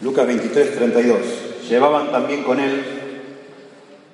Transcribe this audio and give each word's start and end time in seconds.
Lucas 0.00 0.26
23, 0.26 0.76
32. 0.76 1.18
Llevaban 1.68 2.12
también 2.12 2.42
con 2.42 2.60
él 2.60 2.84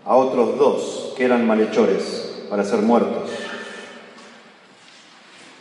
a 0.05 0.14
otros 0.14 0.56
dos 0.58 1.14
que 1.16 1.24
eran 1.24 1.46
malhechores 1.46 2.45
para 2.48 2.64
ser 2.64 2.80
muertos. 2.80 3.30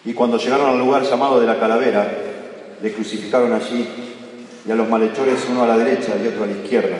Y 0.05 0.13
cuando 0.13 0.37
llegaron 0.37 0.69
al 0.69 0.79
lugar 0.79 1.03
llamado 1.03 1.39
de 1.39 1.47
la 1.47 1.59
calavera, 1.59 2.11
le 2.81 2.93
crucificaron 2.93 3.53
allí 3.53 3.87
y 4.67 4.71
a 4.71 4.75
los 4.75 4.89
malhechores 4.89 5.45
uno 5.49 5.63
a 5.63 5.67
la 5.67 5.77
derecha 5.77 6.13
y 6.21 6.27
otro 6.27 6.43
a 6.43 6.47
la 6.47 6.53
izquierda. 6.53 6.97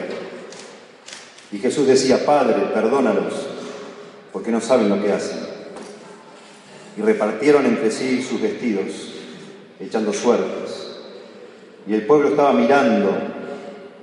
Y 1.51 1.57
Jesús 1.57 1.87
decía, 1.87 2.25
Padre, 2.25 2.55
perdónalos, 2.73 3.33
porque 4.31 4.51
no 4.51 4.61
saben 4.61 4.89
lo 4.89 5.01
que 5.01 5.11
hacen. 5.11 5.39
Y 6.97 7.01
repartieron 7.01 7.65
entre 7.65 7.91
sí 7.91 8.23
sus 8.23 8.41
vestidos, 8.41 9.13
echando 9.79 10.13
suertes. 10.13 10.70
Y 11.87 11.93
el 11.93 12.05
pueblo 12.05 12.29
estaba 12.29 12.53
mirando, 12.53 13.11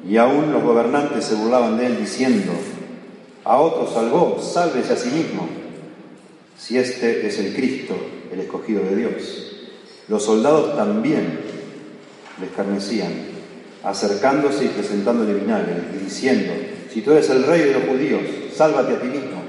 y 0.08 0.16
aún 0.16 0.52
los 0.52 0.62
gobernantes 0.62 1.24
se 1.24 1.34
burlaban 1.34 1.76
de 1.78 1.86
él, 1.86 1.98
diciendo, 1.98 2.52
a 3.44 3.58
otro 3.58 3.90
salvó, 3.92 4.40
sálvese 4.40 4.92
a 4.92 4.96
sí 4.96 5.10
mismo, 5.10 5.48
si 6.56 6.76
este 6.78 7.26
es 7.26 7.38
el 7.38 7.54
Cristo, 7.54 7.94
el 8.32 8.40
escogido 8.40 8.82
de 8.82 8.96
Dios. 8.96 9.56
Los 10.08 10.24
soldados 10.24 10.76
también 10.76 11.40
le 12.40 12.46
escarnecían, 12.46 13.12
acercándose 13.84 14.64
y 14.64 14.68
presentándole 14.68 15.34
vinagre, 15.34 15.74
y 15.94 16.04
diciendo, 16.04 16.52
si 16.92 17.02
tú 17.02 17.12
eres 17.12 17.30
el 17.30 17.44
rey 17.44 17.62
de 17.62 17.72
los 17.74 17.84
judíos, 17.84 18.22
sálvate 18.54 18.94
a 18.94 19.00
ti 19.00 19.06
mismo. 19.06 19.42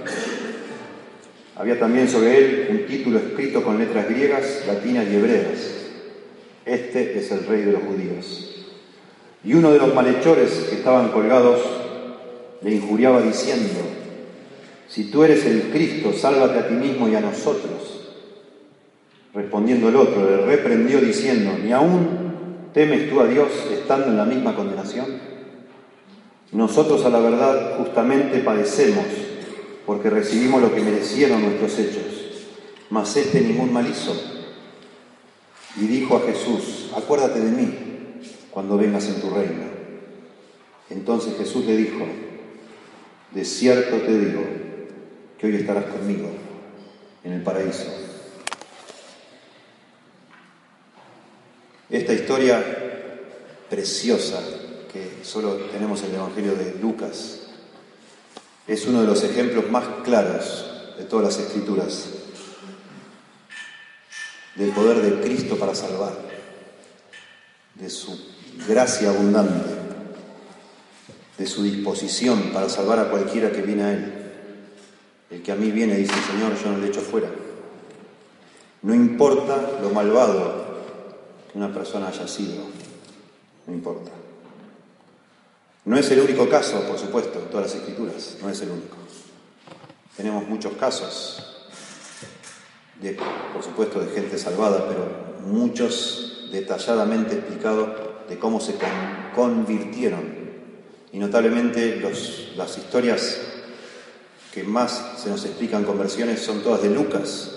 Había 1.56 1.78
también 1.78 2.08
sobre 2.08 2.38
él 2.38 2.68
un 2.72 2.86
título 2.86 3.20
escrito 3.20 3.64
con 3.64 3.78
letras 3.78 4.08
griegas, 4.08 4.64
latinas 4.66 5.08
y 5.12 5.16
hebreas. 5.16 5.89
Este 6.70 7.18
es 7.18 7.32
el 7.32 7.48
rey 7.48 7.64
de 7.64 7.72
los 7.72 7.82
judíos. 7.82 8.68
Y 9.44 9.56
uno 9.56 9.72
de 9.72 9.80
los 9.80 9.92
malhechores 9.96 10.52
que 10.70 10.76
estaban 10.76 11.10
colgados 11.10 11.60
le 12.62 12.76
injuriaba 12.76 13.24
diciendo, 13.24 13.80
si 14.88 15.06
tú 15.06 15.24
eres 15.24 15.48
el 15.48 15.72
Cristo, 15.72 16.14
sálvate 16.14 16.60
a 16.60 16.68
ti 16.68 16.76
mismo 16.76 17.10
y 17.10 17.16
a 17.16 17.22
nosotros. 17.22 18.12
Respondiendo 19.34 19.90
el 19.90 19.96
otro, 19.96 20.30
le 20.30 20.46
reprendió 20.46 21.02
diciendo, 21.02 21.54
¿ni 21.64 21.72
aún 21.72 22.70
temes 22.72 23.10
tú 23.10 23.20
a 23.20 23.26
Dios 23.26 23.50
estando 23.74 24.10
en 24.10 24.18
la 24.18 24.26
misma 24.26 24.56
condenación? 24.56 25.08
Nosotros 26.52 27.04
a 27.04 27.10
la 27.10 27.20
verdad 27.20 27.80
justamente 27.80 28.42
padecemos 28.42 29.06
porque 29.88 30.12
recibimos 30.12 30.62
lo 30.62 30.72
que 30.76 30.82
merecieron 30.82 31.42
nuestros 31.42 31.80
hechos, 31.80 32.48
mas 32.92 33.18
este 33.18 33.42
ningún 33.42 33.74
mal 33.74 33.90
hizo. 33.90 34.39
Y 35.80 35.88
dijo 35.88 36.18
a 36.18 36.22
Jesús, 36.22 36.92
acuérdate 36.96 37.40
de 37.40 37.52
mí 37.52 37.74
cuando 38.52 38.78
vengas 38.78 39.08
en 39.08 39.22
tu 39.22 39.30
reino. 39.30 39.64
Entonces 40.90 41.38
Jesús 41.38 41.66
le 41.66 41.78
dijo, 41.78 42.06
de 43.32 43.46
cierto 43.46 43.98
te 43.98 44.20
digo 44.20 44.42
que 45.38 45.48
hoy 45.48 45.56
estarás 45.56 45.86
conmigo 45.86 46.30
en 47.24 47.32
el 47.32 47.42
paraíso. 47.44 47.86
Esta 51.90 52.14
historia 52.14 52.64
preciosa 53.70 54.42
que 54.92 55.24
solo 55.24 55.54
tenemos 55.72 56.04
en 56.04 56.10
el 56.10 56.16
Evangelio 56.16 56.56
de 56.56 56.76
Lucas 56.82 57.48
es 58.68 58.86
uno 58.86 59.02
de 59.02 59.08
los 59.08 59.24
ejemplos 59.24 59.70
más 59.72 59.86
claros 60.04 60.66
de 60.98 61.06
todas 61.06 61.26
las 61.26 61.46
escrituras 61.46 62.19
del 64.60 64.72
poder 64.72 65.02
de 65.02 65.22
Cristo 65.22 65.58
para 65.58 65.74
salvar, 65.74 66.12
de 67.76 67.90
su 67.90 68.20
gracia 68.68 69.10
abundante, 69.10 69.70
de 71.38 71.48
su 71.48 71.64
disposición 71.64 72.52
para 72.52 72.68
salvar 72.68 73.00
a 73.00 73.10
cualquiera 73.10 73.54
que 73.54 73.62
viene 73.62 73.84
a 73.84 73.94
Él. 73.94 74.14
El 75.32 75.42
que 75.42 75.54
a 75.54 75.56
mí 75.56 75.72
viene, 75.72 75.96
dice 75.96 76.14
Señor, 76.30 76.62
yo 76.62 76.72
no 76.72 76.80
le 76.80 76.88
echo 76.88 77.00
fuera. 77.00 77.30
No 78.82 78.94
importa 78.94 79.80
lo 79.82 79.92
malvado 79.92 80.66
que 81.50 81.58
una 81.58 81.74
persona 81.74 82.10
haya 82.10 82.28
sido, 82.28 82.66
no 83.66 83.74
importa. 83.74 84.12
No 85.86 85.98
es 85.98 86.12
el 86.12 86.20
único 86.20 86.50
caso, 86.50 86.82
por 86.84 87.00
supuesto, 87.00 87.40
todas 87.50 87.68
las 87.68 87.76
escrituras, 87.76 88.36
no 88.42 88.50
es 88.50 88.60
el 88.60 88.72
único. 88.72 88.98
Tenemos 90.18 90.46
muchos 90.50 90.74
casos, 90.74 91.59
de, 93.02 93.18
por 93.54 93.64
supuesto, 93.64 94.00
de 94.00 94.08
gente 94.12 94.38
salvada, 94.38 94.88
pero 94.88 95.06
muchos 95.46 96.50
detalladamente 96.52 97.36
explicados 97.36 97.90
de 98.28 98.38
cómo 98.38 98.60
se 98.60 98.76
convirtieron. 99.36 100.40
Y 101.12 101.20
notablemente 101.20 101.98
los, 101.98 102.54
las 102.56 102.78
historias 102.78 103.40
que 104.54 104.64
más 104.64 105.14
se 105.18 105.30
nos 105.30 105.46
explican 105.46 105.84
conversiones 105.84 106.42
son 106.42 106.62
todas 106.62 106.82
de 106.82 106.90
Lucas. 106.90 107.52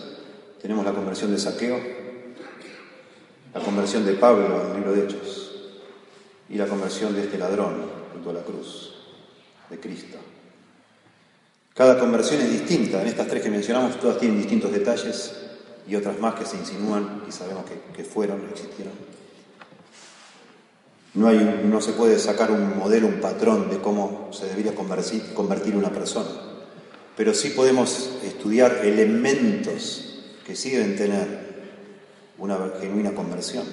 Tenemos 0.60 0.84
la 0.84 0.92
conversión 0.92 1.32
de 1.32 1.38
Saqueo, 1.38 1.78
la 3.54 3.60
conversión 3.60 4.04
de 4.06 4.14
Pablo 4.14 4.62
en 4.62 4.70
el 4.70 4.76
libro 4.76 4.92
de 4.92 5.04
Hechos 5.04 5.52
y 6.48 6.56
la 6.56 6.66
conversión 6.66 7.14
de 7.14 7.22
este 7.22 7.38
ladrón 7.38 7.82
junto 8.12 8.30
a 8.30 8.34
la 8.34 8.42
cruz 8.42 8.94
de 9.70 9.80
Cristo. 9.80 10.18
Cada 11.74 11.98
conversión 11.98 12.42
es 12.42 12.50
distinta. 12.50 13.00
En 13.00 13.08
estas 13.08 13.28
tres 13.28 13.42
que 13.42 13.50
mencionamos, 13.50 13.98
todas 13.98 14.18
tienen 14.18 14.38
distintos 14.38 14.72
detalles 14.72 15.32
y 15.88 15.96
otras 15.96 16.18
más 16.20 16.34
que 16.34 16.44
se 16.44 16.56
insinúan 16.56 17.22
y 17.26 17.32
sabemos 17.32 17.64
que, 17.96 18.04
fueron, 18.04 18.42
existieron. 18.50 18.92
No, 21.14 21.28
hay, 21.28 21.62
no 21.64 21.80
se 21.80 21.92
puede 21.92 22.18
sacar 22.18 22.50
un 22.50 22.78
modelo, 22.78 23.06
un 23.06 23.20
patrón 23.20 23.70
de 23.70 23.78
cómo 23.78 24.28
se 24.32 24.46
debería 24.46 24.74
convertir, 24.74 25.34
convertir 25.34 25.76
una 25.76 25.90
persona, 25.90 26.28
pero 27.16 27.34
sí 27.34 27.50
podemos 27.50 28.10
estudiar 28.24 28.80
elementos 28.82 30.22
que 30.46 30.56
sí 30.56 30.70
deben 30.70 30.96
tener 30.96 31.52
una 32.38 32.58
genuina 32.80 33.14
conversión. 33.14 33.64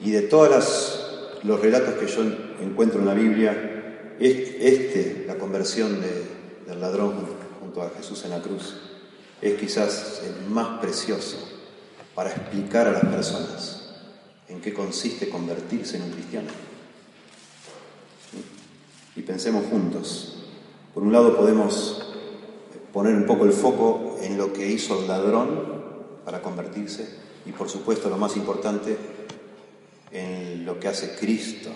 Y 0.00 0.10
de 0.10 0.22
todos 0.22 1.38
los 1.44 1.60
relatos 1.60 1.94
que 1.94 2.06
yo 2.06 2.22
encuentro 2.60 3.00
en 3.00 3.06
la 3.06 3.14
Biblia, 3.14 4.16
este, 4.18 5.24
la 5.26 5.36
conversión 5.36 6.00
de, 6.00 6.31
del 6.72 6.80
ladrón 6.80 7.12
junto 7.60 7.82
a 7.82 7.90
Jesús 7.90 8.24
en 8.24 8.30
la 8.30 8.40
cruz, 8.40 8.74
es 9.42 9.60
quizás 9.60 10.22
el 10.24 10.48
más 10.50 10.80
precioso 10.80 11.36
para 12.14 12.30
explicar 12.30 12.88
a 12.88 12.92
las 12.92 13.04
personas 13.04 13.94
en 14.48 14.60
qué 14.60 14.72
consiste 14.72 15.28
convertirse 15.28 15.98
en 15.98 16.04
un 16.04 16.10
cristiano. 16.12 16.48
Y 19.14 19.20
pensemos 19.20 19.66
juntos. 19.66 20.38
Por 20.94 21.02
un 21.02 21.12
lado 21.12 21.36
podemos 21.36 22.14
poner 22.90 23.14
un 23.14 23.26
poco 23.26 23.44
el 23.44 23.52
foco 23.52 24.16
en 24.22 24.38
lo 24.38 24.52
que 24.52 24.66
hizo 24.66 24.98
el 25.00 25.08
ladrón 25.08 25.82
para 26.24 26.40
convertirse 26.40 27.06
y 27.44 27.52
por 27.52 27.68
supuesto 27.68 28.08
lo 28.08 28.16
más 28.16 28.34
importante 28.36 28.96
en 30.10 30.64
lo 30.64 30.80
que 30.80 30.88
hace 30.88 31.16
Cristo, 31.16 31.70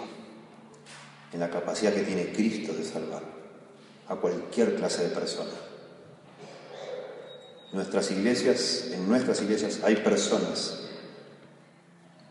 en 1.32 1.41
la 1.41 1.50
capacidad 1.50 1.93
que 1.93 2.03
tiene 2.03 2.32
Cristo 2.32 2.73
de 2.73 2.85
salvar 2.85 3.45
a 4.08 4.17
cualquier 4.17 4.76
clase 4.76 5.05
de 5.05 5.14
persona. 5.14 5.50
Nuestras 7.73 8.11
iglesias, 8.11 8.87
en 8.93 9.08
nuestras 9.08 9.43
iglesias 9.43 9.81
hay 9.82 9.97
personas 9.97 10.81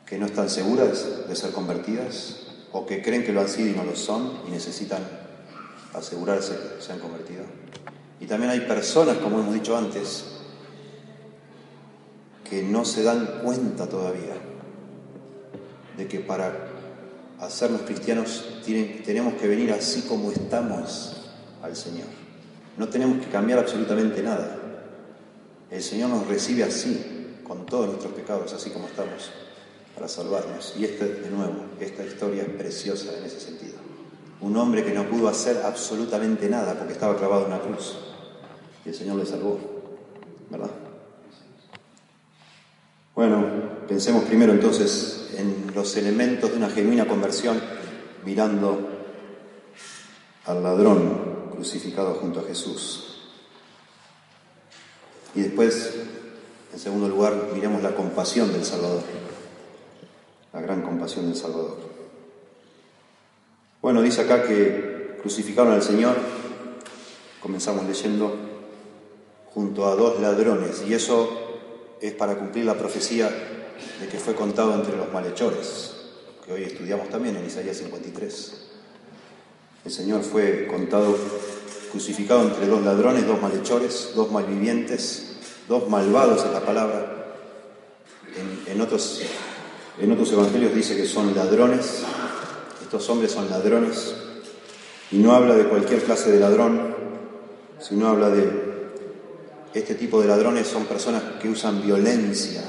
que 0.05 0.17
no 0.17 0.25
están 0.25 0.49
seguras 0.49 1.27
de 1.27 1.35
ser 1.35 1.51
convertidas 1.51 2.37
o 2.71 2.85
que 2.85 3.01
creen 3.01 3.23
que 3.23 3.33
lo 3.33 3.41
han 3.41 3.49
sido 3.49 3.69
y 3.69 3.73
no 3.73 3.83
lo 3.83 3.95
son 3.95 4.39
y 4.47 4.51
necesitan 4.51 5.03
asegurarse 5.93 6.53
que 6.53 6.81
se 6.81 6.93
han 6.93 6.99
convertido. 6.99 7.43
Y 8.19 8.27
también 8.27 8.51
hay 8.51 8.61
personas, 8.61 9.17
como 9.17 9.39
hemos 9.39 9.53
dicho 9.53 9.75
antes, 9.77 10.25
que 12.49 12.63
no 12.63 12.85
se 12.85 13.03
dan 13.03 13.41
cuenta 13.43 13.87
todavía 13.87 14.35
de 15.97 16.07
que 16.07 16.19
para 16.19 16.69
hacernos 17.39 17.81
cristianos 17.81 18.61
tenemos 19.05 19.33
que 19.35 19.47
venir 19.47 19.71
así 19.71 20.03
como 20.03 20.31
estamos 20.31 21.14
al 21.65 21.75
Señor. 21.75 22.07
No 22.77 22.87
tenemos 22.87 23.25
que 23.25 23.31
cambiar 23.31 23.59
absolutamente 23.59 24.21
nada. 24.21 24.57
El 25.71 25.81
Señor 25.81 26.09
nos 26.09 26.27
recibe 26.27 26.63
así, 26.63 27.41
con 27.43 27.65
todos 27.65 27.87
nuestros 27.87 28.13
pecados, 28.13 28.53
así 28.53 28.69
como 28.69 28.87
estamos, 28.87 29.31
para 29.95 30.07
salvarnos. 30.07 30.75
Y 30.77 30.85
este, 30.85 31.05
de 31.05 31.29
nuevo, 31.29 31.65
esta 31.79 32.05
historia 32.05 32.43
es 32.43 32.49
preciosa 32.49 33.17
en 33.17 33.25
ese 33.25 33.39
sentido. 33.39 33.75
Un 34.41 34.55
hombre 34.57 34.83
que 34.83 34.93
no 34.93 35.09
pudo 35.09 35.27
hacer 35.27 35.61
absolutamente 35.65 36.49
nada 36.49 36.75
porque 36.77 36.93
estaba 36.93 37.17
clavado 37.17 37.45
en 37.45 37.53
una 37.53 37.61
cruz. 37.61 37.97
Y 38.85 38.89
el 38.89 38.95
Señor 38.95 39.17
le 39.17 39.25
salvó, 39.25 39.59
¿verdad? 40.49 40.71
Bueno, 43.15 43.45
pensemos 43.87 44.25
primero 44.25 44.51
entonces 44.51 45.29
en 45.37 45.71
los 45.73 45.95
elementos 45.95 46.51
de 46.51 46.57
una 46.57 46.69
genuina 46.69 47.07
conversión 47.07 47.59
mirando 48.25 48.89
al 50.45 50.61
ladrón 50.61 51.34
crucificado 51.55 52.15
junto 52.15 52.39
a 52.39 52.43
Jesús. 52.43 53.15
Y 55.33 55.41
después, 55.41 55.93
en 56.71 56.79
segundo 56.79 57.09
lugar, 57.09 57.49
miremos 57.53 57.81
la 57.81 57.95
compasión 57.95 58.51
del 58.53 58.63
Salvador, 58.63 59.03
la 60.53 60.61
gran 60.61 60.81
compasión 60.81 61.25
del 61.25 61.35
Salvador. 61.35 61.77
Bueno, 63.81 64.01
dice 64.01 64.21
acá 64.21 64.43
que 64.43 65.17
crucificaron 65.21 65.73
al 65.73 65.83
Señor, 65.83 66.15
comenzamos 67.41 67.85
leyendo, 67.85 68.35
junto 69.53 69.87
a 69.87 69.95
dos 69.95 70.19
ladrones, 70.19 70.83
y 70.87 70.93
eso 70.93 71.29
es 72.01 72.13
para 72.13 72.37
cumplir 72.37 72.65
la 72.65 72.77
profecía 72.77 73.29
de 73.29 74.07
que 74.07 74.17
fue 74.17 74.35
contado 74.35 74.73
entre 74.73 74.95
los 74.97 75.11
malhechores, 75.11 75.95
que 76.45 76.53
hoy 76.53 76.63
estudiamos 76.63 77.09
también 77.09 77.35
en 77.35 77.45
Isaías 77.45 77.77
53. 77.77 78.65
El 79.85 79.91
Señor 79.91 80.23
fue 80.23 80.67
contado 80.67 81.15
crucificado 81.95 82.41
entre 82.41 82.67
dos 82.67 82.83
ladrones, 82.83 83.25
dos 83.25 83.41
malhechores, 83.41 84.11
dos 84.17 84.29
malvivientes, 84.29 85.37
dos 85.69 85.89
malvados 85.89 86.43
en 86.43 86.51
la 86.51 86.59
palabra. 86.59 87.37
En, 88.67 88.81
otros, 88.81 89.21
en 89.97 90.11
otros 90.11 90.29
evangelios 90.33 90.75
dice 90.75 90.97
que 90.97 91.05
son 91.05 91.33
ladrones, 91.33 92.03
estos 92.81 93.09
hombres 93.09 93.31
son 93.31 93.49
ladrones, 93.49 94.13
y 95.09 95.19
no 95.19 95.33
habla 95.33 95.55
de 95.55 95.69
cualquier 95.69 96.03
clase 96.03 96.33
de 96.33 96.41
ladrón, 96.41 96.97
sino 97.79 98.09
habla 98.09 98.29
de 98.29 98.65
este 99.73 99.95
tipo 99.95 100.19
de 100.19 100.27
ladrones 100.27 100.67
son 100.67 100.83
personas 100.87 101.23
que 101.41 101.47
usan 101.47 101.81
violencia 101.81 102.61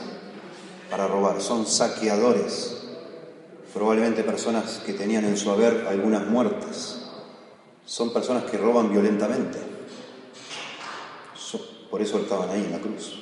para 0.89 1.09
robar, 1.09 1.43
son 1.43 1.67
saqueadores, 1.67 2.77
probablemente 3.75 4.23
personas 4.23 4.83
que 4.87 4.93
tenían 4.93 5.25
en 5.25 5.37
su 5.37 5.51
haber 5.51 5.89
algunas 5.89 6.29
muertas, 6.29 7.06
son 7.87 8.13
personas 8.13 8.45
que 8.45 8.59
roban 8.59 8.91
violentamente. 8.91 9.59
Por 11.91 12.03
eso 12.03 12.19
estaban 12.19 12.51
ahí 12.51 12.63
en 12.63 12.73
la 12.73 12.79
cruz, 12.79 13.15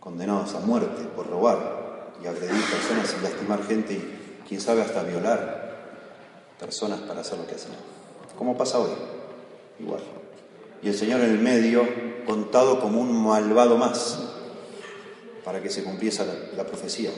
condenados 0.00 0.54
a 0.54 0.60
muerte 0.60 1.04
por 1.14 1.28
robar 1.28 2.14
y 2.20 2.26
agredir 2.26 2.60
personas 2.64 3.14
y 3.16 3.22
lastimar 3.22 3.62
gente 3.64 3.92
y 3.92 4.48
quién 4.48 4.60
sabe 4.60 4.82
hasta 4.82 5.04
violar 5.04 5.76
personas 6.58 6.98
para 7.00 7.20
hacer 7.20 7.38
lo 7.38 7.46
que 7.46 7.54
hacen. 7.54 7.70
¿Cómo 8.36 8.56
pasa 8.56 8.80
hoy? 8.80 8.90
Igual 9.78 10.00
y 10.82 10.88
el 10.88 10.94
Señor 10.94 11.20
en 11.20 11.30
el 11.30 11.38
medio 11.38 11.84
contado 12.26 12.80
como 12.80 13.00
un 13.00 13.24
malvado 13.24 13.76
más 13.76 14.18
para 15.44 15.62
que 15.62 15.70
se 15.70 15.84
cumpliese 15.84 16.24
la, 16.56 16.64
profecía. 16.64 17.10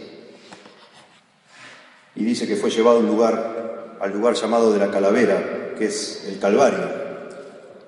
Y 2.14 2.24
dice 2.24 2.46
que 2.46 2.56
fue 2.56 2.70
llevado 2.70 2.98
a 2.98 3.00
un 3.00 3.06
lugar, 3.06 3.96
al 4.00 4.12
lugar 4.12 4.34
llamado 4.34 4.72
de 4.72 4.78
la 4.78 4.90
calavera, 4.90 5.57
que 5.78 5.86
es 5.86 6.24
el 6.26 6.38
Calvario, 6.38 6.88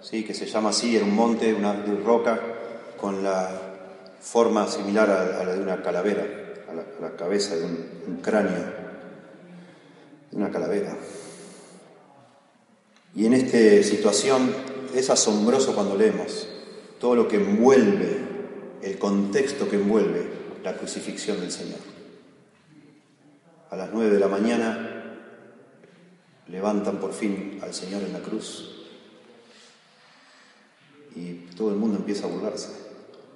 ¿sí? 0.01 0.25
que 0.25 0.33
se 0.33 0.47
llama 0.47 0.71
así, 0.71 0.97
era 0.97 1.05
un 1.05 1.15
monte, 1.15 1.53
una 1.53 1.75
roca, 2.05 2.41
con 2.99 3.23
la 3.23 3.51
forma 4.21 4.67
similar 4.69 5.11
a, 5.11 5.45
la 5.45 5.55
de 5.55 5.61
una 5.61 5.83
calavera, 5.83 6.25
a 6.69 7.03
la, 7.03 7.11
cabeza 7.17 7.57
de 7.57 7.65
un 7.65 8.21
cráneo, 8.23 8.65
de 10.31 10.37
una 10.37 10.51
calavera. 10.51 10.97
Y 13.15 13.27
en 13.27 13.35
esta 13.35 13.83
situación 13.83 14.55
es 14.95 15.11
asombroso 15.11 15.75
cuando 15.75 15.97
leemos 15.97 16.49
todo 17.01 17.17
lo 17.17 17.29
que 17.29 17.37
envuelve, 17.37 18.19
el 18.83 18.99
contexto 18.99 19.69
que 19.69 19.77
envuelve 19.77 20.29
la 20.63 20.77
crucifixión 20.77 21.41
del 21.41 21.51
Señor. 21.51 21.81
A 23.71 23.77
las 23.77 23.91
nueve 23.93 24.11
de 24.11 24.21
la 24.21 24.29
mañana 24.29 25.00
levantan 26.51 26.99
por 26.99 27.13
fin 27.13 27.59
al 27.63 27.73
Señor 27.73 28.03
en 28.03 28.13
la 28.13 28.21
cruz 28.21 28.77
y 31.15 31.33
todo 31.57 31.71
el 31.71 31.77
mundo 31.77 31.99
empieza 31.99 32.27
a 32.27 32.31
burlarse. 32.31 32.69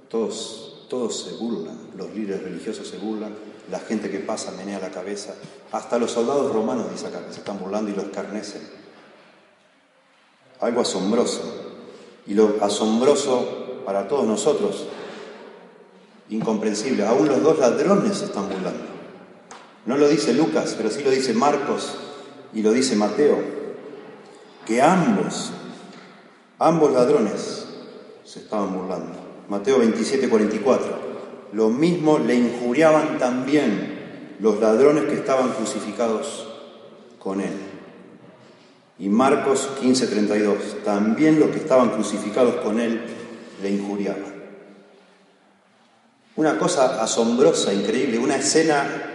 Todos, 0.09 0.87
todos 0.89 1.25
se 1.25 1.33
burlan, 1.37 1.77
los 1.97 2.13
líderes 2.15 2.43
religiosos 2.43 2.87
se 2.87 2.99
burlan, 2.99 3.35
la 3.71 3.81
gente 3.81 4.11
que 4.11 4.21
pasa 4.21 4.53
menea 4.53 4.79
la 4.79 4.91
cabeza, 4.91 5.35
hasta 5.73 5.99
los 5.99 6.13
soldados 6.13 6.53
romanos, 6.53 6.91
dice 6.91 7.07
acá, 7.07 7.27
que 7.27 7.33
se 7.33 7.41
están 7.41 7.59
burlando 7.59 7.91
y 7.91 7.95
lo 7.95 8.03
escarnecen 8.03 8.63
algo 10.61 10.81
asombroso. 10.81 11.43
Y 12.27 12.35
lo 12.35 12.57
asombroso 12.63 13.83
para 13.85 14.09
todos 14.09 14.27
nosotros, 14.27 14.87
incomprensible, 16.31 17.05
aún 17.05 17.29
los 17.29 17.43
dos 17.43 17.59
ladrones 17.59 18.19
se 18.19 18.27
están 18.27 18.49
burlando. 18.49 18.85
No 19.85 19.99
lo 19.99 20.09
dice 20.09 20.33
Lucas, 20.33 20.75
pero 20.77 20.91
sí 20.91 21.03
lo 21.03 21.11
dice 21.11 21.35
Marcos 21.35 21.97
y 22.55 22.63
lo 22.63 22.73
dice 22.73 22.97
Mateo, 22.97 23.39
que 24.67 24.81
ambos, 24.81 25.53
ambos 26.59 26.93
ladrones 26.93 27.67
se 28.25 28.41
estaban 28.41 28.73
burlando. 28.73 29.19
Mateo 29.49 29.79
27, 29.79 30.29
44. 30.29 31.05
Lo 31.53 31.69
mismo 31.69 32.19
le 32.19 32.35
injuriaban 32.35 33.19
también 33.19 34.37
los 34.41 34.61
ladrones 34.61 35.05
que 35.05 35.15
estaban 35.15 35.51
crucificados 35.53 36.49
con 37.19 37.41
él. 37.41 37.53
Y 38.99 39.09
Marcos 39.09 39.69
15:32, 39.81 40.83
también 40.85 41.41
los 41.41 41.51
que 41.51 41.59
estaban 41.59 41.91
crucificados 41.91 42.57
con 42.57 42.81
él 42.81 43.01
le 43.63 43.71
injuriaban. 43.71 44.35
Una 46.37 46.59
cosa 46.59 47.03
asombrosa, 47.03 47.73
increíble, 47.73 48.19
una 48.19 48.37
escena, 48.37 49.14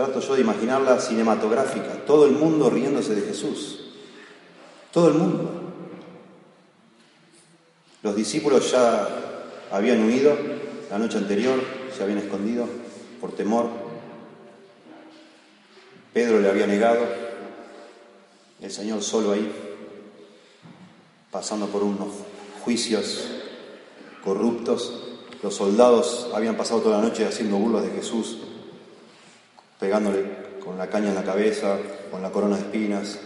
trato 0.00 0.20
yo 0.20 0.34
de 0.34 0.40
imaginarla 0.40 0.98
cinematográfica, 0.98 2.06
todo 2.06 2.24
el 2.24 2.32
mundo 2.32 2.70
riéndose 2.70 3.14
de 3.14 3.20
Jesús, 3.20 3.80
todo 4.94 5.08
el 5.08 5.14
mundo. 5.14 5.50
Los 8.02 8.16
discípulos 8.16 8.70
ya 8.72 9.06
habían 9.70 10.02
huido 10.06 10.34
la 10.90 10.96
noche 10.96 11.18
anterior, 11.18 11.60
se 11.94 12.02
habían 12.02 12.16
escondido 12.16 12.66
por 13.20 13.32
temor. 13.32 13.68
Pedro 16.14 16.40
le 16.40 16.48
había 16.48 16.66
negado, 16.66 17.04
el 18.62 18.70
Señor 18.70 19.02
solo 19.02 19.32
ahí, 19.32 19.52
pasando 21.30 21.66
por 21.66 21.82
unos 21.82 22.08
juicios 22.64 23.28
corruptos. 24.24 24.94
Los 25.42 25.56
soldados 25.56 26.30
habían 26.34 26.56
pasado 26.56 26.80
toda 26.80 27.02
la 27.02 27.06
noche 27.06 27.26
haciendo 27.26 27.58
burlas 27.58 27.82
de 27.82 27.90
Jesús, 27.90 28.38
pegándole 29.80 30.24
con 30.62 30.78
la 30.78 30.88
caña 30.88 31.08
en 31.08 31.14
la 31.16 31.24
cabeza, 31.24 31.78
con 32.10 32.22
la 32.22 32.30
corona 32.30 32.56
de 32.56 32.62
espinas, 32.62 33.18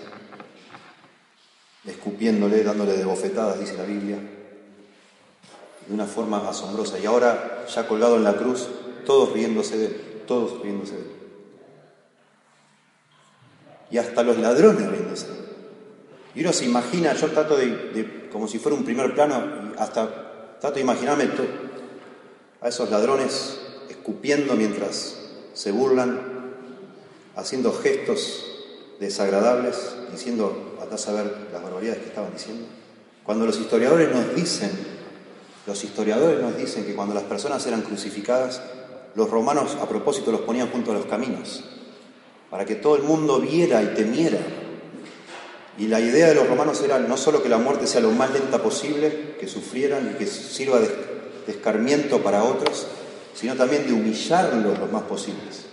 escupiéndole, 1.84 2.62
dándole 2.62 2.96
de 2.96 3.04
bofetadas, 3.04 3.60
dice 3.60 3.76
la 3.76 3.84
Biblia, 3.84 4.16
de 5.86 5.92
una 5.92 6.06
forma 6.06 6.48
asombrosa. 6.48 6.98
Y 6.98 7.04
ahora, 7.04 7.66
ya 7.66 7.86
colgado 7.86 8.16
en 8.16 8.24
la 8.24 8.36
cruz, 8.36 8.68
todos 9.04 9.32
riéndose 9.32 9.76
de 9.76 9.86
él, 9.86 10.22
todos 10.26 10.62
riéndose 10.62 10.94
de 10.94 11.02
él 11.02 11.14
y 13.94 13.98
hasta 13.98 14.24
los 14.24 14.38
ladrones 14.38 14.90
riéndose. 14.90 15.28
Y 16.34 16.40
uno 16.40 16.52
se 16.52 16.64
imagina, 16.64 17.14
yo 17.14 17.28
trato 17.28 17.56
de, 17.56 18.28
como 18.32 18.48
si 18.48 18.58
fuera 18.58 18.76
un 18.76 18.84
primer 18.84 19.14
plano, 19.14 19.72
hasta 19.78 20.58
trato 20.58 20.74
de 20.74 20.80
imaginarme 20.80 21.28
a 22.60 22.68
esos 22.68 22.90
ladrones 22.90 23.56
escupiendo 23.88 24.54
mientras 24.54 25.16
se 25.52 25.70
burlan, 25.70 26.33
haciendo 27.36 27.72
gestos 27.72 28.44
desagradables, 29.00 29.76
diciendo, 30.12 30.76
a 30.94 30.98
saber 30.98 31.48
las 31.52 31.62
barbaridades 31.62 32.02
que 32.02 32.08
estaban 32.08 32.32
diciendo. 32.32 32.66
Cuando 33.24 33.46
los 33.46 33.58
historiadores 33.58 34.10
nos 34.14 34.34
dicen, 34.34 34.70
los 35.66 35.82
historiadores 35.82 36.40
nos 36.40 36.56
dicen 36.56 36.84
que 36.84 36.94
cuando 36.94 37.14
las 37.14 37.24
personas 37.24 37.66
eran 37.66 37.82
crucificadas, 37.82 38.62
los 39.14 39.30
romanos 39.30 39.76
a 39.80 39.88
propósito 39.88 40.30
los 40.30 40.42
ponían 40.42 40.70
junto 40.70 40.92
a 40.92 40.94
los 40.94 41.06
caminos 41.06 41.64
para 42.50 42.64
que 42.64 42.76
todo 42.76 42.96
el 42.96 43.02
mundo 43.02 43.40
viera 43.40 43.82
y 43.82 43.94
temiera. 43.94 44.38
Y 45.76 45.88
la 45.88 45.98
idea 45.98 46.28
de 46.28 46.36
los 46.36 46.48
romanos 46.48 46.80
era 46.82 47.00
no 47.00 47.16
solo 47.16 47.42
que 47.42 47.48
la 47.48 47.58
muerte 47.58 47.88
sea 47.88 48.00
lo 48.00 48.12
más 48.12 48.30
lenta 48.30 48.62
posible, 48.62 49.34
que 49.40 49.48
sufrieran 49.48 50.12
y 50.12 50.18
que 50.18 50.26
sirva 50.26 50.78
de, 50.78 50.88
escarmiento 51.48 52.22
para 52.22 52.44
otros, 52.44 52.86
sino 53.34 53.54
también 53.56 53.86
de 53.86 53.92
humillarlos 53.92 54.78
lo 54.78 54.86
más 54.86 55.02
posibles. 55.02 55.66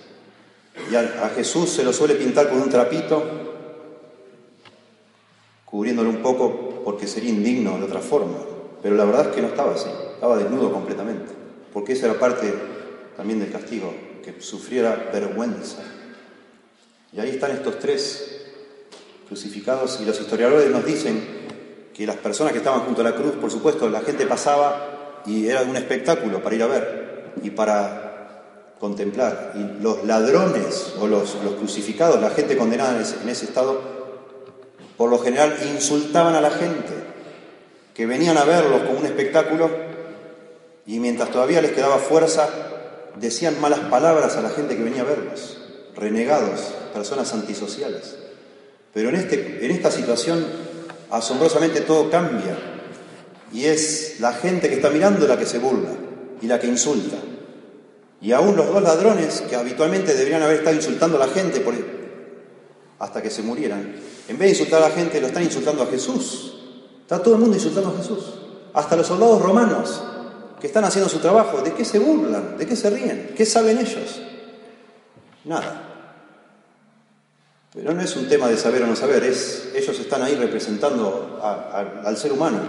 Y 0.89 0.95
a, 0.95 1.31
Jesús 1.35 1.69
se 1.69 1.83
lo 1.83 1.93
suele 1.93 2.15
pintar 2.15 2.49
con 2.49 2.61
un 2.61 2.69
trapito, 2.69 3.23
cubriéndolo 5.65 6.09
un 6.09 6.21
poco 6.21 6.81
porque 6.83 7.07
sería 7.07 7.29
indigno 7.29 7.77
de 7.77 7.85
otra 7.85 7.99
forma. 7.99 8.37
Pero 8.81 8.95
la 8.95 9.05
verdad 9.05 9.29
es 9.29 9.35
que 9.35 9.41
no 9.41 9.49
estaba 9.49 9.73
así, 9.73 9.89
estaba 10.13 10.37
desnudo 10.37 10.71
completamente. 10.71 11.33
porque 11.73 11.93
esa 11.93 12.07
era 12.07 12.19
parte 12.19 12.53
también 13.15 13.39
del 13.39 13.51
castigo, 13.51 13.93
que 14.23 14.41
sufriera 14.41 15.09
vergüenza. 15.13 15.83
Y 17.13 17.19
ahí 17.19 17.29
están 17.29 17.51
estos 17.51 17.79
tres 17.79 18.41
crucificados 19.27 19.99
y 20.01 20.05
los 20.05 20.19
historiadores 20.19 20.69
nos 20.69 20.85
dicen 20.85 21.21
que 21.93 22.05
las 22.05 22.17
personas 22.17 22.51
que 22.51 22.59
estaban 22.59 22.81
junto 22.81 23.01
a 23.01 23.05
la 23.05 23.15
cruz, 23.15 23.33
por 23.33 23.51
supuesto, 23.51 23.89
la 23.89 24.01
gente 24.01 24.25
pasaba 24.25 25.21
y 25.25 25.47
era 25.47 25.61
un 25.61 25.75
espectáculo 25.75 26.41
para 26.41 26.55
ir 26.55 26.63
a 26.63 26.67
ver 26.67 27.33
y 27.43 27.49
para 27.51 28.10
contemplar. 28.81 29.53
Y 29.55 29.81
los 29.81 30.03
ladrones 30.03 30.93
o 30.99 31.07
los, 31.07 31.37
crucificados, 31.57 32.19
la 32.19 32.31
gente 32.31 32.57
condenada 32.57 32.95
en 32.95 33.03
ese, 33.03 33.21
en 33.21 33.29
ese 33.29 33.45
estado, 33.45 33.79
por 34.97 35.09
lo 35.09 35.19
general 35.19 35.55
insultaban 35.73 36.35
a 36.35 36.41
la 36.41 36.49
gente, 36.49 36.91
que 37.93 38.05
venían 38.05 38.37
a 38.37 38.43
verlos 38.43 38.81
como 38.81 38.99
un 38.99 39.05
espectáculo 39.05 39.69
y 40.87 40.99
mientras 40.99 41.29
todavía 41.29 41.61
les 41.61 41.71
quedaba 41.71 41.99
fuerza, 41.99 42.49
decían 43.19 43.61
malas 43.61 43.81
palabras 43.81 44.35
a 44.35 44.41
la 44.41 44.49
gente 44.49 44.75
que 44.75 44.83
venía 44.83 45.03
a 45.03 45.05
verlos, 45.05 45.59
renegados, 45.95 46.73
personas 46.93 47.31
antisociales. 47.33 48.15
Pero 48.93 49.09
en, 49.09 49.15
este, 49.15 49.63
en 49.63 49.71
esta 49.71 49.91
situación, 49.91 50.45
asombrosamente 51.11 51.81
todo 51.81 52.09
cambia. 52.09 52.57
Y 53.53 53.65
es 53.65 54.19
la 54.19 54.33
gente 54.33 54.69
que 54.69 54.75
está 54.75 54.89
mirando 54.89 55.27
la 55.27 55.37
que 55.37 55.45
se 55.45 55.59
burla 55.59 55.91
y 56.41 56.47
la 56.47 56.59
que 56.59 56.67
insulta. 56.67 57.17
Y 58.21 58.31
aún 58.31 58.55
los 58.55 58.67
dos 58.67 58.81
ladrones, 58.81 59.41
que 59.41 59.55
habitualmente 59.55 60.13
deberían 60.13 60.43
haber 60.43 60.57
estado 60.57 60.75
insultando 60.75 61.21
a 61.21 61.25
la 61.25 61.33
gente 61.33 61.59
por... 61.61 61.73
hasta 62.99 63.21
que 63.21 63.29
se 63.29 63.41
murieran, 63.41 63.95
en 64.27 64.37
vez 64.37 64.47
de 64.47 64.49
insultar 64.49 64.83
a 64.83 64.89
la 64.89 64.95
gente, 64.95 65.19
lo 65.19 65.27
están 65.27 65.43
insultando 65.43 65.83
a 65.83 65.87
Jesús. 65.87 66.57
Está 67.01 67.21
todo 67.21 67.35
el 67.35 67.41
mundo 67.41 67.57
insultando 67.57 67.89
a 67.89 67.97
Jesús. 67.97 68.35
Hasta 68.73 68.95
los 68.95 69.07
soldados 69.07 69.41
romanos 69.41 70.03
que 70.61 70.67
están 70.67 70.85
haciendo 70.85 71.09
su 71.09 71.19
trabajo, 71.19 71.61
¿de 71.61 71.73
qué 71.73 71.83
se 71.83 71.99
burlan? 71.99 72.57
¿De 72.57 72.67
qué 72.67 72.75
se 72.75 72.89
ríen? 72.89 73.33
¿Qué 73.35 73.45
saben 73.45 73.79
ellos? 73.79 74.21
Nada. 75.43 75.87
Pero 77.73 77.93
no 77.93 78.01
es 78.01 78.15
un 78.15 78.27
tema 78.27 78.47
de 78.47 78.57
saber 78.57 78.83
o 78.83 78.87
no 78.87 78.95
saber, 78.95 79.23
es, 79.23 79.69
ellos 79.73 79.99
están 79.99 80.21
ahí 80.21 80.35
representando 80.35 81.39
al 81.41 82.17
ser 82.17 82.33
humano. 82.33 82.59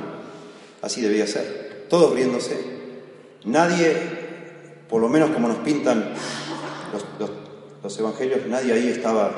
Así 0.81 1.01
debía 1.01 1.27
ser. 1.27 1.87
Todos 1.91 2.15
riéndose. 2.15 2.57
Nadie, 3.45 4.22
por 4.93 5.01
lo 5.01 5.09
menos 5.09 5.31
como 5.31 5.49
nos 5.49 5.57
pintan 5.61 6.13
los 7.83 7.99
evangelios, 7.99 8.47
nadie 8.47 8.75
ahí 8.75 8.89
estaba 8.89 9.33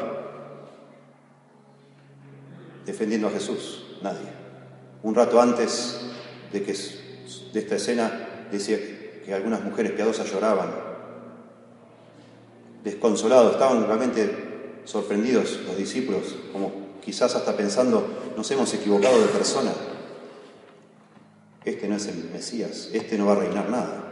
defendiendo 2.85 3.29
a 3.29 3.31
Jesús. 3.31 3.99
Nadie. 4.03 4.27
Un 5.05 5.15
rato 5.15 5.41
antes 5.41 6.01
de, 6.53 6.61
que, 6.61 6.73
de 6.73 7.61
esta 7.61 7.77
escena 7.77 8.47
decía 8.51 8.79
que 9.25 9.33
algunas 9.33 9.63
mujeres 9.63 9.93
piadosas 9.93 10.29
lloraban, 10.29 10.75
desconsolados, 12.83 13.53
estaban 13.53 13.87
realmente 13.87 14.83
sorprendidos 14.85 15.61
los 15.69 15.77
discípulos, 15.77 16.35
como 16.53 16.99
quizás 17.01 17.37
hasta 17.37 17.57
pensando, 17.57 18.05
nos 18.37 18.51
hemos 18.51 18.75
equivocado 18.75 19.21
de 19.21 19.29
persona. 19.29 19.71
Este 21.65 21.89
no 21.89 21.95
es 21.95 22.09
el 22.09 22.29
Mesías, 22.33 22.91
este 22.93 23.17
no 23.17 23.27
va 23.27 23.35
a 23.35 23.37
reinar 23.37 23.71
nada. 23.71 24.04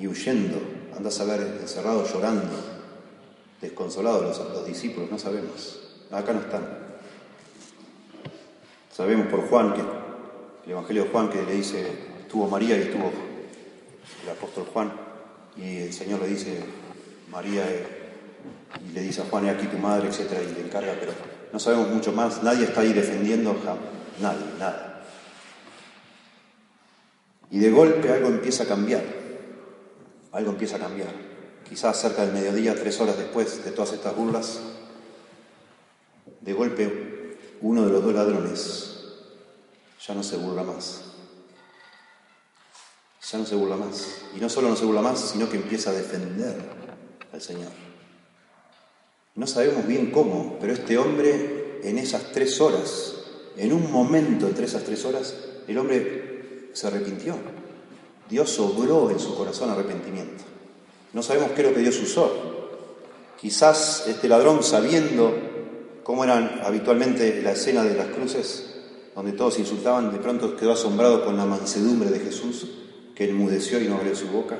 Y 0.00 0.06
huyendo, 0.06 0.60
andas 0.96 1.20
a 1.20 1.24
ver 1.24 1.58
encerrados 1.60 2.12
llorando, 2.12 2.50
desconsolados 3.60 4.38
los, 4.38 4.52
los 4.52 4.66
discípulos, 4.66 5.10
no 5.10 5.18
sabemos. 5.18 5.80
Acá 6.10 6.32
no 6.32 6.40
están. 6.40 6.84
Sabemos 8.92 9.26
por 9.26 9.48
Juan 9.48 9.74
que 9.74 9.80
el 10.66 10.72
Evangelio 10.72 11.04
de 11.04 11.10
Juan 11.10 11.28
que 11.28 11.42
le 11.42 11.52
dice, 11.52 11.84
estuvo 12.20 12.48
María 12.48 12.76
y 12.76 12.82
estuvo 12.82 13.10
el 14.22 14.30
apóstol 14.30 14.66
Juan, 14.72 14.92
y 15.56 15.78
el 15.78 15.92
Señor 15.92 16.20
le 16.20 16.28
dice, 16.28 16.60
María, 17.30 17.68
eh", 17.68 17.86
y 18.86 18.92
le 18.92 19.02
dice 19.02 19.22
a 19.22 19.24
Juan, 19.24 19.48
aquí 19.48 19.66
tu 19.66 19.78
madre, 19.78 20.08
etcétera, 20.08 20.42
y 20.42 20.54
le 20.54 20.60
encarga, 20.60 20.94
pero 20.98 21.12
no 21.52 21.58
sabemos 21.58 21.90
mucho 21.90 22.12
más, 22.12 22.42
nadie 22.42 22.64
está 22.64 22.80
ahí 22.80 22.92
defendiendo, 22.92 23.56
nadie, 24.20 24.44
nada. 24.58 25.04
Y 27.50 27.58
de 27.58 27.70
golpe 27.70 28.12
algo 28.12 28.28
empieza 28.28 28.64
a 28.64 28.66
cambiar, 28.66 29.02
algo 30.34 30.50
empieza 30.50 30.76
a 30.76 30.80
cambiar. 30.80 31.14
Quizás 31.68 31.98
cerca 31.98 32.22
del 32.22 32.34
mediodía, 32.34 32.74
tres 32.74 33.00
horas 33.00 33.16
después 33.16 33.64
de 33.64 33.70
todas 33.70 33.92
estas 33.92 34.14
burlas, 34.14 34.60
de 36.40 36.52
golpe 36.52 37.38
uno 37.62 37.86
de 37.86 37.90
los 37.90 38.04
dos 38.04 38.12
ladrones 38.12 38.94
ya 40.06 40.14
no 40.14 40.22
se 40.22 40.36
burla 40.36 40.62
más. 40.62 41.00
Ya 43.30 43.38
no 43.38 43.46
se 43.46 43.54
burla 43.54 43.76
más. 43.76 44.18
Y 44.36 44.40
no 44.40 44.50
solo 44.50 44.68
no 44.68 44.76
se 44.76 44.84
burla 44.84 45.00
más, 45.00 45.18
sino 45.18 45.48
que 45.48 45.56
empieza 45.56 45.90
a 45.90 45.94
defender 45.94 46.56
al 47.32 47.40
Señor. 47.40 47.72
No 49.34 49.46
sabemos 49.46 49.86
bien 49.86 50.10
cómo, 50.10 50.58
pero 50.60 50.74
este 50.74 50.98
hombre 50.98 51.80
en 51.82 51.98
esas 51.98 52.32
tres 52.32 52.60
horas, 52.60 53.14
en 53.56 53.72
un 53.72 53.90
momento 53.90 54.46
entre 54.46 54.66
esas 54.66 54.84
tres 54.84 55.04
horas, 55.06 55.34
el 55.66 55.78
hombre 55.78 56.70
se 56.74 56.86
arrepintió. 56.86 57.63
Dios 58.28 58.58
obró 58.58 59.10
en 59.10 59.18
su 59.18 59.34
corazón 59.34 59.70
arrepentimiento. 59.70 60.44
No 61.12 61.22
sabemos 61.22 61.50
qué 61.52 61.62
es 61.62 61.68
lo 61.68 61.74
que 61.74 61.80
Dios 61.80 62.00
usó. 62.00 62.30
Quizás 63.40 64.04
este 64.08 64.28
ladrón, 64.28 64.62
sabiendo 64.62 65.32
cómo 66.02 66.24
eran 66.24 66.60
habitualmente 66.64 67.42
la 67.42 67.52
escena 67.52 67.84
de 67.84 67.94
las 67.94 68.08
cruces, 68.08 68.70
donde 69.14 69.32
todos 69.32 69.58
insultaban, 69.58 70.12
de 70.12 70.18
pronto 70.18 70.56
quedó 70.56 70.72
asombrado 70.72 71.24
con 71.24 71.36
la 71.36 71.46
mansedumbre 71.46 72.10
de 72.10 72.20
Jesús, 72.20 72.68
que 73.14 73.28
enmudeció 73.28 73.80
y 73.80 73.88
no 73.88 73.96
abrió 73.96 74.16
su 74.16 74.26
boca, 74.28 74.56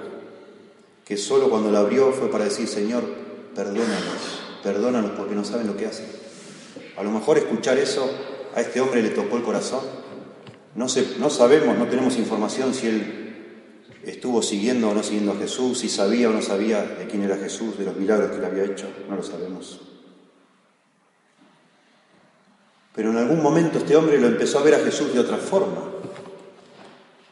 que 1.04 1.16
solo 1.16 1.50
cuando 1.50 1.70
la 1.70 1.80
abrió 1.80 2.12
fue 2.12 2.30
para 2.30 2.44
decir, 2.44 2.68
Señor, 2.68 3.02
perdónanos, 3.54 4.40
perdónanos 4.62 5.10
porque 5.12 5.34
no 5.34 5.44
saben 5.44 5.66
lo 5.66 5.76
que 5.76 5.86
hacen. 5.86 6.06
A 6.96 7.02
lo 7.02 7.10
mejor 7.10 7.38
escuchar 7.38 7.78
eso 7.78 8.08
a 8.54 8.60
este 8.60 8.80
hombre 8.80 9.02
le 9.02 9.10
tocó 9.10 9.36
el 9.36 9.42
corazón. 9.42 9.80
No, 10.76 10.86
no 11.18 11.30
sabemos, 11.30 11.76
no 11.76 11.86
tenemos 11.88 12.16
información 12.16 12.74
si 12.74 12.86
él 12.86 13.23
estuvo 14.06 14.42
siguiendo 14.42 14.90
o 14.90 14.94
no 14.94 15.02
siguiendo 15.02 15.32
a 15.32 15.36
Jesús, 15.36 15.78
si 15.78 15.88
sabía 15.88 16.28
o 16.28 16.32
no 16.32 16.42
sabía 16.42 16.82
de 16.82 17.06
quién 17.06 17.22
era 17.22 17.36
Jesús, 17.36 17.78
de 17.78 17.84
los 17.84 17.96
milagros 17.96 18.30
que 18.30 18.38
le 18.38 18.46
había 18.46 18.64
hecho, 18.64 18.86
no 19.08 19.16
lo 19.16 19.22
sabemos. 19.22 19.80
Pero 22.94 23.10
en 23.10 23.18
algún 23.18 23.42
momento 23.42 23.78
este 23.78 23.96
hombre 23.96 24.20
lo 24.20 24.28
empezó 24.28 24.58
a 24.58 24.62
ver 24.62 24.74
a 24.74 24.78
Jesús 24.78 25.12
de 25.12 25.20
otra 25.20 25.36
forma 25.36 25.82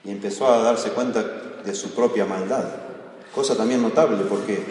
y 0.05 0.11
empezó 0.11 0.53
a 0.53 0.63
darse 0.63 0.91
cuenta 0.91 1.25
de 1.65 1.75
su 1.75 1.91
propia 1.91 2.27
maldad. 2.27 2.65
Cosa 3.35 3.57
también 3.57 3.81
notable 3.81 4.25
porque 4.29 4.63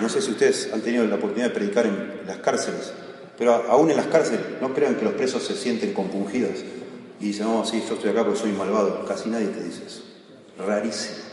no 0.00 0.08
sé 0.08 0.20
si 0.20 0.32
ustedes 0.32 0.70
han 0.72 0.80
tenido 0.80 1.04
la 1.06 1.14
oportunidad 1.14 1.48
de 1.48 1.54
predicar 1.54 1.86
en 1.86 2.22
las 2.26 2.38
cárceles, 2.38 2.92
pero 3.38 3.54
aún 3.68 3.90
en 3.90 3.96
las 3.96 4.06
cárceles 4.06 4.40
no 4.60 4.74
crean 4.74 4.96
que 4.96 5.04
los 5.04 5.14
presos 5.14 5.44
se 5.44 5.54
sienten 5.54 5.94
compungidos 5.94 6.58
y 7.20 7.26
dicen, 7.26 7.46
no, 7.46 7.64
sí, 7.64 7.82
yo 7.88 7.94
estoy 7.94 8.10
acá 8.10 8.24
porque 8.24 8.40
soy 8.40 8.52
malvado. 8.52 9.04
Casi 9.06 9.28
nadie 9.28 9.46
te 9.46 9.62
dice 9.62 9.84
eso. 9.86 10.02
Rarísimo. 10.58 11.31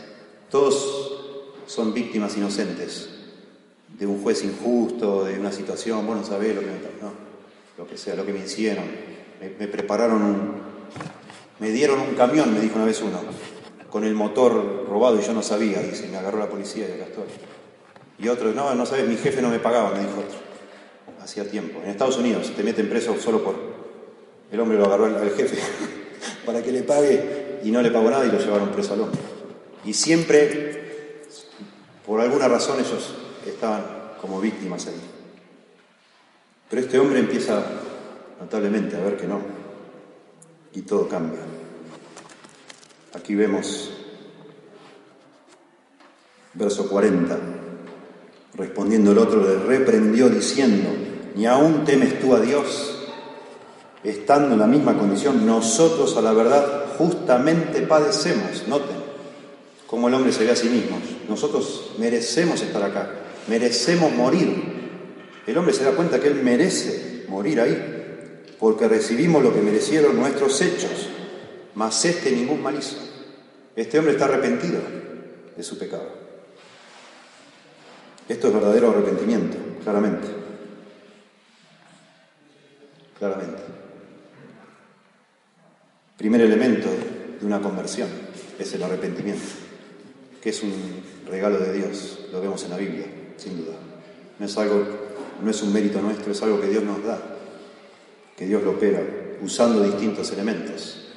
Todos 0.50 1.62
son 1.66 1.94
víctimas 1.94 2.36
inocentes 2.36 3.10
de 3.98 4.06
un 4.06 4.22
juez 4.22 4.44
injusto, 4.44 5.24
de 5.24 5.38
una 5.38 5.52
situación, 5.52 6.06
bueno, 6.06 6.24
sabés 6.24 6.54
lo 6.54 6.60
que 6.60 6.66
me... 6.66 6.72
No 7.00 7.30
lo 7.80 7.86
que 7.86 7.96
sea, 7.96 8.14
lo 8.14 8.26
que 8.26 8.34
me 8.34 8.40
hicieron. 8.40 8.84
Me, 9.40 9.66
prepararon 9.66 10.22
un, 10.22 10.52
me 11.60 11.70
dieron 11.70 11.98
un 11.98 12.14
camión, 12.14 12.52
me 12.52 12.60
dijo 12.60 12.76
una 12.76 12.84
vez 12.84 13.00
uno, 13.00 13.18
con 13.88 14.04
el 14.04 14.14
motor 14.14 14.86
robado 14.86 15.18
y 15.18 15.22
yo 15.22 15.32
no 15.32 15.42
sabía, 15.42 15.80
dice, 15.80 16.06
me 16.08 16.18
agarró 16.18 16.38
la 16.38 16.50
policía 16.50 16.86
y 16.86 16.92
acá 16.92 17.04
estoy. 17.04 17.24
Y 18.18 18.28
otro, 18.28 18.52
no, 18.52 18.74
no 18.74 18.84
sabes, 18.84 19.08
mi 19.08 19.16
jefe 19.16 19.40
no 19.40 19.48
me 19.48 19.58
pagaba, 19.58 19.92
me 19.92 20.00
dijo 20.00 20.20
otro. 20.20 20.38
Hacía 21.22 21.48
tiempo. 21.50 21.80
En 21.82 21.88
Estados 21.88 22.18
Unidos 22.18 22.52
te 22.54 22.62
meten 22.62 22.88
preso 22.90 23.18
solo 23.18 23.42
por... 23.42 23.54
El 24.52 24.60
hombre 24.60 24.76
lo 24.76 24.84
agarró 24.84 25.06
al, 25.06 25.30
jefe 25.30 25.58
para 26.44 26.62
que 26.62 26.72
le 26.72 26.82
pague 26.82 27.60
y 27.64 27.70
no 27.70 27.80
le 27.80 27.90
pagó 27.90 28.10
nada 28.10 28.26
y 28.26 28.30
lo 28.30 28.38
llevaron 28.38 28.68
preso 28.72 28.92
al 28.92 29.00
hombre. 29.02 29.20
Y 29.84 29.94
siempre, 29.94 31.26
por 32.06 32.20
alguna 32.20 32.48
razón, 32.48 32.78
ellos 32.78 33.14
estaban 33.46 33.82
como 34.20 34.40
víctimas 34.40 34.86
ahí. 34.86 35.00
Pero 36.68 36.82
este 36.82 36.98
hombre 36.98 37.20
empieza 37.20 37.64
notablemente 38.38 38.96
a 38.96 39.00
ver 39.00 39.16
que 39.16 39.26
no, 39.26 39.40
y 40.74 40.82
todo 40.82 41.08
cambia. 41.08 41.40
Aquí 43.14 43.34
vemos 43.34 43.90
verso 46.54 46.88
40, 46.88 47.38
respondiendo 48.54 49.12
el 49.12 49.18
otro, 49.18 49.42
le 49.42 49.64
reprendió 49.64 50.28
diciendo, 50.28 50.90
ni 51.34 51.46
aún 51.46 51.84
temes 51.84 52.20
tú 52.20 52.34
a 52.34 52.40
Dios, 52.40 53.08
estando 54.04 54.54
en 54.54 54.60
la 54.60 54.66
misma 54.66 54.96
condición, 54.96 55.46
nosotros 55.46 56.16
a 56.16 56.22
la 56.22 56.32
verdad 56.32 56.96
justamente 56.98 57.82
padecemos, 57.82 58.68
noten 58.68 58.99
cómo 59.90 60.06
el 60.06 60.14
hombre 60.14 60.32
se 60.32 60.44
ve 60.44 60.52
a 60.52 60.56
sí 60.56 60.68
mismo, 60.68 61.00
nosotros 61.28 61.90
merecemos 61.98 62.62
estar 62.62 62.80
acá, 62.80 63.10
merecemos 63.48 64.12
morir, 64.12 64.62
el 65.44 65.58
hombre 65.58 65.74
se 65.74 65.82
da 65.82 65.96
cuenta 65.96 66.20
que 66.20 66.28
él 66.28 66.36
merece 66.36 67.24
morir 67.26 67.60
ahí, 67.60 68.46
porque 68.60 68.86
recibimos 68.86 69.42
lo 69.42 69.52
que 69.52 69.60
merecieron 69.60 70.14
nuestros 70.14 70.60
hechos, 70.60 71.08
mas 71.74 72.04
este 72.04 72.30
ningún 72.30 72.62
mal 72.62 72.78
hizo. 72.78 72.98
Este 73.74 73.98
hombre 73.98 74.12
está 74.12 74.26
arrepentido 74.26 74.80
de 75.56 75.62
su 75.64 75.76
pecado. 75.76 76.08
Esto 78.28 78.46
es 78.46 78.54
verdadero 78.54 78.90
arrepentimiento, 78.90 79.56
claramente. 79.82 80.28
Claramente. 83.18 83.62
Primer 86.16 86.42
elemento 86.42 86.88
de 87.40 87.44
una 87.44 87.60
conversión 87.60 88.08
es 88.56 88.72
el 88.74 88.82
arrepentimiento, 88.84 89.42
que 90.40 90.50
es 90.50 90.62
un 90.62 90.72
regalo 91.28 91.58
de 91.58 91.72
Dios, 91.72 92.26
lo 92.32 92.40
vemos 92.40 92.62
en 92.64 92.70
la 92.70 92.76
Biblia, 92.76 93.06
sin 93.36 93.58
duda. 93.58 93.74
No 94.38 94.46
es 94.46 94.56
algo, 94.56 94.84
no 95.42 95.50
es 95.50 95.62
un 95.62 95.72
mérito 95.72 96.00
nuestro, 96.00 96.32
es 96.32 96.42
algo 96.42 96.60
que 96.60 96.68
Dios 96.68 96.82
nos 96.82 97.04
da, 97.04 97.20
que 98.36 98.46
Dios 98.46 98.62
lo 98.62 98.70
opera 98.70 99.02
usando 99.42 99.82
distintos 99.82 100.32
elementos, 100.32 101.08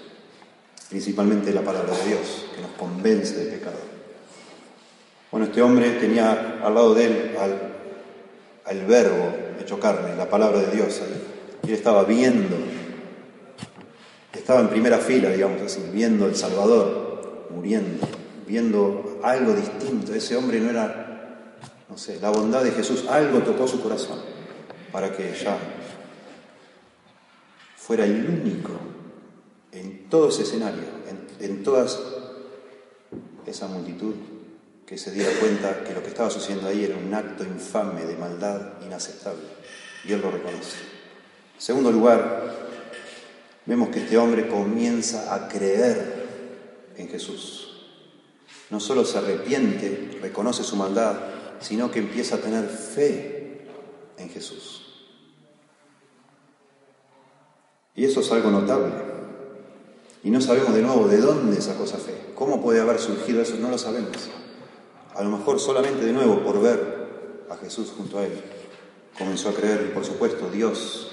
principalmente 0.89 1.53
la 1.53 1.61
palabra 1.61 1.95
de 1.97 2.09
Dios, 2.09 2.45
que 2.55 2.61
nos 2.61 2.71
convence 2.71 3.45
de 3.45 3.51
pecado. 3.51 3.93
Bueno, 5.31 5.47
este 5.47 5.61
hombre 5.61 5.89
tenía 5.91 6.59
al 6.63 6.75
lado 6.75 6.93
de 6.93 7.05
él 7.05 7.35
al, 8.65 8.85
verbo 8.85 9.33
hecho 9.59 9.79
carne, 9.79 10.15
la 10.15 10.29
palabra 10.29 10.59
de 10.59 10.75
Dios 10.75 11.01
Y 11.63 11.67
él 11.67 11.73
estaba 11.73 12.03
viendo, 12.03 12.55
estaba 14.31 14.59
en 14.59 14.67
primera 14.67 14.99
fila, 14.99 15.29
digamos 15.29 15.61
así, 15.61 15.81
viendo 15.91 16.27
el 16.27 16.35
Salvador, 16.35 17.47
muriendo, 17.49 18.07
viendo 18.45 19.12
algo 19.23 19.53
distinto. 19.53 20.13
Ese 20.13 20.35
hombre 20.35 20.59
no 20.59 20.69
era, 20.69 21.57
no 21.89 21.97
sé, 21.97 22.19
la 22.19 22.29
bondad 22.29 22.63
de 22.63 22.71
Jesús, 22.71 23.05
algo 23.09 23.39
tocó 23.39 23.67
su 23.67 23.81
corazón 23.81 24.19
para 24.91 25.11
que 25.11 25.33
ya 25.33 25.57
fuera 27.75 28.05
el 28.05 28.29
único 28.29 28.71
en 29.71 30.07
todo 30.07 30.29
ese 30.29 30.43
escenario, 30.43 30.83
en, 31.39 31.63
toda 31.63 31.87
esa 33.45 33.67
multitud 33.67 34.13
que 34.85 34.97
se 34.97 35.11
diera 35.11 35.31
cuenta 35.39 35.83
que 35.83 35.93
lo 35.93 36.01
que 36.03 36.09
estaba 36.09 36.29
sucediendo 36.29 36.67
ahí 36.67 36.85
era 36.85 36.95
un 36.95 37.13
acto 37.13 37.43
infame 37.43 38.05
de 38.05 38.15
maldad 38.15 38.73
inaceptable. 38.85 39.43
Y 40.05 40.13
él 40.13 40.21
lo 40.21 40.29
reconoce. 40.29 40.77
En 41.55 41.61
segundo 41.61 41.91
lugar, 41.91 42.53
vemos 43.65 43.89
que 43.89 43.99
este 43.99 44.17
hombre 44.17 44.47
comienza 44.47 45.33
a 45.33 45.47
creer 45.47 46.25
en 46.97 47.09
Jesús. 47.09 47.72
No 48.69 48.79
solo 48.79 49.05
se 49.05 49.17
arrepiente, 49.17 50.17
reconoce 50.21 50.63
su 50.63 50.75
maldad, 50.75 51.17
sino 51.59 51.91
que 51.91 51.99
empieza 51.99 52.35
a 52.35 52.39
tener 52.39 52.67
fe 52.67 53.67
en 54.17 54.29
Jesús. 54.29 54.81
Y 57.95 58.05
eso 58.05 58.21
es 58.21 58.31
algo 58.31 58.49
notable. 58.49 58.93
Y 60.23 60.31
no 60.31 60.41
sabemos 60.41 60.73
de 60.73 60.81
nuevo 60.81 61.07
de 61.07 61.17
dónde 61.17 61.61
sacó 61.61 61.83
esa 61.83 61.97
fe. 61.97 62.15
¿Cómo 62.33 62.61
puede 62.61 62.81
haber 62.81 62.99
surgido 62.99 63.41
eso? 63.41 63.55
No 63.57 63.69
lo 63.69 63.77
sabemos 63.77 64.29
a 65.15 65.23
lo 65.23 65.29
mejor 65.29 65.59
solamente 65.59 66.05
de 66.05 66.13
nuevo 66.13 66.39
por 66.39 66.61
ver 66.61 67.45
a 67.49 67.55
Jesús 67.57 67.93
junto 67.95 68.19
a 68.19 68.25
él, 68.25 68.41
comenzó 69.17 69.49
a 69.49 69.53
creer 69.53 69.87
y 69.89 69.93
por 69.93 70.05
supuesto 70.05 70.49
Dios 70.49 71.11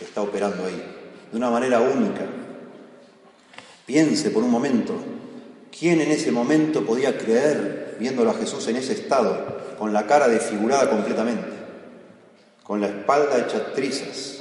está 0.00 0.22
operando 0.22 0.64
ahí, 0.64 0.82
de 1.30 1.36
una 1.36 1.50
manera 1.50 1.80
única. 1.80 2.26
Piense 3.86 4.30
por 4.30 4.42
un 4.42 4.50
momento, 4.50 4.94
¿quién 5.76 6.00
en 6.00 6.10
ese 6.10 6.30
momento 6.30 6.84
podía 6.84 7.18
creer 7.18 7.96
viéndolo 7.98 8.30
a 8.30 8.34
Jesús 8.34 8.66
en 8.68 8.76
ese 8.76 8.92
estado, 8.92 9.74
con 9.78 9.92
la 9.92 10.06
cara 10.06 10.28
desfigurada 10.28 10.88
completamente, 10.88 11.48
con 12.62 12.80
la 12.80 12.88
espalda 12.88 13.38
hecha 13.38 13.72
trizas, 13.72 14.38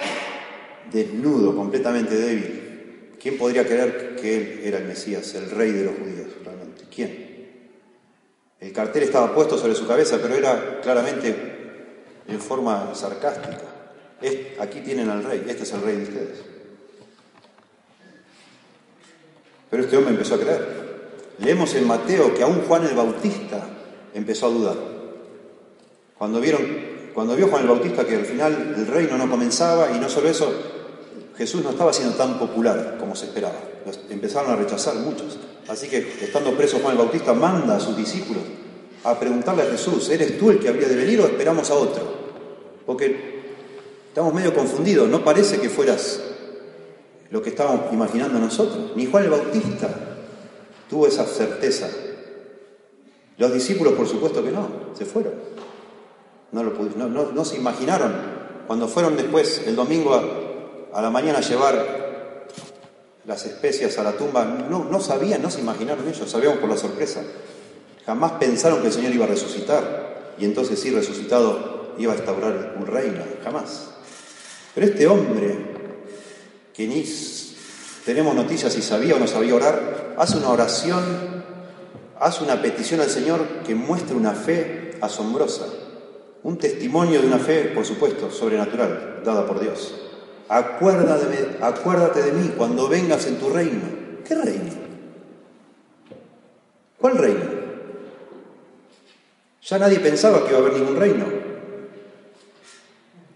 desnudo, 0.92 1.56
completamente 1.56 2.16
débil? 2.16 3.14
¿Quién 3.20 3.38
podría 3.38 3.66
creer 3.66 4.16
que 4.16 4.36
él 4.36 4.62
era 4.64 4.78
el 4.78 4.86
Mesías, 4.86 5.34
el 5.36 5.50
rey 5.50 5.72
de 5.72 5.86
los 5.86 5.96
judíos 5.96 6.28
realmente? 6.44 6.84
¿Quién? 6.94 7.24
El 8.60 8.72
cartel 8.72 9.04
estaba 9.04 9.34
puesto 9.34 9.58
sobre 9.58 9.76
su 9.76 9.88
cabeza, 9.88 10.20
pero 10.22 10.36
era 10.36 10.82
claramente 10.82 11.36
en 12.28 12.40
forma 12.40 12.94
sarcástica. 12.94 13.62
aquí 14.60 14.80
tienen 14.82 15.10
al 15.10 15.24
rey, 15.24 15.44
este 15.48 15.64
es 15.64 15.74
el 15.74 15.82
rey 15.82 15.98
de 15.98 16.04
ustedes. 16.04 16.40
Pero 19.70 19.84
este 19.84 19.98
hombre 19.98 20.14
empezó 20.14 20.36
a 20.36 20.40
creer. 20.40 20.83
Leemos 21.40 21.74
en 21.76 21.88
Mateo 21.88 22.34
que 22.34 22.44
aún 22.44 22.62
Juan 22.68 22.86
el 22.86 22.96
Bautista 22.96 23.68
empezó 24.14 24.48
a 24.48 24.50
dudar. 24.50 24.78
Cuando, 26.18 26.40
vieron, 26.40 26.62
cuando 27.14 27.36
vio 27.36 27.48
Juan 27.48 27.64
el 27.64 27.70
Bautista 27.70 28.06
que 28.06 28.16
al 28.16 28.26
final 28.26 28.76
el 28.78 28.88
reino 28.88 29.18
no 29.18 29.30
comenzaba 29.30 29.92
y 29.92 30.00
no 30.00 30.10
solo 30.10 30.30
eso, 30.30 30.52
Jesús 31.38 31.64
no 31.64 31.72
estaba 31.72 31.92
siendo 31.92 32.16
tan 32.16 32.38
popular 32.38 32.98
como 33.00 33.16
se 33.16 33.26
esperaba. 33.26 33.56
empezaron 34.10 34.52
a 34.52 34.56
rechazar 34.56 34.96
muchos. 34.96 35.40
Así 35.68 35.88
que, 35.88 35.98
estando 36.22 36.56
preso 36.56 36.80
Juan 36.80 36.94
el 36.94 37.00
Bautista, 37.00 37.34
manda 37.34 37.78
a 37.78 37.80
sus 37.80 37.98
discípulos 37.98 38.44
a 39.04 39.20
preguntarle 39.20 39.64
a 39.64 39.66
Jesús, 39.66 40.10
¿eres 40.10 40.38
tú 40.38 40.52
el 40.52 40.60
que 40.60 40.70
habría 40.70 40.88
de 40.88 40.96
venir 40.96 41.20
o 41.20 41.26
esperamos 41.26 41.70
a 41.72 41.74
otro? 41.74 42.24
Porque 42.86 43.42
estamos 44.08 44.34
medio 44.34 44.54
confundidos, 44.54 45.10
no 45.10 45.24
parece 45.24 45.60
que 45.60 45.70
fueras 45.70 46.22
lo 47.32 47.42
que 47.42 47.50
estábamos 47.50 47.92
imaginando 47.92 48.40
nosotros. 48.40 48.92
Ni 48.96 49.08
Juan 49.08 49.24
el 49.24 49.30
Bautista 49.32 50.13
tuvo 50.94 51.08
esa 51.08 51.26
certeza. 51.26 51.90
Los 53.40 53.52
discípulos, 53.52 53.94
por 53.94 54.08
supuesto 54.08 54.44
que 54.44 54.52
no, 54.52 54.68
se 54.96 55.06
fueron. 55.06 55.34
No, 56.52 56.62
lo, 56.62 57.32
no, 57.32 57.46
se 57.46 57.56
imaginaron. 57.56 58.14
Cuando 58.68 58.88
fueron 58.88 59.18
después, 59.18 59.64
el 59.66 59.76
domingo 59.76 60.14
a, 60.94 61.02
la 61.02 61.10
mañana, 61.10 61.40
a 61.40 61.42
llevar 61.42 62.48
las 63.26 63.44
especias 63.48 63.98
a 63.98 64.04
la 64.04 64.12
tumba, 64.12 64.46
no, 64.46 64.84
no 64.84 65.00
sabían, 65.00 65.42
no 65.42 65.50
se 65.50 65.62
imaginaron 65.62 66.08
ellos, 66.08 66.30
sabíamos 66.30 66.60
por 66.60 66.70
la 66.70 66.78
sorpresa. 66.78 67.24
Jamás 68.06 68.34
pensaron 68.34 68.82
que 68.82 68.88
el 68.88 68.94
Señor 68.94 69.14
iba 69.14 69.26
a 69.26 69.30
resucitar 69.30 70.36
y 70.38 70.46
entonces 70.46 70.80
sí, 70.80 70.92
resucitado, 70.92 71.96
iba 71.98 72.14
a 72.14 72.18
instaurar 72.18 72.76
un 72.80 72.86
reino, 72.86 73.24
jamás. 73.44 73.90
Pero 74.76 74.86
este 74.86 75.08
hombre, 75.08 75.58
que 76.72 76.88
ni 76.88 77.04
tenemos 78.06 78.36
noticias 78.36 78.74
si 78.74 78.82
sabía 78.82 79.16
o 79.16 79.20
no 79.20 79.28
sabía 79.28 79.56
orar, 79.56 80.16
hace 80.18 80.38
una 80.38 80.50
oración, 80.50 81.04
hace 82.20 82.44
una 82.44 82.62
petición 82.62 83.00
al 83.00 83.10
Señor 83.10 83.40
que 83.66 83.76
muestra 83.76 84.16
una 84.16 84.34
fe 84.34 84.98
asombrosa, 85.02 85.66
un 86.44 86.58
testimonio 86.58 87.22
de 87.22 87.28
una 87.28 87.40
fe, 87.40 87.72
por 87.74 87.86
supuesto, 87.86 88.30
sobrenatural, 88.30 89.22
dada 89.24 89.46
por 89.46 89.60
Dios. 89.60 89.96
Acuérdate, 90.50 91.58
acuérdate 91.62 92.22
de 92.24 92.32
mí 92.34 92.54
cuando 92.58 92.90
vengas 92.90 93.26
en 93.28 93.38
tu 93.38 93.50
reino. 93.50 93.82
¿Qué 94.28 94.36
reino? 94.36 94.72
¿Cuál 97.00 97.18
reino? 97.18 97.64
Ya 99.62 99.80
nadie 99.80 100.00
pensaba 100.00 100.44
que 100.44 100.50
iba 100.50 100.58
a 100.58 100.62
haber 100.62 100.74
ningún 100.74 100.98
reino. 100.98 101.26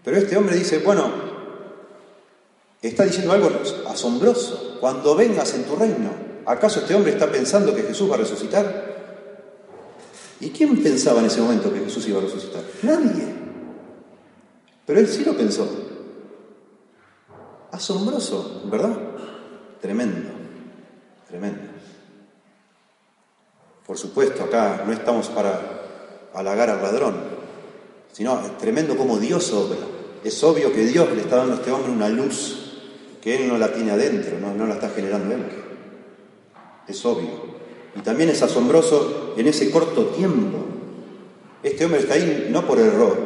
Pero 0.04 0.16
este 0.16 0.36
hombre 0.36 0.56
dice, 0.56 0.78
bueno, 0.78 1.27
está 2.82 3.04
diciendo 3.04 3.32
algo 3.32 3.50
asombroso. 3.88 4.76
Cuando 4.80 5.16
vengas 5.16 5.54
en 5.54 5.64
tu 5.64 5.74
reino, 5.74 6.10
¿acaso 6.46 6.80
este 6.80 6.94
hombre 6.94 7.12
está 7.12 7.30
pensando 7.30 7.74
que 7.74 7.82
Jesús 7.82 8.10
va 8.10 8.14
a 8.14 8.18
resucitar? 8.18 8.88
¿Y 10.40 10.50
quién 10.50 10.80
pensaba 10.82 11.20
en 11.20 11.26
ese 11.26 11.40
momento 11.40 11.72
que 11.72 11.80
Jesús 11.80 12.06
iba 12.06 12.20
a 12.20 12.22
resucitar? 12.22 12.62
Nadie. 12.82 13.34
Pero 14.86 15.00
él 15.00 15.08
sí 15.08 15.24
lo 15.24 15.36
pensó. 15.36 15.68
Asombroso, 17.72 18.62
¿verdad? 18.66 18.96
Tremendo, 19.80 20.30
tremendo. 21.28 21.62
Por 23.86 23.98
supuesto, 23.98 24.44
acá 24.44 24.84
no 24.86 24.92
estamos 24.92 25.28
para 25.28 25.78
halagar 26.34 26.70
al 26.70 26.82
ladrón, 26.82 27.16
sino 28.12 28.38
tremendo 28.58 28.96
como 28.96 29.18
Dios 29.18 29.52
obra. 29.52 29.78
Es 30.22 30.42
obvio 30.44 30.72
que 30.72 30.84
Dios 30.84 31.10
le 31.14 31.22
está 31.22 31.36
dando 31.36 31.54
a 31.54 31.56
este 31.56 31.72
hombre 31.72 31.92
una 31.92 32.08
luz 32.08 32.67
que 33.22 33.36
él 33.36 33.48
no 33.48 33.58
la 33.58 33.72
tiene 33.72 33.90
adentro, 33.92 34.38
no, 34.40 34.54
no 34.54 34.66
la 34.66 34.74
está 34.74 34.90
generando 34.90 35.34
él. 35.34 35.42
Es 36.86 37.04
obvio. 37.04 37.58
Y 37.96 38.00
también 38.00 38.30
es 38.30 38.42
asombroso 38.42 39.34
en 39.36 39.46
ese 39.46 39.70
corto 39.70 40.06
tiempo. 40.06 40.58
Este 41.62 41.84
hombre 41.84 42.00
está 42.00 42.14
ahí 42.14 42.48
no 42.50 42.66
por 42.66 42.78
error, 42.78 43.16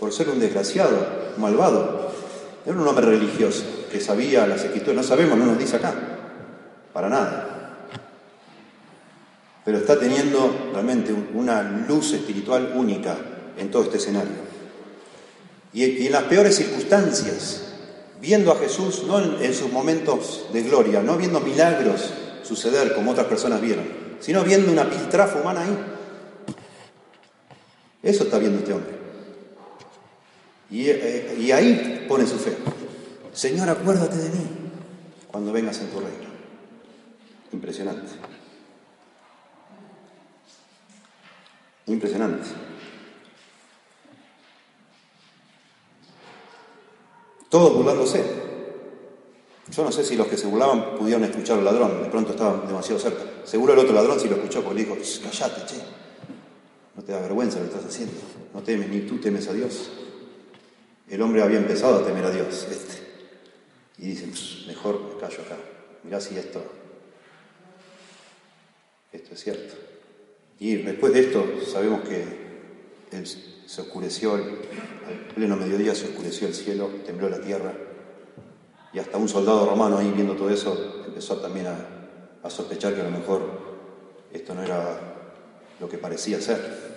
por 0.00 0.12
ser 0.12 0.28
un 0.28 0.40
desgraciado, 0.40 1.06
malvado, 1.38 2.12
era 2.64 2.76
un 2.76 2.86
hombre 2.86 3.06
religioso 3.06 3.64
que 3.90 4.00
sabía 4.00 4.46
las 4.46 4.64
escrituras, 4.64 4.96
no 4.96 5.02
sabemos, 5.02 5.36
no 5.36 5.46
nos 5.46 5.58
dice 5.58 5.76
acá, 5.76 5.94
para 6.92 7.08
nada. 7.08 7.78
Pero 9.64 9.78
está 9.78 9.98
teniendo 9.98 10.70
realmente 10.72 11.14
una 11.34 11.62
luz 11.62 12.12
espiritual 12.12 12.72
única 12.74 13.16
en 13.58 13.70
todo 13.70 13.82
este 13.82 13.98
escenario. 13.98 14.52
Y, 15.72 16.06
en 16.06 16.12
las 16.12 16.24
peores 16.24 16.56
circunstancias, 16.56 17.71
viendo 18.22 18.52
a 18.52 18.56
Jesús 18.56 19.02
no 19.02 19.18
en, 19.18 19.52
sus 19.52 19.70
momentos 19.72 20.46
de 20.52 20.62
gloria, 20.62 21.02
no 21.02 21.16
viendo 21.16 21.40
milagros 21.40 22.12
suceder 22.44 22.94
como 22.94 23.10
otras 23.10 23.26
personas 23.26 23.60
vieron, 23.60 23.84
sino 24.20 24.44
viendo 24.44 24.70
una 24.70 24.88
piltrafa 24.88 25.40
humana 25.40 25.62
ahí. 25.62 25.76
Eso 28.00 28.24
está 28.24 28.38
viendo 28.38 28.60
este 28.60 28.72
hombre. 28.72 29.02
Eh, 30.70 31.36
y, 31.40 31.50
ahí 31.50 32.06
pone 32.08 32.24
su 32.26 32.38
fe. 32.38 32.56
Señor, 33.32 33.68
acuérdate 33.68 34.16
de 34.16 34.30
mí 34.30 34.46
cuando 35.26 35.52
vengas 35.52 35.80
en 35.80 35.88
tu 35.88 35.98
reino. 35.98 36.30
Impresionante. 37.52 38.12
Impresionante. 41.86 42.48
Todos 47.52 47.74
burlándose. 47.74 48.24
Yo 49.70 49.84
no 49.84 49.92
sé 49.92 50.02
si 50.04 50.16
los 50.16 50.26
que 50.26 50.38
se 50.38 50.46
burlaban 50.46 50.96
pudieron 50.96 51.22
escuchar 51.24 51.58
al 51.58 51.66
ladrón, 51.66 52.02
de 52.02 52.08
pronto 52.08 52.30
estaban 52.30 52.66
demasiado 52.66 52.98
cerca. 52.98 53.24
Seguro 53.44 53.74
el 53.74 53.78
otro 53.78 53.92
ladrón 53.92 54.18
sí 54.18 54.26
lo 54.26 54.36
escuchó 54.36 54.64
porque 54.64 54.84
dijo, 54.84 54.96
callate, 55.22 55.66
che. 55.66 55.76
No 56.96 57.02
te 57.02 57.12
da 57.12 57.20
vergüenza 57.20 57.58
lo 57.58 57.64
que 57.64 57.76
estás 57.76 57.92
haciendo. 57.92 58.14
No 58.54 58.62
temes, 58.62 58.88
ni 58.88 59.00
tú 59.00 59.18
temes 59.18 59.48
a 59.48 59.52
Dios. 59.52 59.90
El 61.10 61.20
hombre 61.20 61.42
había 61.42 61.58
empezado 61.58 61.98
a 61.98 62.06
temer 62.06 62.24
a 62.24 62.30
Dios, 62.30 62.66
este. 62.70 63.02
Y 63.98 64.06
dice, 64.06 64.28
mejor 64.66 64.98
me 65.02 65.20
callo 65.20 65.42
acá. 65.42 65.58
Mirá 66.04 66.22
si 66.22 66.38
esto, 66.38 66.64
esto 69.12 69.34
es 69.34 69.44
cierto. 69.44 69.74
Y 70.58 70.76
después 70.76 71.12
de 71.12 71.20
esto 71.20 71.44
sabemos 71.70 72.00
que 72.08 72.24
se 73.66 73.80
oscureció, 73.80 74.34
al 74.34 75.34
pleno 75.34 75.56
mediodía 75.56 75.94
se 75.94 76.06
oscureció 76.06 76.48
el 76.48 76.54
cielo, 76.54 76.88
tembló 77.06 77.28
la 77.28 77.40
tierra. 77.40 77.72
Y 78.92 78.98
hasta 78.98 79.16
un 79.16 79.28
soldado 79.28 79.66
romano 79.66 79.98
ahí 79.98 80.12
viendo 80.14 80.34
todo 80.34 80.50
eso 80.50 81.04
empezó 81.06 81.36
también 81.38 81.66
a, 81.66 82.46
a 82.46 82.50
sospechar 82.50 82.94
que 82.94 83.00
a 83.00 83.04
lo 83.04 83.10
mejor 83.10 83.42
esto 84.32 84.54
no 84.54 84.62
era 84.62 84.98
lo 85.80 85.88
que 85.88 85.98
parecía 85.98 86.40
ser. 86.40 86.92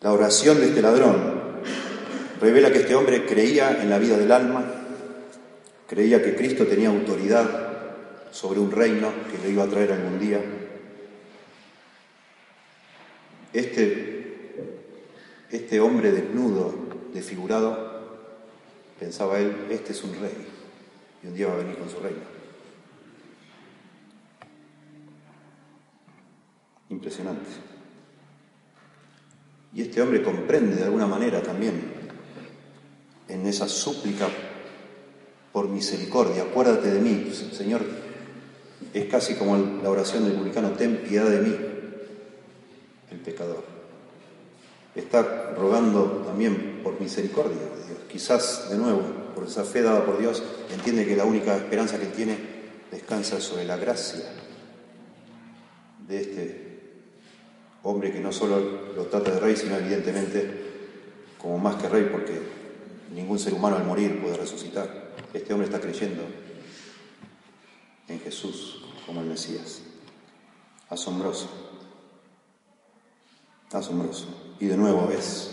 La 0.00 0.12
oración 0.12 0.58
de 0.58 0.68
este 0.68 0.82
ladrón 0.82 1.60
revela 2.40 2.72
que 2.72 2.78
este 2.78 2.94
hombre 2.94 3.26
creía 3.26 3.82
en 3.82 3.90
la 3.90 3.98
vida 3.98 4.16
del 4.16 4.32
alma, 4.32 4.64
creía 5.86 6.22
que 6.22 6.34
Cristo 6.34 6.66
tenía 6.66 6.88
autoridad 6.88 7.68
sobre 8.30 8.60
un 8.60 8.70
reino 8.70 9.12
que 9.30 9.38
le 9.38 9.52
iba 9.52 9.64
a 9.64 9.68
traer 9.68 9.92
algún 9.92 10.18
día. 10.18 10.40
Este, 13.52 14.19
este 15.50 15.80
hombre 15.80 16.12
desnudo, 16.12 16.72
desfigurado, 17.12 17.90
pensaba 18.98 19.38
él, 19.38 19.66
este 19.70 19.92
es 19.92 20.04
un 20.04 20.14
rey 20.14 20.46
y 21.22 21.26
un 21.26 21.34
día 21.34 21.48
va 21.48 21.54
a 21.54 21.58
venir 21.58 21.76
con 21.76 21.88
su 21.88 21.98
reino. 21.98 22.20
Impresionante. 26.88 27.48
Y 29.72 29.82
este 29.82 30.02
hombre 30.02 30.22
comprende 30.22 30.76
de 30.76 30.84
alguna 30.84 31.06
manera 31.06 31.42
también 31.42 32.00
en 33.28 33.46
esa 33.46 33.68
súplica 33.68 34.28
por 35.52 35.68
misericordia, 35.68 36.42
acuérdate 36.42 36.90
de 36.90 37.00
mí, 37.00 37.32
Señor, 37.52 37.82
es 38.94 39.04
casi 39.06 39.34
como 39.34 39.56
la 39.82 39.90
oración 39.90 40.24
del 40.24 40.34
publicano, 40.34 40.70
ten 40.72 40.98
piedad 40.98 41.28
de 41.28 41.40
mí, 41.40 41.56
el 43.10 43.18
pecador. 43.18 43.79
Está 44.94 45.52
rogando 45.56 46.24
también 46.26 46.80
por 46.82 47.00
misericordia 47.00 47.56
de 47.56 47.86
Dios. 47.86 47.98
Quizás, 48.10 48.70
de 48.70 48.76
nuevo, 48.76 49.02
por 49.34 49.44
esa 49.46 49.64
fe 49.64 49.82
dada 49.82 50.04
por 50.04 50.18
Dios, 50.18 50.42
entiende 50.72 51.06
que 51.06 51.16
la 51.16 51.24
única 51.24 51.56
esperanza 51.56 51.98
que 51.98 52.06
tiene 52.06 52.36
descansa 52.90 53.40
sobre 53.40 53.64
la 53.64 53.76
gracia 53.76 54.24
de 56.08 56.20
este 56.20 56.70
hombre 57.82 58.12
que 58.12 58.20
no 58.20 58.32
solo 58.32 58.92
lo 58.94 59.06
trata 59.06 59.30
de 59.30 59.40
rey, 59.40 59.56
sino 59.56 59.76
evidentemente 59.76 60.68
como 61.38 61.58
más 61.58 61.76
que 61.76 61.88
rey, 61.88 62.08
porque 62.10 62.40
ningún 63.14 63.38
ser 63.38 63.54
humano 63.54 63.76
al 63.76 63.84
morir 63.84 64.20
puede 64.20 64.36
resucitar. 64.36 65.10
Este 65.32 65.52
hombre 65.52 65.66
está 65.68 65.80
creyendo 65.80 66.22
en 68.08 68.20
Jesús 68.20 68.84
como 69.06 69.20
el 69.20 69.28
Mesías. 69.28 69.82
Asombroso. 70.88 71.48
Asombroso. 73.72 74.49
Y 74.60 74.66
de 74.66 74.76
nuevo 74.76 75.10
es 75.10 75.50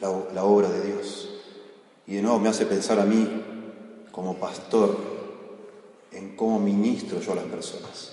la, 0.00 0.10
obra 0.44 0.70
de 0.70 0.86
Dios. 0.86 1.28
Y 2.06 2.16
de 2.16 2.22
nuevo 2.22 2.38
me 2.38 2.48
hace 2.48 2.66
pensar 2.66 3.00
a 3.00 3.04
mí, 3.04 3.28
como 4.12 4.38
pastor, 4.38 4.96
en 6.12 6.36
cómo 6.36 6.60
ministro 6.60 7.20
yo 7.20 7.32
a 7.32 7.36
las 7.36 7.46
personas. 7.46 8.12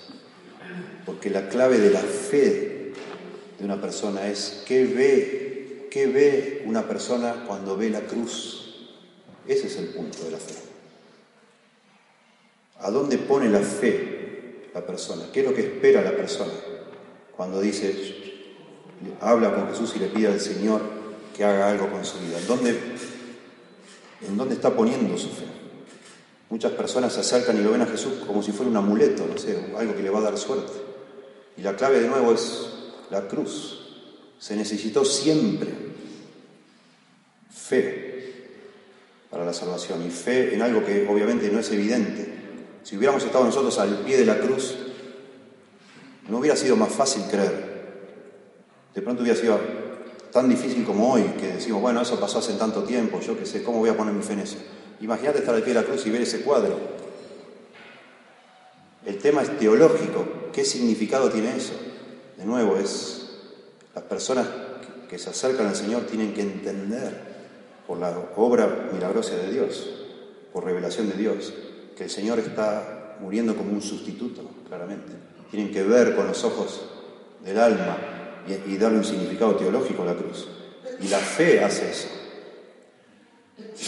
Porque 1.06 1.30
la 1.30 1.48
clave 1.48 1.78
de 1.78 1.90
la 1.90 2.00
fe 2.00 2.92
de 3.58 3.64
una 3.64 3.80
persona 3.80 4.26
es 4.28 4.64
qué 4.66 4.84
ve, 4.84 5.88
qué 5.90 6.06
ve 6.06 6.64
una 6.66 6.86
persona 6.88 7.44
cuando 7.46 7.76
ve 7.76 7.90
la 7.90 8.00
cruz. 8.00 8.88
Ese 9.46 9.68
es 9.68 9.76
el 9.76 9.88
punto 9.88 10.24
de 10.24 10.32
la 10.32 10.38
fe. 10.38 10.54
¿A 12.80 12.90
dónde 12.90 13.18
pone 13.18 13.48
la 13.48 13.60
fe 13.60 14.70
la 14.74 14.84
persona? 14.84 15.26
¿Qué 15.32 15.40
es 15.40 15.46
lo 15.46 15.54
que 15.54 15.62
espera 15.62 16.02
la 16.02 16.16
persona 16.16 16.52
cuando 17.36 17.60
dice, 17.60 18.29
habla 19.20 19.54
con 19.54 19.68
Jesús 19.68 19.92
y 19.96 19.98
le 19.98 20.06
pide 20.06 20.28
al 20.28 20.40
Señor 20.40 20.82
que 21.36 21.44
haga 21.44 21.70
algo 21.70 21.90
con 21.90 22.04
su 22.04 22.18
vida? 22.18 22.38
¿En 22.38 22.46
dónde, 22.46 22.78
en 24.28 24.36
dónde 24.36 24.54
está 24.54 24.74
poniendo 24.74 25.16
su 25.16 25.28
fe? 25.28 25.44
Muchas 26.48 26.72
personas 26.72 27.12
se 27.12 27.20
acercan 27.20 27.58
y 27.58 27.62
lo 27.62 27.72
ven 27.72 27.82
a 27.82 27.86
Jesús 27.86 28.14
como 28.26 28.42
si 28.42 28.52
fuera 28.52 28.70
un 28.70 28.76
amuleto, 28.76 29.26
no 29.26 29.38
sé, 29.38 29.72
algo 29.76 29.94
que 29.94 30.02
le 30.02 30.10
va 30.10 30.18
a 30.18 30.22
dar 30.22 30.36
suerte. 30.36 30.72
Y 31.56 31.62
la 31.62 31.76
clave 31.76 32.00
de 32.00 32.08
nuevo 32.08 32.32
es 32.32 32.68
la 33.10 33.28
cruz. 33.28 33.78
Se 34.38 34.56
necesitó 34.56 35.04
siempre 35.04 35.70
fe 37.50 38.10
para 39.30 39.44
la 39.44 39.52
salvación 39.52 40.04
y 40.04 40.10
fe 40.10 40.54
en 40.54 40.62
algo 40.62 40.84
que 40.84 41.06
obviamente 41.08 41.48
no 41.50 41.60
es 41.60 41.70
evidente, 41.70 42.40
si 42.82 42.96
hubiéramos 42.96 43.22
estado 43.22 43.44
nosotros 43.44 43.78
al 43.78 43.98
pie 43.98 44.16
de 44.16 44.24
la 44.24 44.38
cruz, 44.38 44.74
no 46.28 46.38
hubiera 46.38 46.56
sido 46.56 46.76
más 46.76 46.92
fácil 46.92 47.22
creer. 47.30 47.69
De 48.94 49.02
pronto 49.02 49.22
hubiera 49.22 49.38
sido 49.38 49.58
tan 50.32 50.48
difícil 50.48 50.84
como 50.84 51.12
hoy, 51.12 51.22
que 51.38 51.54
decimos, 51.54 51.80
bueno, 51.80 52.02
eso 52.02 52.18
pasó 52.18 52.38
hace 52.38 52.54
tanto 52.54 52.84
tiempo, 52.84 53.20
yo 53.20 53.38
qué 53.38 53.46
sé, 53.46 53.62
¿cómo 53.62 53.78
voy 53.78 53.90
a 53.90 53.96
poner 53.96 54.14
mi 54.14 54.22
fe 54.22 54.34
en 54.34 54.40
eso? 54.40 54.56
Imagínate 55.00 55.38
estar 55.38 55.54
al 55.54 55.62
pie 55.62 55.74
de 55.74 55.80
la 55.80 55.86
cruz 55.86 56.06
y 56.06 56.10
ver 56.10 56.22
ese 56.22 56.42
cuadro. 56.42 56.78
El 59.06 59.18
tema 59.18 59.42
es 59.42 59.58
teológico. 59.58 60.26
¿Qué 60.52 60.64
significado 60.64 61.30
tiene 61.30 61.56
eso? 61.56 61.72
De 62.36 62.44
nuevo, 62.44 62.76
es 62.76 63.30
las 63.94 64.04
personas 64.04 64.46
que 65.08 65.18
se 65.18 65.30
acercan 65.30 65.66
al 65.66 65.76
Señor 65.76 66.02
tienen 66.02 66.34
que 66.34 66.42
entender 66.42 67.30
por 67.86 67.98
la 67.98 68.14
obra 68.36 68.90
milagrosa 68.92 69.36
de 69.36 69.50
Dios, 69.50 69.88
por 70.52 70.64
revelación 70.64 71.08
de 71.08 71.16
Dios, 71.16 71.52
que 71.96 72.04
el 72.04 72.10
Señor 72.10 72.38
está 72.38 73.16
muriendo 73.20 73.56
como 73.56 73.72
un 73.72 73.82
sustituto, 73.82 74.42
claramente. 74.68 75.12
Tienen 75.50 75.72
que 75.72 75.82
ver 75.82 76.14
con 76.14 76.26
los 76.26 76.44
ojos 76.44 76.82
del 77.44 77.58
alma 77.58 78.19
y, 78.46 78.76
darle 78.76 78.98
un 78.98 79.04
significado 79.04 79.56
teológico 79.56 80.02
a 80.02 80.06
la 80.06 80.14
cruz. 80.14 80.48
Y 81.00 81.08
la 81.08 81.18
fe 81.18 81.62
hace 81.62 81.90
eso. 81.90 82.08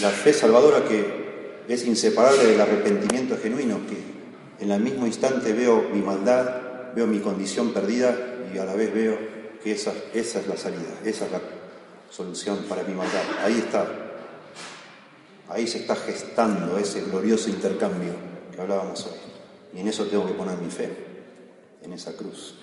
La 0.00 0.10
fe 0.10 0.32
salvadora 0.32 0.84
que 0.84 1.64
es 1.68 1.86
inseparable 1.86 2.44
del 2.44 2.60
arrepentimiento 2.60 3.36
genuino, 3.40 3.80
que 3.86 4.64
en 4.64 4.70
el 4.70 4.80
mismo 4.80 5.06
instante 5.06 5.52
veo 5.52 5.88
mi 5.92 6.00
maldad, 6.00 6.92
veo 6.94 7.06
mi 7.06 7.20
condición 7.20 7.72
perdida 7.72 8.16
y 8.54 8.58
a 8.58 8.64
la 8.64 8.74
vez 8.74 8.92
veo 8.92 9.18
que 9.62 9.72
esa, 9.72 9.92
esa 10.12 10.40
es 10.40 10.46
la 10.46 10.56
salida, 10.56 11.00
esa 11.04 11.26
es 11.26 11.32
la 11.32 11.40
solución 12.10 12.58
para 12.68 12.82
mi 12.82 12.94
maldad. 12.94 13.22
Ahí 13.44 13.58
está 13.58 13.86
Ahí 15.52 15.66
se 15.66 15.78
está 15.78 15.94
gestando 15.96 16.78
ese 16.78 17.02
glorioso 17.02 17.50
intercambio 17.50 18.14
que 18.54 18.60
hablábamos 18.60 19.06
hoy. 19.06 19.18
Y 19.74 19.80
en 19.80 19.88
eso 19.88 20.06
tengo 20.06 20.26
que 20.26 20.32
poner 20.32 20.56
mi 20.56 20.70
fe, 20.70 20.88
en 21.82 21.92
esa 21.92 22.16
cruz, 22.16 22.54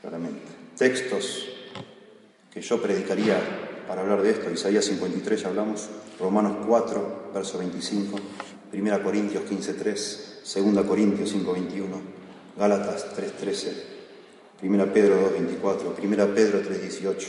claramente. 0.00 0.63
Textos 0.76 1.48
que 2.52 2.60
yo 2.60 2.82
predicaría 2.82 3.38
para 3.86 4.00
hablar 4.00 4.22
de 4.22 4.30
esto, 4.30 4.50
Isaías 4.50 4.84
53 4.86 5.42
ya 5.42 5.48
hablamos, 5.48 5.88
Romanos 6.18 6.66
4, 6.66 7.30
verso 7.32 7.58
25, 7.58 8.18
1 8.72 9.02
Corintios 9.02 9.44
15, 9.44 9.74
3, 9.74 10.42
2 10.74 10.84
Corintios 10.84 11.30
5, 11.30 11.52
21, 11.52 12.00
Gálatas 12.58 13.14
3, 13.14 13.32
13, 13.32 13.86
1 14.62 14.92
Pedro 14.92 15.16
2, 15.16 15.32
24, 15.32 15.96
1 16.02 16.34
Pedro 16.34 16.60
3, 16.60 16.82
18, 16.82 17.26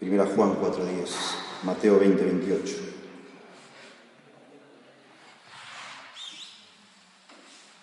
1 0.00 0.26
Juan 0.26 0.54
4, 0.54 0.84
10, 0.84 1.10
Mateo 1.64 1.98
20, 1.98 2.24
28. 2.24 2.76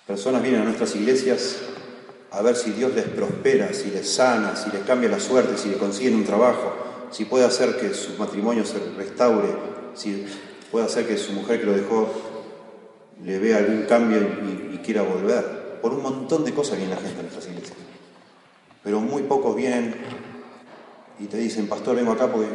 Personas 0.07 0.43
vienen 0.43 0.61
a 0.61 0.65
nuestras 0.65 0.95
iglesias 0.95 1.61
a 2.35 2.41
ver 2.41 2.57
si 2.57 2.71
Dios 2.71 2.93
les 2.93 3.05
prospera, 3.05 3.73
si 3.73 3.91
les 3.91 4.13
sana, 4.13 4.57
si 4.57 4.69
les 4.69 4.81
cambia 4.81 5.09
la 5.09 5.21
suerte, 5.21 5.57
si 5.57 5.69
le 5.69 5.77
consiguen 5.77 6.15
un 6.15 6.25
trabajo, 6.25 6.73
si 7.09 7.23
puede 7.23 7.45
hacer 7.45 7.77
que 7.77 7.93
su 7.93 8.17
matrimonio 8.19 8.65
se 8.65 8.77
restaure, 8.97 9.47
si 9.93 10.25
puede 10.69 10.85
hacer 10.85 11.07
que 11.07 11.17
su 11.17 11.31
mujer 11.31 11.61
que 11.61 11.65
lo 11.65 11.71
dejó 11.71 12.09
le 13.23 13.39
vea 13.39 13.59
algún 13.59 13.83
cambio 13.83 14.19
y, 14.19 14.77
quiera 14.85 15.01
volver. 15.01 15.79
Por 15.81 15.93
un 15.93 16.03
montón 16.03 16.45
de 16.45 16.53
cosas 16.53 16.77
viene 16.77 16.93
la 16.93 17.01
gente 17.01 17.17
a 17.17 17.23
nuestras 17.23 17.47
iglesias. 17.47 17.75
Pero 18.83 18.99
muy 18.99 19.23
pocos 19.23 19.55
vienen 19.55 19.95
y 21.17 21.25
te 21.25 21.37
dicen, 21.37 21.67
pastor, 21.67 21.95
vengo 21.95 22.11
acá 22.11 22.31
porque 22.31 22.49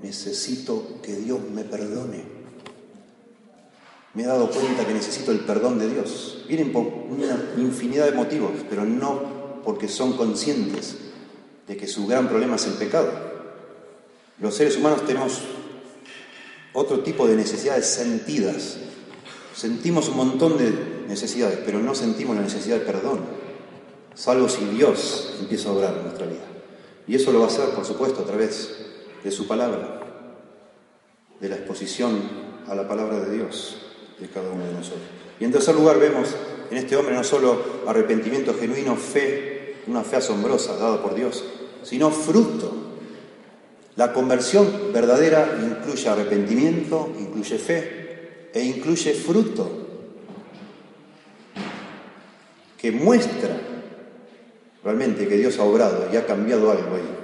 necesito 0.00 1.00
que 1.02 1.14
Dios 1.14 1.38
me 1.54 1.62
perdone 1.62 2.41
me 4.14 4.22
he 4.22 4.26
dado 4.26 4.50
cuenta 4.50 4.86
que 4.86 4.94
necesito 4.94 5.32
el 5.32 5.40
perdón 5.40 5.78
de 5.78 5.88
Dios. 5.88 6.44
Vienen 6.48 6.72
por 6.72 6.82
una 6.82 7.52
infinidad 7.56 8.06
de 8.06 8.12
motivos, 8.12 8.52
pero 8.68 8.84
no 8.84 9.62
porque 9.64 9.88
son 9.88 10.14
conscientes 10.14 10.96
que 11.76 11.86
su 11.86 12.06
gran 12.06 12.28
problema 12.28 12.56
es 12.56 12.66
el 12.66 12.74
pecado. 12.74 13.10
Los 14.40 14.54
seres 14.54 14.76
humanos 14.76 15.06
tenemos 15.06 15.40
otro 16.72 17.00
tipo 17.00 17.26
de 17.26 17.36
necesidades 17.36 17.86
sentidas. 17.86 18.78
Sentimos 19.54 20.08
un 20.08 20.16
montón 20.16 20.58
de 20.58 21.04
necesidades, 21.08 21.58
pero 21.64 21.78
no 21.80 21.94
sentimos 21.94 22.36
la 22.36 22.42
necesidad 22.42 22.78
de 22.78 22.86
perdón, 22.86 23.20
salvo 24.14 24.48
si 24.48 24.64
Dios 24.64 25.34
empieza 25.40 25.68
a 25.68 25.72
obrar 25.72 25.94
en 25.96 26.04
nuestra 26.04 26.26
vida. 26.26 26.44
Y 27.06 27.16
eso 27.16 27.32
lo 27.32 27.40
va 27.40 27.46
a 27.46 27.48
hacer, 27.48 27.70
por 27.70 27.84
supuesto, 27.84 28.22
a 28.22 28.24
través 28.24 28.76
de 29.22 29.30
su 29.30 29.46
palabra, 29.46 30.00
de 31.40 31.48
la 31.48 31.56
exposición 31.56 32.18
a 32.66 32.74
la 32.74 32.88
palabra 32.88 33.20
de 33.20 33.36
Dios 33.36 33.81
de 34.22 34.28
cada 34.28 34.50
uno 34.50 34.64
de 34.64 34.72
nosotros. 34.72 35.02
Y 35.40 35.44
en 35.44 35.52
tercer 35.52 35.74
lugar 35.74 35.98
vemos 35.98 36.28
en 36.70 36.78
este 36.78 36.96
hombre 36.96 37.14
no 37.14 37.24
solo 37.24 37.82
arrepentimiento 37.86 38.54
genuino, 38.54 38.96
fe, 38.96 39.76
una 39.86 40.02
fe 40.02 40.16
asombrosa 40.16 40.76
dada 40.76 41.02
por 41.02 41.14
Dios, 41.14 41.44
sino 41.82 42.10
fruto. 42.10 42.72
La 43.96 44.12
conversión 44.12 44.92
verdadera 44.92 45.58
incluye 45.60 46.08
arrepentimiento, 46.08 47.10
incluye 47.18 47.58
fe 47.58 48.50
e 48.54 48.62
incluye 48.62 49.12
fruto 49.12 49.70
que 52.78 52.90
muestra 52.90 53.60
realmente 54.82 55.28
que 55.28 55.36
Dios 55.36 55.58
ha 55.58 55.64
obrado 55.64 56.08
y 56.12 56.16
ha 56.16 56.26
cambiado 56.26 56.70
algo 56.70 56.96
ahí. 56.96 57.18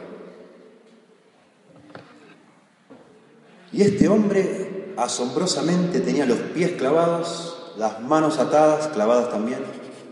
Y 3.73 3.83
este 3.83 4.09
hombre 4.09 4.68
asombrosamente 4.99 6.01
tenía 6.01 6.27
los 6.27 6.39
pies 6.39 6.73
clavados, 6.73 7.73
las 7.79 8.01
manos 8.01 8.39
atadas, 8.39 8.89
clavadas 8.89 9.31
también, 9.31 9.61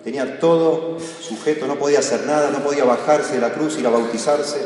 tenía 0.05 0.39
todo 0.39 0.99
sujeto, 1.01 1.67
no 1.67 1.75
podía 1.75 1.99
hacer 1.99 2.25
nada, 2.25 2.51
no 2.51 2.61
podía 2.61 2.85
bajarse 2.85 3.35
de 3.35 3.41
la 3.41 3.53
cruz, 3.53 3.77
ir 3.79 3.87
a 3.87 3.91
bautizarse, 3.91 4.65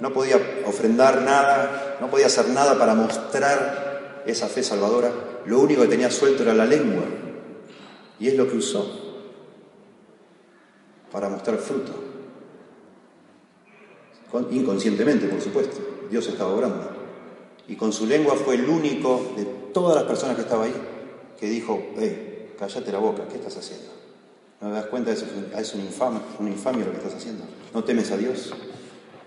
no 0.00 0.12
podía 0.12 0.38
ofrendar 0.66 1.22
nada, 1.22 1.96
no 2.00 2.10
podía 2.10 2.26
hacer 2.26 2.50
nada 2.50 2.78
para 2.78 2.94
mostrar 2.94 4.22
esa 4.26 4.48
fe 4.48 4.62
salvadora. 4.62 5.10
Lo 5.46 5.60
único 5.60 5.82
que 5.82 5.88
tenía 5.88 6.10
suelto 6.10 6.42
era 6.42 6.52
la 6.52 6.66
lengua. 6.66 7.04
Y 8.20 8.28
es 8.28 8.34
lo 8.34 8.48
que 8.48 8.56
usó 8.56 8.86
para 11.10 11.30
mostrar 11.30 11.56
fruto. 11.56 11.92
Inconscientemente, 14.50 15.26
por 15.26 15.40
supuesto. 15.40 15.78
Dios 16.10 16.26
estaba 16.26 16.52
obrando. 16.52 16.93
Y 17.68 17.76
con 17.76 17.92
su 17.92 18.06
lengua 18.06 18.34
fue 18.34 18.56
el 18.56 18.68
único 18.68 19.32
de 19.36 19.44
todas 19.72 19.96
las 19.96 20.04
personas 20.04 20.36
que 20.36 20.42
estaba 20.42 20.64
ahí 20.64 20.74
que 21.38 21.48
dijo, 21.48 21.82
hey, 21.98 22.52
cállate 22.58 22.92
la 22.92 22.98
boca, 22.98 23.26
¿qué 23.28 23.36
estás 23.36 23.56
haciendo? 23.56 23.90
¿No 24.60 24.68
te 24.68 24.74
das 24.74 24.86
cuenta 24.86 25.12
eso? 25.12 25.26
Es 25.56 25.74
un 25.74 25.80
infame, 25.80 26.20
una 26.38 26.50
infamia 26.50 26.84
lo 26.84 26.92
que 26.92 26.98
estás 26.98 27.14
haciendo. 27.14 27.44
¿No 27.72 27.84
temes 27.84 28.10
a 28.12 28.16
Dios? 28.16 28.52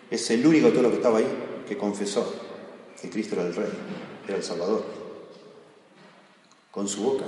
Es 0.10 0.30
el 0.32 0.45
único 0.45 0.67
de 0.67 0.71
todo 0.71 0.84
lo 0.84 0.89
que 0.89 0.97
estaba 0.97 1.19
ahí 1.19 1.28
que 1.67 1.78
confesó 1.78 2.34
que 3.00 3.10
Cristo 3.10 3.36
era 3.36 3.45
el 3.45 3.54
Rey, 3.54 3.69
era 4.28 4.38
el 4.38 4.43
Salvador. 4.43 4.84
Con 6.71 6.88
su 6.88 7.04
boca. 7.04 7.26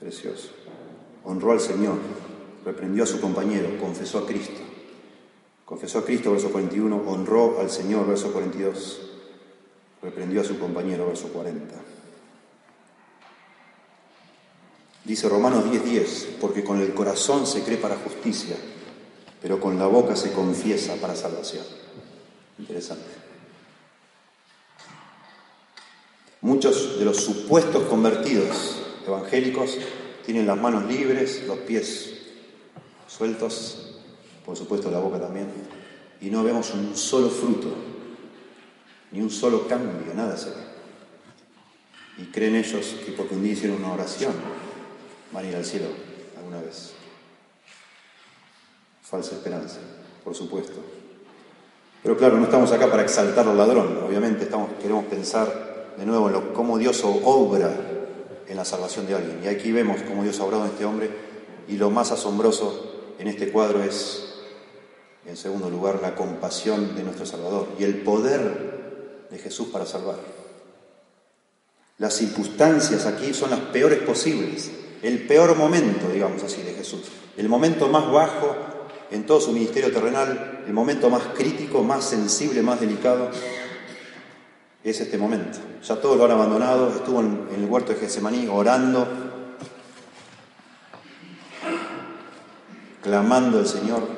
Precioso. 0.00 0.50
Honró 1.24 1.52
al 1.52 1.60
Señor, 1.60 1.98
reprendió 2.64 3.04
a 3.04 3.06
su 3.06 3.20
compañero, 3.20 3.78
confesó 3.80 4.18
a 4.18 4.26
Cristo. 4.26 4.60
Confesó 5.64 6.00
a 6.00 6.04
Cristo, 6.04 6.32
verso 6.32 6.50
41, 6.50 7.04
honró 7.06 7.60
al 7.60 7.70
Señor, 7.70 8.06
verso 8.06 8.32
42, 8.32 9.13
reprendió 10.04 10.42
a 10.42 10.44
su 10.44 10.58
compañero, 10.58 11.06
verso 11.06 11.28
40. 11.28 11.74
Dice 15.04 15.28
Romanos 15.28 15.64
10:10, 15.64 15.82
10, 15.82 16.28
porque 16.40 16.62
con 16.62 16.80
el 16.80 16.92
corazón 16.92 17.46
se 17.46 17.62
cree 17.62 17.78
para 17.78 17.96
justicia, 17.96 18.56
pero 19.40 19.58
con 19.58 19.78
la 19.78 19.86
boca 19.86 20.14
se 20.14 20.32
confiesa 20.32 20.96
para 20.96 21.16
salvación. 21.16 21.64
Interesante. 22.58 23.04
Muchos 26.42 26.98
de 26.98 27.04
los 27.06 27.16
supuestos 27.24 27.84
convertidos 27.84 28.82
evangélicos 29.06 29.78
tienen 30.26 30.46
las 30.46 30.58
manos 30.58 30.84
libres, 30.84 31.44
los 31.46 31.58
pies 31.60 32.12
sueltos, 33.08 33.96
por 34.44 34.56
supuesto 34.56 34.90
la 34.90 34.98
boca 34.98 35.18
también, 35.18 35.48
y 36.20 36.28
no 36.28 36.44
vemos 36.44 36.72
un 36.74 36.94
solo 36.96 37.30
fruto, 37.30 37.93
ni 39.14 39.20
un 39.20 39.30
solo 39.30 39.68
cambio, 39.68 40.12
nada 40.12 40.36
se 40.36 40.50
ve. 40.50 40.56
Y 42.18 42.24
creen 42.32 42.56
ellos 42.56 42.96
que 43.06 43.12
porque 43.12 43.36
un 43.36 43.44
día 43.44 43.52
hicieron 43.52 43.78
una 43.78 43.92
oración, 43.92 44.32
van 45.32 45.44
a 45.44 45.48
ir 45.48 45.54
al 45.54 45.64
cielo 45.64 45.86
alguna 46.36 46.60
vez. 46.60 46.94
Falsa 49.02 49.36
esperanza, 49.36 49.78
por 50.24 50.34
supuesto. 50.34 50.80
Pero 52.02 52.16
claro, 52.16 52.38
no 52.38 52.44
estamos 52.44 52.72
acá 52.72 52.90
para 52.90 53.04
exaltar 53.04 53.46
al 53.46 53.56
ladrón, 53.56 54.02
obviamente 54.04 54.44
estamos, 54.44 54.70
queremos 54.82 55.04
pensar 55.04 55.94
de 55.96 56.04
nuevo 56.04 56.26
en 56.26 56.32
lo, 56.32 56.52
cómo 56.52 56.76
Dios 56.76 57.00
obra 57.04 57.72
en 58.48 58.56
la 58.56 58.64
salvación 58.64 59.06
de 59.06 59.14
alguien. 59.14 59.40
Y 59.44 59.46
aquí 59.46 59.70
vemos 59.70 60.02
cómo 60.02 60.24
Dios 60.24 60.40
ha 60.40 60.44
obrado 60.44 60.64
en 60.64 60.72
este 60.72 60.84
hombre 60.84 61.10
y 61.68 61.76
lo 61.76 61.88
más 61.90 62.10
asombroso 62.10 63.14
en 63.20 63.28
este 63.28 63.52
cuadro 63.52 63.80
es, 63.80 64.42
en 65.24 65.36
segundo 65.36 65.70
lugar, 65.70 66.00
la 66.02 66.16
compasión 66.16 66.96
de 66.96 67.04
nuestro 67.04 67.26
Salvador 67.26 67.68
y 67.78 67.84
el 67.84 68.02
poder 68.02 68.73
de 69.30 69.38
Jesús 69.38 69.68
para 69.68 69.86
salvar. 69.86 70.16
Las 71.98 72.14
circunstancias 72.14 73.06
aquí 73.06 73.32
son 73.34 73.50
las 73.50 73.60
peores 73.60 74.00
posibles 74.00 74.70
el 75.04 75.26
peor 75.26 75.54
momento, 75.54 76.08
digamos 76.08 76.42
así, 76.42 76.62
de 76.62 76.72
Jesús, 76.72 77.02
el 77.36 77.46
momento 77.46 77.88
más 77.88 78.10
bajo 78.10 78.56
en 79.10 79.26
todo 79.26 79.38
su 79.38 79.52
ministerio 79.52 79.92
terrenal, 79.92 80.64
el 80.66 80.72
momento 80.72 81.10
más 81.10 81.22
crítico, 81.36 81.82
más 81.82 82.06
sensible, 82.06 82.62
más 82.62 82.80
delicado, 82.80 83.30
es 84.82 85.00
este 85.00 85.18
momento. 85.18 85.58
Ya 85.86 85.96
todos 85.96 86.16
lo 86.16 86.24
han 86.24 86.30
abandonado, 86.30 86.88
estuvo 86.88 87.20
en, 87.20 87.48
el 87.54 87.66
huerto 87.66 87.92
de 87.92 87.98
Getsemaní 87.98 88.48
orando, 88.48 89.06
clamando 93.02 93.58
al 93.58 93.66
Señor 93.66 94.08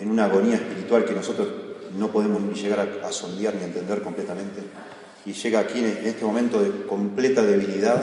en 0.00 0.10
una 0.10 0.24
agonía 0.24 0.56
espiritual 0.56 1.04
que 1.04 1.14
nosotros 1.14 1.46
no 1.96 2.10
podemos 2.10 2.40
ni 2.42 2.54
llegar 2.54 2.80
a, 3.02 3.06
a 3.06 3.12
sondear 3.12 3.54
ni 3.54 3.62
a 3.62 3.66
entender 3.66 4.02
completamente. 4.02 4.62
Y 5.26 5.32
llega 5.32 5.60
aquí 5.60 5.80
en 5.80 5.98
este 6.04 6.24
momento 6.24 6.62
de 6.62 6.86
completa 6.86 7.42
debilidad 7.42 8.02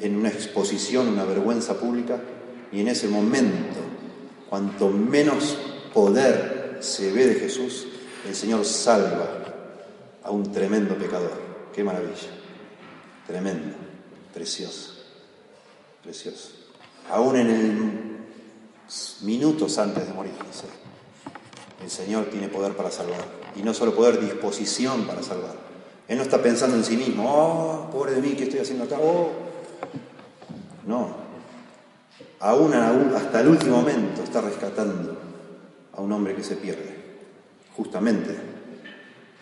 en 0.00 0.16
una 0.16 0.28
exposición, 0.28 1.08
una 1.08 1.24
vergüenza 1.24 1.78
pública, 1.78 2.18
y 2.72 2.80
en 2.80 2.88
ese 2.88 3.08
momento, 3.08 3.80
cuanto 4.48 4.88
menos 4.88 5.56
poder 5.92 6.78
se 6.80 7.12
ve 7.12 7.26
de 7.26 7.34
Jesús, 7.34 7.86
el 8.26 8.34
Señor 8.34 8.64
salva 8.64 9.28
a 10.22 10.30
un 10.30 10.50
tremendo 10.52 10.96
pecador. 10.96 11.40
Qué 11.72 11.84
maravilla. 11.84 12.30
Tremendo, 13.26 13.76
precioso, 14.32 14.94
precioso. 16.02 16.50
Aún 17.10 17.36
en 17.36 17.50
el 17.50 18.14
minutos 19.22 19.78
antes 19.78 20.06
de 20.06 20.12
morir, 20.12 20.32
el 21.82 21.90
Señor 21.90 22.26
tiene 22.26 22.48
poder 22.48 22.76
para 22.76 22.90
salvar. 22.90 23.24
Y 23.56 23.62
no 23.62 23.74
solo 23.74 23.94
poder, 23.94 24.20
disposición 24.20 25.06
para 25.06 25.22
salvar. 25.22 25.54
Él 26.08 26.18
no 26.18 26.22
está 26.22 26.42
pensando 26.42 26.76
en 26.76 26.84
sí 26.84 26.96
mismo, 26.96 27.24
oh, 27.26 27.90
pobre 27.90 28.12
de 28.12 28.20
mí, 28.20 28.34
¿qué 28.34 28.44
estoy 28.44 28.60
haciendo 28.60 28.84
acá? 28.84 28.98
Oh, 29.00 29.30
no. 30.86 31.24
Aún, 32.40 32.74
hasta 32.74 33.40
el 33.40 33.48
último 33.48 33.78
momento 33.78 34.22
está 34.22 34.42
rescatando 34.42 35.18
a 35.94 36.00
un 36.02 36.12
hombre 36.12 36.34
que 36.34 36.44
se 36.44 36.56
pierde. 36.56 36.94
Justamente 37.74 38.36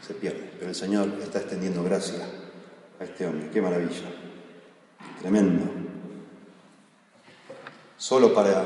se 0.06 0.14
pierde. 0.14 0.52
Pero 0.56 0.68
el 0.70 0.76
Señor 0.76 1.08
está 1.20 1.40
extendiendo 1.40 1.82
gracia 1.82 2.24
a 3.00 3.04
este 3.04 3.26
hombre. 3.26 3.50
Qué 3.52 3.60
maravilla. 3.60 4.08
Tremendo. 5.20 5.64
Solo 7.96 8.32
para 8.32 8.64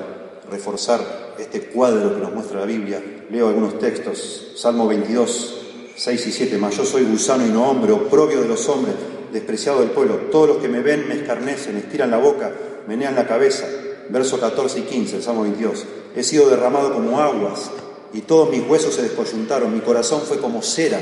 reforzar 0.50 1.25
este 1.38 1.62
cuadro 1.68 2.14
que 2.14 2.20
nos 2.20 2.32
muestra 2.32 2.60
la 2.60 2.66
Biblia, 2.66 3.02
leo 3.30 3.48
algunos 3.48 3.78
textos. 3.78 4.52
Salmo 4.56 4.86
22, 4.86 5.66
6 5.96 6.26
y 6.26 6.32
7. 6.32 6.58
Mas 6.58 6.76
yo 6.76 6.84
soy 6.84 7.04
gusano 7.04 7.46
y 7.46 7.50
no 7.50 7.68
hombre, 7.68 7.92
oprobio 7.92 8.40
de 8.40 8.48
los 8.48 8.68
hombres 8.68 8.94
despreciado 9.32 9.80
del 9.80 9.90
pueblo. 9.90 10.16
Todos 10.30 10.48
los 10.48 10.56
que 10.58 10.68
me 10.68 10.80
ven 10.80 11.08
me 11.08 11.14
escarnecen, 11.14 11.76
estiran 11.76 12.10
la 12.10 12.18
boca, 12.18 12.52
menean 12.86 13.14
la 13.14 13.26
cabeza. 13.26 13.66
Versos 14.08 14.38
14 14.38 14.80
y 14.80 14.82
15, 14.82 15.16
el 15.16 15.22
Salmo 15.22 15.42
22. 15.42 15.84
He 16.14 16.22
sido 16.22 16.48
derramado 16.48 16.92
como 16.92 17.20
aguas 17.20 17.70
y 18.12 18.20
todos 18.20 18.50
mis 18.50 18.66
huesos 18.66 18.94
se 18.94 19.02
descoyuntaron. 19.02 19.74
Mi 19.74 19.80
corazón 19.80 20.22
fue 20.22 20.38
como 20.38 20.62
cera, 20.62 20.98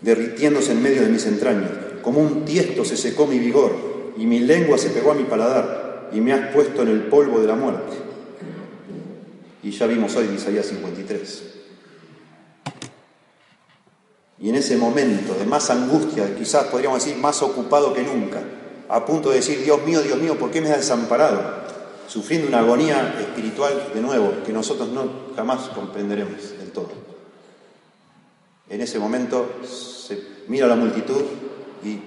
derritiéndose 0.00 0.72
en 0.72 0.82
medio 0.82 1.02
de 1.02 1.08
mis 1.08 1.26
entrañas. 1.26 1.70
Como 2.02 2.20
un 2.20 2.44
tiesto 2.44 2.84
se 2.84 2.96
secó 2.96 3.26
mi 3.26 3.38
vigor 3.38 3.72
y 4.16 4.26
mi 4.26 4.38
lengua 4.38 4.78
se 4.78 4.90
pegó 4.90 5.10
a 5.10 5.14
mi 5.14 5.24
paladar 5.24 6.08
y 6.12 6.20
me 6.20 6.32
has 6.32 6.54
puesto 6.54 6.82
en 6.82 6.88
el 6.88 7.02
polvo 7.08 7.40
de 7.40 7.46
la 7.48 7.56
muerte. 7.56 8.05
Y 9.66 9.72
ya 9.72 9.88
vimos 9.88 10.14
hoy 10.14 10.26
en 10.26 10.36
Isaías 10.36 10.66
53. 10.66 11.42
Y 14.38 14.48
en 14.48 14.54
ese 14.54 14.76
momento 14.76 15.34
de 15.34 15.44
más 15.44 15.70
angustia, 15.70 16.36
quizás 16.36 16.66
podríamos 16.66 17.04
decir 17.04 17.20
más 17.20 17.42
ocupado 17.42 17.92
que 17.92 18.04
nunca, 18.04 18.44
a 18.88 19.04
punto 19.04 19.30
de 19.30 19.36
decir, 19.36 19.64
Dios 19.64 19.84
mío, 19.84 20.02
Dios 20.02 20.20
mío, 20.20 20.38
¿por 20.38 20.52
qué 20.52 20.60
me 20.60 20.70
has 20.70 20.76
desamparado? 20.76 21.66
sufriendo 22.06 22.46
una 22.46 22.60
agonía 22.60 23.16
espiritual 23.18 23.90
de 23.92 24.00
nuevo 24.00 24.34
que 24.46 24.52
nosotros 24.52 24.90
no 24.90 25.34
jamás 25.34 25.62
comprenderemos 25.70 26.56
del 26.56 26.70
todo. 26.70 26.92
En 28.70 28.80
ese 28.80 29.00
momento 29.00 29.50
se 29.64 30.22
mira 30.46 30.66
a 30.66 30.68
la 30.68 30.76
multitud 30.76 31.22
y, 31.82 32.00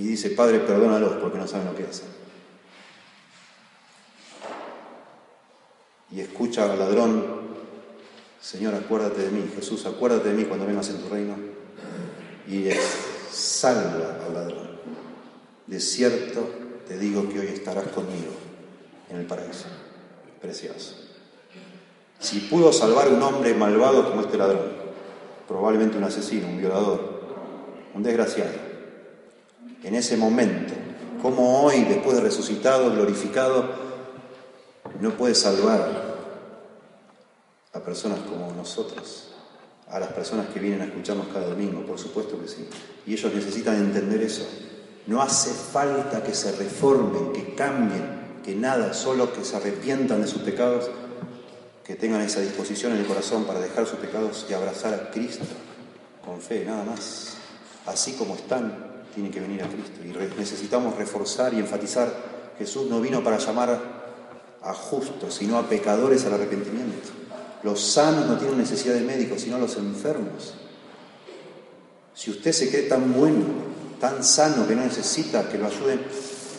y 0.00 0.06
dice, 0.06 0.30
Padre, 0.30 0.60
perdónalos 0.60 1.16
porque 1.20 1.36
no 1.36 1.46
saben 1.46 1.66
lo 1.66 1.76
que 1.76 1.84
hacen. 1.84 2.15
Y 6.10 6.20
escucha 6.20 6.70
al 6.70 6.78
ladrón, 6.78 7.24
Señor, 8.40 8.74
acuérdate 8.74 9.22
de 9.22 9.30
mí, 9.30 9.50
Jesús, 9.54 9.86
acuérdate 9.86 10.28
de 10.28 10.34
mí 10.34 10.44
cuando 10.44 10.66
vengas 10.66 10.88
en 10.90 10.98
tu 10.98 11.08
reino. 11.08 11.34
Y 12.48 12.68
salva 13.30 14.24
al 14.24 14.34
ladrón. 14.34 14.66
De 15.66 15.80
cierto 15.80 16.48
te 16.86 16.96
digo 16.96 17.28
que 17.28 17.40
hoy 17.40 17.48
estarás 17.48 17.88
conmigo 17.88 18.32
en 19.10 19.16
el 19.16 19.26
paraíso. 19.26 19.66
Precioso. 20.40 20.94
Si 22.20 22.40
pudo 22.40 22.72
salvar 22.72 23.08
un 23.08 23.22
hombre 23.22 23.54
malvado 23.54 24.08
como 24.08 24.20
este 24.22 24.38
ladrón, 24.38 24.72
probablemente 25.48 25.98
un 25.98 26.04
asesino, 26.04 26.48
un 26.48 26.58
violador, 26.58 27.16
un 27.94 28.02
desgraciado, 28.02 28.52
en 29.82 29.94
ese 29.94 30.16
momento, 30.16 30.74
como 31.22 31.62
hoy, 31.62 31.84
después 31.84 32.16
de 32.16 32.22
resucitado, 32.22 32.90
glorificado, 32.90 33.85
no 35.00 35.16
puede 35.16 35.34
salvar 35.34 36.16
a 37.72 37.80
personas 37.80 38.20
como 38.20 38.52
nosotros, 38.52 39.32
a 39.88 40.00
las 40.00 40.12
personas 40.12 40.48
que 40.48 40.60
vienen 40.60 40.80
a 40.80 40.84
escucharnos 40.84 41.28
cada 41.28 41.48
domingo, 41.48 41.84
por 41.86 41.98
supuesto 41.98 42.40
que 42.40 42.48
sí. 42.48 42.68
Y 43.06 43.12
ellos 43.12 43.32
necesitan 43.34 43.76
entender 43.76 44.22
eso. 44.22 44.46
No 45.06 45.22
hace 45.22 45.50
falta 45.50 46.22
que 46.22 46.34
se 46.34 46.52
reformen, 46.52 47.32
que 47.32 47.54
cambien, 47.54 48.40
que 48.44 48.54
nada, 48.54 48.92
solo 48.94 49.32
que 49.32 49.44
se 49.44 49.56
arrepientan 49.56 50.22
de 50.22 50.26
sus 50.26 50.42
pecados 50.42 50.90
que 51.86 51.94
tengan 51.94 52.20
esa 52.20 52.40
disposición 52.40 52.92
en 52.92 52.98
el 52.98 53.06
corazón 53.06 53.44
para 53.44 53.60
dejar 53.60 53.86
sus 53.86 54.00
pecados 54.00 54.44
y 54.50 54.54
abrazar 54.54 54.92
a 54.92 55.10
Cristo 55.12 55.44
con 56.24 56.40
fe, 56.40 56.64
nada 56.64 56.82
más. 56.82 57.36
Así 57.86 58.14
como 58.14 58.34
están, 58.34 59.04
tienen 59.14 59.30
que 59.30 59.38
venir 59.38 59.62
a 59.62 59.68
Cristo. 59.68 60.00
Y 60.04 60.08
necesitamos 60.36 60.96
reforzar 60.96 61.54
y 61.54 61.60
enfatizar, 61.60 62.12
Jesús 62.58 62.90
no 62.90 63.00
vino 63.00 63.22
para 63.22 63.38
llamar 63.38 63.95
a 64.62 64.74
justos, 64.74 65.34
sino 65.34 65.58
a 65.58 65.68
pecadores 65.68 66.24
al 66.24 66.34
arrepentimiento. 66.34 67.08
Los 67.62 67.80
sanos 67.80 68.26
no 68.26 68.38
tienen 68.38 68.58
necesidad 68.58 68.94
de 68.94 69.00
médicos, 69.00 69.40
sino 69.40 69.58
los 69.58 69.76
enfermos. 69.76 70.54
Si 72.14 72.30
usted 72.30 72.52
se 72.52 72.70
cree 72.70 72.82
tan 72.82 73.12
bueno, 73.12 73.44
tan 74.00 74.22
sano 74.24 74.66
que 74.66 74.74
no 74.74 74.82
necesita 74.82 75.48
que 75.48 75.58
lo 75.58 75.66
ayuden, 75.66 76.00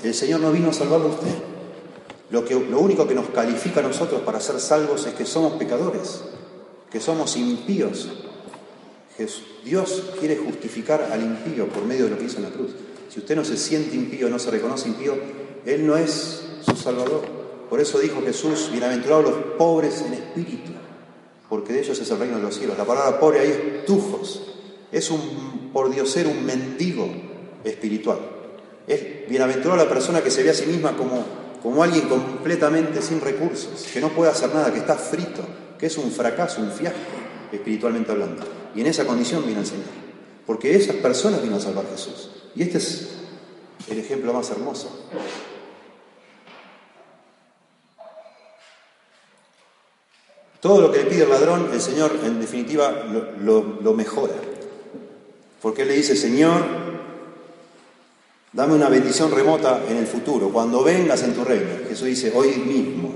el 0.04 0.14
Señor 0.14 0.40
no 0.42 0.52
vino 0.52 0.70
a 0.70 0.74
salvarlo 0.74 1.08
a 1.08 1.12
usted. 1.12 1.36
Lo, 2.30 2.44
que, 2.44 2.56
lo 2.56 2.80
único 2.80 3.08
que 3.08 3.16
nos 3.16 3.30
califica 3.30 3.80
a 3.80 3.84
nosotros 3.84 4.22
para 4.22 4.40
ser 4.40 4.60
salvos 4.60 5.06
es 5.06 5.14
que 5.14 5.26
somos 5.26 5.54
pecadores, 5.54 6.22
que 6.92 7.00
somos 7.00 7.38
impíos. 7.38 8.10
Dios 9.64 10.04
quiere 10.20 10.38
justificar 10.38 11.10
al 11.12 11.22
impío 11.24 11.68
por 11.68 11.86
medio 11.86 12.06
de 12.06 12.12
lo 12.12 12.18
que 12.18 12.26
hizo 12.26 12.38
en 12.38 12.44
la 12.44 12.50
cruz. 12.50 12.72
Si 13.10 13.20
usted 13.20 13.36
no 13.36 13.44
se 13.44 13.58
siente 13.58 13.96
impío, 13.96 14.30
no 14.30 14.38
se 14.38 14.52
reconoce 14.52 14.90
impío, 14.90 15.16
Él 15.66 15.88
no 15.88 15.98
es 15.98 16.44
su 16.66 16.76
Salvador. 16.76 17.37
Por 17.70 17.80
eso 17.80 18.00
dijo 18.00 18.22
Jesús, 18.24 18.70
bienaventurados 18.72 19.26
los 19.26 19.36
pobres 19.58 20.02
en 20.02 20.14
espíritu, 20.14 20.72
porque 21.50 21.74
de 21.74 21.80
ellos 21.80 22.00
es 22.00 22.10
el 22.10 22.20
reino 22.20 22.38
de 22.38 22.44
los 22.44 22.58
cielos. 22.58 22.78
La 22.78 22.86
palabra 22.86 23.20
pobre 23.20 23.40
ahí 23.40 23.50
es 23.50 23.86
tujos, 23.86 24.42
es 24.92 25.12
un, 25.12 25.70
por 25.74 25.90
Dios 25.90 26.10
ser 26.10 26.28
un 26.28 26.46
mendigo 26.46 27.08
espiritual. 27.64 28.20
Es 28.88 29.28
bienaventurada 29.30 29.84
la 29.84 29.90
persona 29.90 30.22
que 30.22 30.32
se 30.32 30.44
ve 30.44 30.50
a 30.50 30.54
sí 30.54 30.66
misma 30.66 30.96
como 30.96 31.48
como 31.62 31.84
alguien 31.84 32.08
completamente 32.08 33.02
sin 33.02 33.22
recursos, 33.22 33.88
que 33.92 34.00
no 34.00 34.10
puede 34.10 34.32
hacer 34.32 34.54
nada, 34.54 34.72
que 34.72 34.80
está 34.80 34.96
frito, 34.96 35.42
que 35.78 35.88
es 35.88 35.98
un 35.98 36.12
fracaso, 36.12 36.62
un 36.62 36.72
fiasco, 36.72 36.98
espiritualmente 37.52 38.12
hablando. 38.12 38.44
Y 38.76 38.82
en 38.82 38.88
esa 38.88 39.06
condición 39.06 39.44
viene 39.46 39.62
el 39.62 39.66
Señor. 39.66 39.86
Porque 40.46 40.76
esas 40.76 40.96
personas 40.98 41.42
vino 41.42 41.58
a 41.58 41.60
salvar 41.60 41.86
a 41.86 41.90
Jesús. 41.90 42.30
Y 42.56 42.64
este 42.64 42.78
es 42.78 43.10
el 43.90 44.00
ejemplo 44.00 44.34
más 44.34 44.50
hermoso. 44.50 45.08
Todo 50.60 50.82
lo 50.82 50.92
que 50.92 51.00
le 51.00 51.06
pide 51.06 51.24
el 51.24 51.30
ladrón, 51.30 51.70
el 51.72 51.82
Señor 51.82 52.12
en 52.24 52.40
definitiva 52.40 53.06
lo, 53.42 53.94
mejora. 53.94 54.34
Porque 55.62 55.84
Él 55.84 55.90
le 55.90 55.96
dice, 55.96 56.16
Señor, 56.16 56.88
Dame 58.58 58.74
una 58.74 58.90
bendición 58.90 59.30
remota 59.30 59.84
en 59.88 59.98
el 59.98 60.08
futuro, 60.08 60.50
cuando 60.50 60.84
vengas 60.84 61.22
en 61.22 61.36
tu 61.36 61.44
reino. 61.44 61.68
Jesús 61.88 62.08
dice, 62.08 62.32
hoy 62.34 62.56
mismo, 62.56 63.14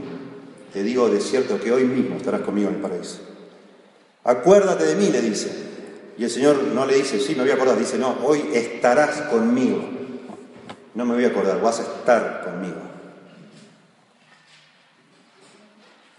te 0.71 0.83
digo 0.83 1.09
de 1.09 1.19
cierto 1.19 1.59
que 1.59 1.71
hoy 1.71 1.85
mismo 1.85 2.17
estarás 2.17 2.41
conmigo 2.41 2.69
en 2.69 2.75
el 2.75 2.81
paraíso. 2.81 3.21
Acuérdate 4.23 4.85
de 4.85 4.95
mí, 4.95 5.09
le 5.09 5.19
dice. 5.19 5.49
Y 6.17 6.25
el 6.25 6.29
Señor 6.29 6.61
no 6.75 6.85
le 6.85 6.95
dice, 6.95 7.19
sí, 7.19 7.33
me 7.33 7.41
voy 7.41 7.49
a 7.49 7.55
acordar, 7.55 7.79
dice, 7.79 7.97
no, 7.97 8.17
hoy 8.23 8.51
estarás 8.53 9.21
conmigo. 9.31 9.81
No 10.93 11.05
me 11.05 11.15
voy 11.15 11.23
a 11.23 11.29
acordar, 11.29 11.59
vas 11.59 11.79
a 11.79 11.83
estar 11.83 12.43
conmigo. 12.45 12.90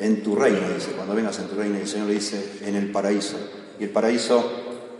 En 0.02 0.20
tu 0.20 0.34
reino, 0.34 0.58
dice, 0.74 0.90
cuando 0.96 1.14
vengas 1.14 1.38
en 1.38 1.46
tu 1.46 1.54
reino, 1.54 1.78
y 1.78 1.82
el 1.82 1.86
Señor 1.86 2.08
le 2.08 2.14
dice, 2.14 2.58
en 2.62 2.74
el 2.74 2.90
paraíso. 2.90 3.36
Y 3.78 3.84
el 3.84 3.90
paraíso, 3.90 4.50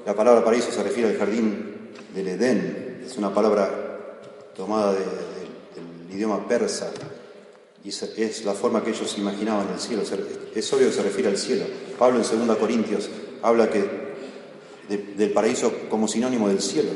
la 0.07 0.15
palabra 0.15 0.45
paraíso 0.45 0.71
se 0.71 0.81
refiere 0.81 1.11
al 1.11 1.19
jardín 1.19 1.91
del 2.15 2.29
Edén, 2.29 3.03
es 3.05 3.17
una 3.19 3.35
palabra 3.35 4.21
tomada 4.57 4.93
del 4.93 6.15
idioma 6.15 6.47
persa, 6.47 6.93
y 7.83 7.89
es 7.89 8.45
la 8.45 8.53
forma 8.53 8.85
que 8.85 8.91
ellos 8.91 9.19
imaginaban 9.19 9.67
el 9.75 9.81
cielo. 9.81 10.05
Es 10.55 10.73
obvio 10.73 10.87
que 10.87 10.93
se 10.93 11.03
refiere 11.03 11.31
al 11.31 11.37
cielo. 11.37 11.65
Pablo 11.99 12.23
en 12.23 12.47
2 12.47 12.57
Corintios 12.59 13.11
habla 13.43 13.69
que 13.69 13.85
del 15.17 15.33
paraíso 15.33 15.73
como 15.89 16.07
sinónimo 16.07 16.49
del 16.49 16.61
cielo. 16.61 16.91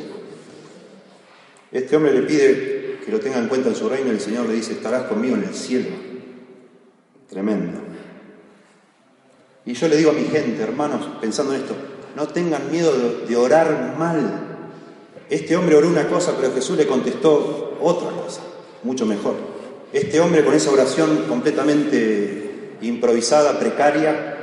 Este 1.72 1.96
hombre 1.96 2.12
le 2.12 2.22
pide 2.22 3.00
que 3.04 3.10
lo 3.10 3.18
tenga 3.18 3.38
en 3.38 3.48
cuenta 3.48 3.68
en 3.68 3.74
su 3.74 3.88
reino 3.88 4.12
y 4.12 4.14
el 4.14 4.20
Señor 4.20 4.46
le 4.46 4.54
dice, 4.54 4.74
estarás 4.74 5.08
conmigo 5.08 5.34
en 5.34 5.42
el 5.42 5.54
cielo. 5.54 5.90
Tremendo. 7.28 7.85
Y 9.66 9.74
yo 9.74 9.88
le 9.88 9.96
digo 9.96 10.10
a 10.10 10.14
mi 10.14 10.24
gente, 10.24 10.62
hermanos, 10.62 11.06
pensando 11.20 11.52
en 11.52 11.60
esto, 11.60 11.74
no 12.14 12.26
tengan 12.28 12.70
miedo 12.70 12.92
de 13.28 13.36
orar 13.36 13.94
mal 13.98 14.46
este 15.28 15.56
hombre 15.56 15.74
oró 15.74 15.88
una 15.88 16.06
cosa, 16.06 16.34
pero 16.38 16.52
Jesús 16.52 16.76
le 16.76 16.86
contestó 16.86 17.78
otra 17.80 18.10
cosa, 18.10 18.42
mucho 18.84 19.06
mejor. 19.06 19.34
Este 19.92 20.20
hombre 20.20 20.44
con 20.44 20.54
esa 20.54 20.70
oración 20.70 21.24
completamente 21.28 22.76
improvisada, 22.80 23.58
precaria, 23.58 24.34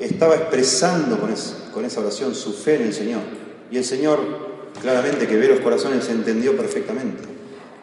estaba 0.00 0.34
expresando 0.34 1.18
con, 1.18 1.32
con 1.72 1.84
esa 1.84 2.00
oración 2.00 2.34
su 2.34 2.52
fe 2.54 2.76
en 2.76 2.82
el 2.82 2.92
Señor. 2.92 3.20
Y 3.70 3.76
el 3.76 3.84
Señor, 3.84 4.18
claramente 4.80 5.28
que 5.28 5.36
ve 5.36 5.46
los 5.46 5.60
corazones, 5.60 6.08
entendió 6.08 6.56
perfectamente 6.56 7.22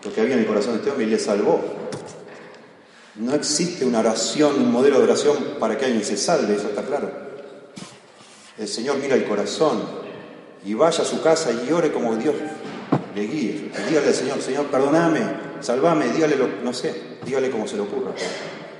lo 0.03 0.13
que 0.13 0.19
había 0.19 0.33
en 0.33 0.41
el 0.41 0.47
corazón 0.47 0.73
de 0.73 0.77
este 0.79 0.91
hombre 0.91 1.05
y 1.05 1.09
le 1.09 1.19
salvó. 1.19 1.61
No 3.15 3.33
existe 3.35 3.85
una 3.85 3.99
oración, 3.99 4.55
un 4.55 4.71
modelo 4.71 4.97
de 4.97 5.03
oración 5.03 5.37
para 5.59 5.77
que 5.77 5.85
alguien 5.85 6.03
se 6.03 6.17
salve, 6.17 6.55
eso 6.55 6.69
está 6.69 6.83
claro. 6.83 7.11
El 8.57 8.67
Señor 8.67 8.97
mira 8.97 9.15
el 9.15 9.25
corazón, 9.25 10.01
y 10.63 10.73
vaya 10.73 11.03
a 11.03 11.05
su 11.05 11.21
casa 11.21 11.51
y 11.51 11.71
ore 11.71 11.91
como 11.91 12.15
Dios 12.15 12.35
le 13.15 13.21
guíe. 13.23 13.71
dígale 13.89 14.07
al 14.07 14.13
Señor, 14.13 14.41
Señor, 14.41 14.67
perdóname, 14.67 15.21
salvame, 15.59 16.09
dígale, 16.09 16.35
lo, 16.35 16.47
no 16.63 16.73
sé, 16.73 17.17
dígale 17.25 17.49
como 17.49 17.67
se 17.67 17.75
le 17.75 17.81
ocurra. 17.81 18.11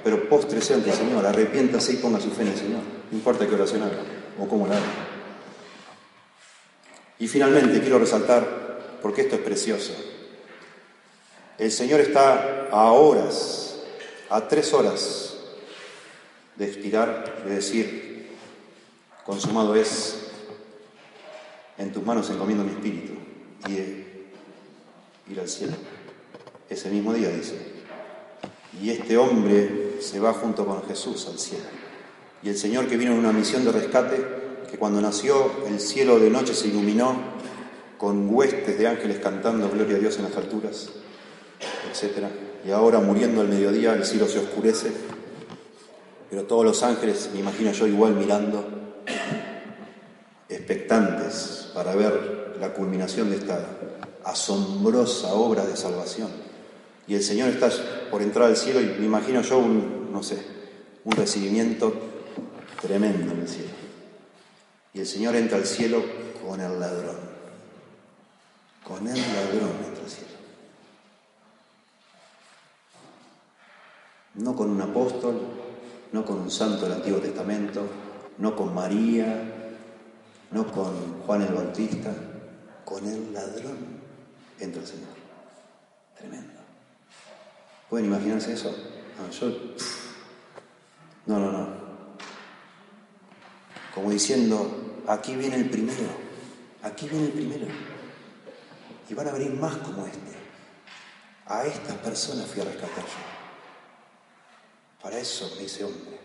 Pero 0.04 0.30
póstrese 0.30 0.74
ante 0.74 0.92
el 0.92 0.96
Señor, 0.96 1.26
arrepiéntase 1.26 1.94
y 1.94 1.98
ponga 1.98 2.20
su 2.20 2.32
fe 2.32 2.44
en 2.44 2.48
el 2.50 2.58
Señor. 2.58 2.82
No 3.12 3.18
importa 3.18 3.48
qué 3.48 3.56
oración 3.56 3.84
haga 3.84 3.98
o 4.40 4.48
cómo 4.48 4.68
la 4.68 4.78
haga. 4.78 4.86
Y 7.20 7.28
finalmente 7.28 7.82
quiero 7.82 8.00
resaltar, 8.00 9.00
porque 9.02 9.22
esto 9.22 9.36
es 9.36 9.42
precioso, 9.42 9.94
el 11.58 11.72
Señor 11.72 12.00
está 12.00 12.68
a 12.72 12.92
horas, 12.92 13.71
a 14.32 14.48
tres 14.48 14.74
horas 14.74 15.36
de 16.56 16.66
expirar, 16.66 17.44
de 17.46 17.56
decir, 17.56 18.30
consumado 19.26 19.76
es, 19.76 20.30
en 21.78 21.92
tus 21.92 22.04
manos 22.06 22.30
encomiendo 22.30 22.64
mi 22.64 22.72
espíritu 22.72 23.12
y 23.68 23.74
de 23.74 24.26
ir 25.30 25.40
al 25.40 25.50
cielo. 25.50 25.74
Ese 26.70 26.90
mismo 26.90 27.14
día 27.14 27.30
dice, 27.30 27.58
y 28.82 28.92
este 28.92 29.18
hombre 29.18 29.98
se 30.00 30.22
va 30.22 30.32
junto 30.32 30.66
con 30.66 30.88
Jesús 30.88 31.28
al 31.28 31.38
cielo. 31.38 31.66
Y 32.42 32.50
el 32.50 32.58
Señor 32.58 32.88
que 32.88 32.96
vino 32.96 33.12
en 33.12 33.20
una 33.20 33.34
misión 33.34 33.66
de 33.66 33.74
rescate, 33.74 34.26
que 34.70 34.78
cuando 34.78 35.02
nació 35.02 35.52
el 35.68 35.82
cielo 35.82 36.20
de 36.20 36.30
noche 36.30 36.54
se 36.54 36.70
iluminó 36.70 37.18
con 37.98 38.34
huestes 38.34 38.80
de 38.80 38.88
ángeles 38.88 39.20
cantando 39.20 39.70
Gloria 39.70 39.98
a 39.98 40.00
Dios 40.00 40.16
en 40.18 40.24
las 40.24 40.38
alturas, 40.38 40.90
etc. 41.92 42.51
Y 42.66 42.72
ahora 42.72 43.00
muriendo 43.00 43.42
al 43.42 43.48
mediodía 43.48 43.94
el 43.94 44.06
cielo 44.06 44.28
se 44.28 44.40
oscurece, 44.40 44.92
pero 46.30 46.44
todos 46.44 46.64
los 46.64 46.84
ángeles, 46.84 47.30
me 47.34 47.40
imagino 47.40 47.72
yo 47.72 47.88
igual 47.88 48.16
mirando, 48.16 48.66
expectantes 50.48 51.70
para 51.74 51.96
ver 51.96 52.56
la 52.60 52.74
culminación 52.74 53.30
de 53.30 53.38
esta 53.38 53.66
asombrosa 54.24 55.34
obra 55.34 55.66
de 55.66 55.76
salvación. 55.76 56.30
y 57.08 57.16
el 57.16 57.24
Señor 57.24 57.50
está 57.50 57.70
por 58.10 58.22
entrar 58.22 58.46
al 58.46 58.56
cielo 58.56 58.80
y 58.80 58.86
me 59.00 59.06
imagino 59.06 59.42
yo 59.42 59.58
un, 59.58 60.12
no 60.14 60.22
sé, 60.24 60.38
un 61.04 61.12
recibimiento 61.14 61.94
tremendo 62.82 63.34
en 63.34 63.42
el 63.42 63.48
cielo. 63.48 63.72
Y 64.94 65.00
el 65.00 65.08
Señor 65.08 65.36
entra 65.36 65.58
al 65.58 65.66
cielo 65.66 66.04
con 66.46 66.60
el 66.62 66.80
ladrón. 66.80 67.18
Con 68.84 69.08
el 69.08 69.16
ladrón 69.16 69.72
entra 69.88 70.04
al 70.04 70.10
cielo. 70.10 70.41
No 74.36 74.56
con 74.56 74.70
un 74.70 74.82
apóstol, 74.82 75.40
no 76.12 76.26
con 76.26 76.40
un 76.40 76.52
santo 76.52 76.84
del 76.84 76.94
Antiguo 76.94 77.20
Testamento, 77.20 77.86
no 78.38 78.56
con 78.56 78.74
María, 78.74 79.52
no 80.52 80.72
con 80.72 81.22
Juan 81.26 81.42
el 81.42 81.54
Bautista, 81.54 82.14
con 82.86 83.06
el 83.06 83.34
ladrón 83.34 84.02
entra 84.60 84.82
el 84.82 84.88
Señor. 84.88 85.10
Tremendo. 86.18 86.60
¿Pueden 87.90 88.08
imaginarse 88.08 88.54
eso? 88.54 88.74
No, 89.18 89.30
yo, 89.32 89.52
no, 91.26 91.40
no, 91.40 91.52
no. 91.52 91.68
Como 93.94 94.12
diciendo, 94.12 95.04
aquí 95.08 95.36
viene 95.36 95.58
el 95.58 95.70
primero, 95.70 96.10
aquí 96.84 97.08
viene 97.08 97.26
el 97.26 97.32
primero. 97.34 97.68
Y 99.10 99.14
van 99.14 99.28
a 99.28 99.32
venir 99.34 99.52
más 99.54 99.76
como 99.78 100.06
este. 100.06 100.32
A 101.48 101.66
estas 101.66 101.98
personas 101.98 102.46
fui 102.48 102.62
a 102.62 102.66
rescatar 102.66 103.04
yo. 103.04 103.31
Para 105.02 105.18
eso 105.18 105.54
me 105.58 105.64
hice 105.64 105.84
hombre. 105.84 106.20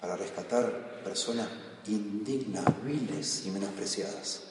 Para 0.00 0.16
rescatar 0.16 1.02
personas 1.04 1.48
indignas, 1.86 2.64
viles 2.84 3.46
y 3.46 3.50
menospreciadas. 3.50 4.42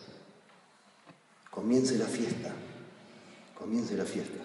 Comience 1.50 1.98
la 1.98 2.06
fiesta. 2.06 2.54
Comience 3.58 3.96
la 3.96 4.06
fiesta. 4.06 4.44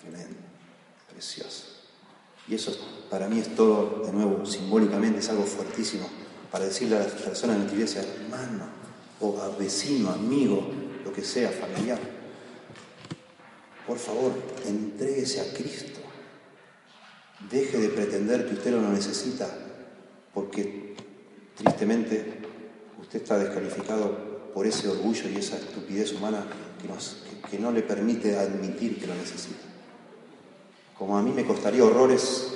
Tremendo, 0.00 0.38
precioso. 1.10 1.64
Y 2.48 2.54
eso 2.54 2.76
para 3.10 3.28
mí 3.28 3.40
es 3.40 3.54
todo, 3.54 4.04
de 4.04 4.12
nuevo, 4.12 4.46
simbólicamente 4.46 5.18
es 5.18 5.28
algo 5.28 5.44
fuertísimo 5.44 6.08
para 6.50 6.64
decirle 6.64 6.96
a 6.96 7.00
las 7.00 7.12
personas 7.12 7.56
en 7.56 7.66
la 7.66 7.72
iglesia, 7.72 8.02
hermano, 8.02 8.64
o 9.20 9.56
vecino, 9.58 10.10
amigo, 10.10 10.66
lo 11.04 11.12
que 11.12 11.22
sea, 11.22 11.50
familiar, 11.50 11.98
por 13.86 13.98
favor, 13.98 14.32
entréguese 14.64 15.40
a 15.40 15.52
Cristo. 15.54 15.95
Deje 17.50 17.78
de 17.78 17.88
pretender 17.88 18.46
que 18.46 18.54
usted 18.54 18.70
no 18.72 18.82
lo 18.82 18.90
necesita, 18.90 19.48
porque 20.34 20.94
tristemente 21.56 22.40
usted 23.00 23.22
está 23.22 23.38
descalificado 23.38 24.52
por 24.52 24.66
ese 24.66 24.88
orgullo 24.88 25.28
y 25.28 25.36
esa 25.36 25.56
estupidez 25.56 26.12
humana 26.12 26.44
que, 26.80 27.48
que 27.50 27.58
no 27.58 27.70
le 27.70 27.82
permite 27.82 28.36
admitir 28.36 28.98
que 28.98 29.06
lo 29.06 29.14
necesita. 29.14 29.64
Como 30.98 31.16
a 31.16 31.22
mí 31.22 31.30
me 31.30 31.44
costaría 31.44 31.84
horrores 31.84 32.48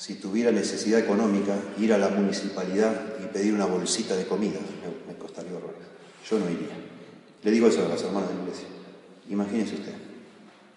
si 0.00 0.14
tuviera 0.14 0.50
necesidad 0.50 0.98
económica 0.98 1.54
ir 1.78 1.92
a 1.92 1.98
la 1.98 2.08
municipalidad 2.08 3.18
y 3.22 3.26
pedir 3.26 3.52
una 3.52 3.66
bolsita 3.66 4.16
de 4.16 4.26
comida, 4.26 4.58
me, 5.06 5.14
costaría 5.16 5.54
horrores. 5.54 5.82
Yo 6.28 6.38
no 6.38 6.46
iría. 6.46 6.74
Le 7.42 7.50
digo 7.50 7.66
eso 7.66 7.84
a 7.84 7.88
las 7.88 8.02
hermanas 8.02 8.30
de 8.30 8.34
la 8.34 8.40
iglesia. 8.40 8.66
Imagínese 9.28 9.74
usted. 9.74 9.92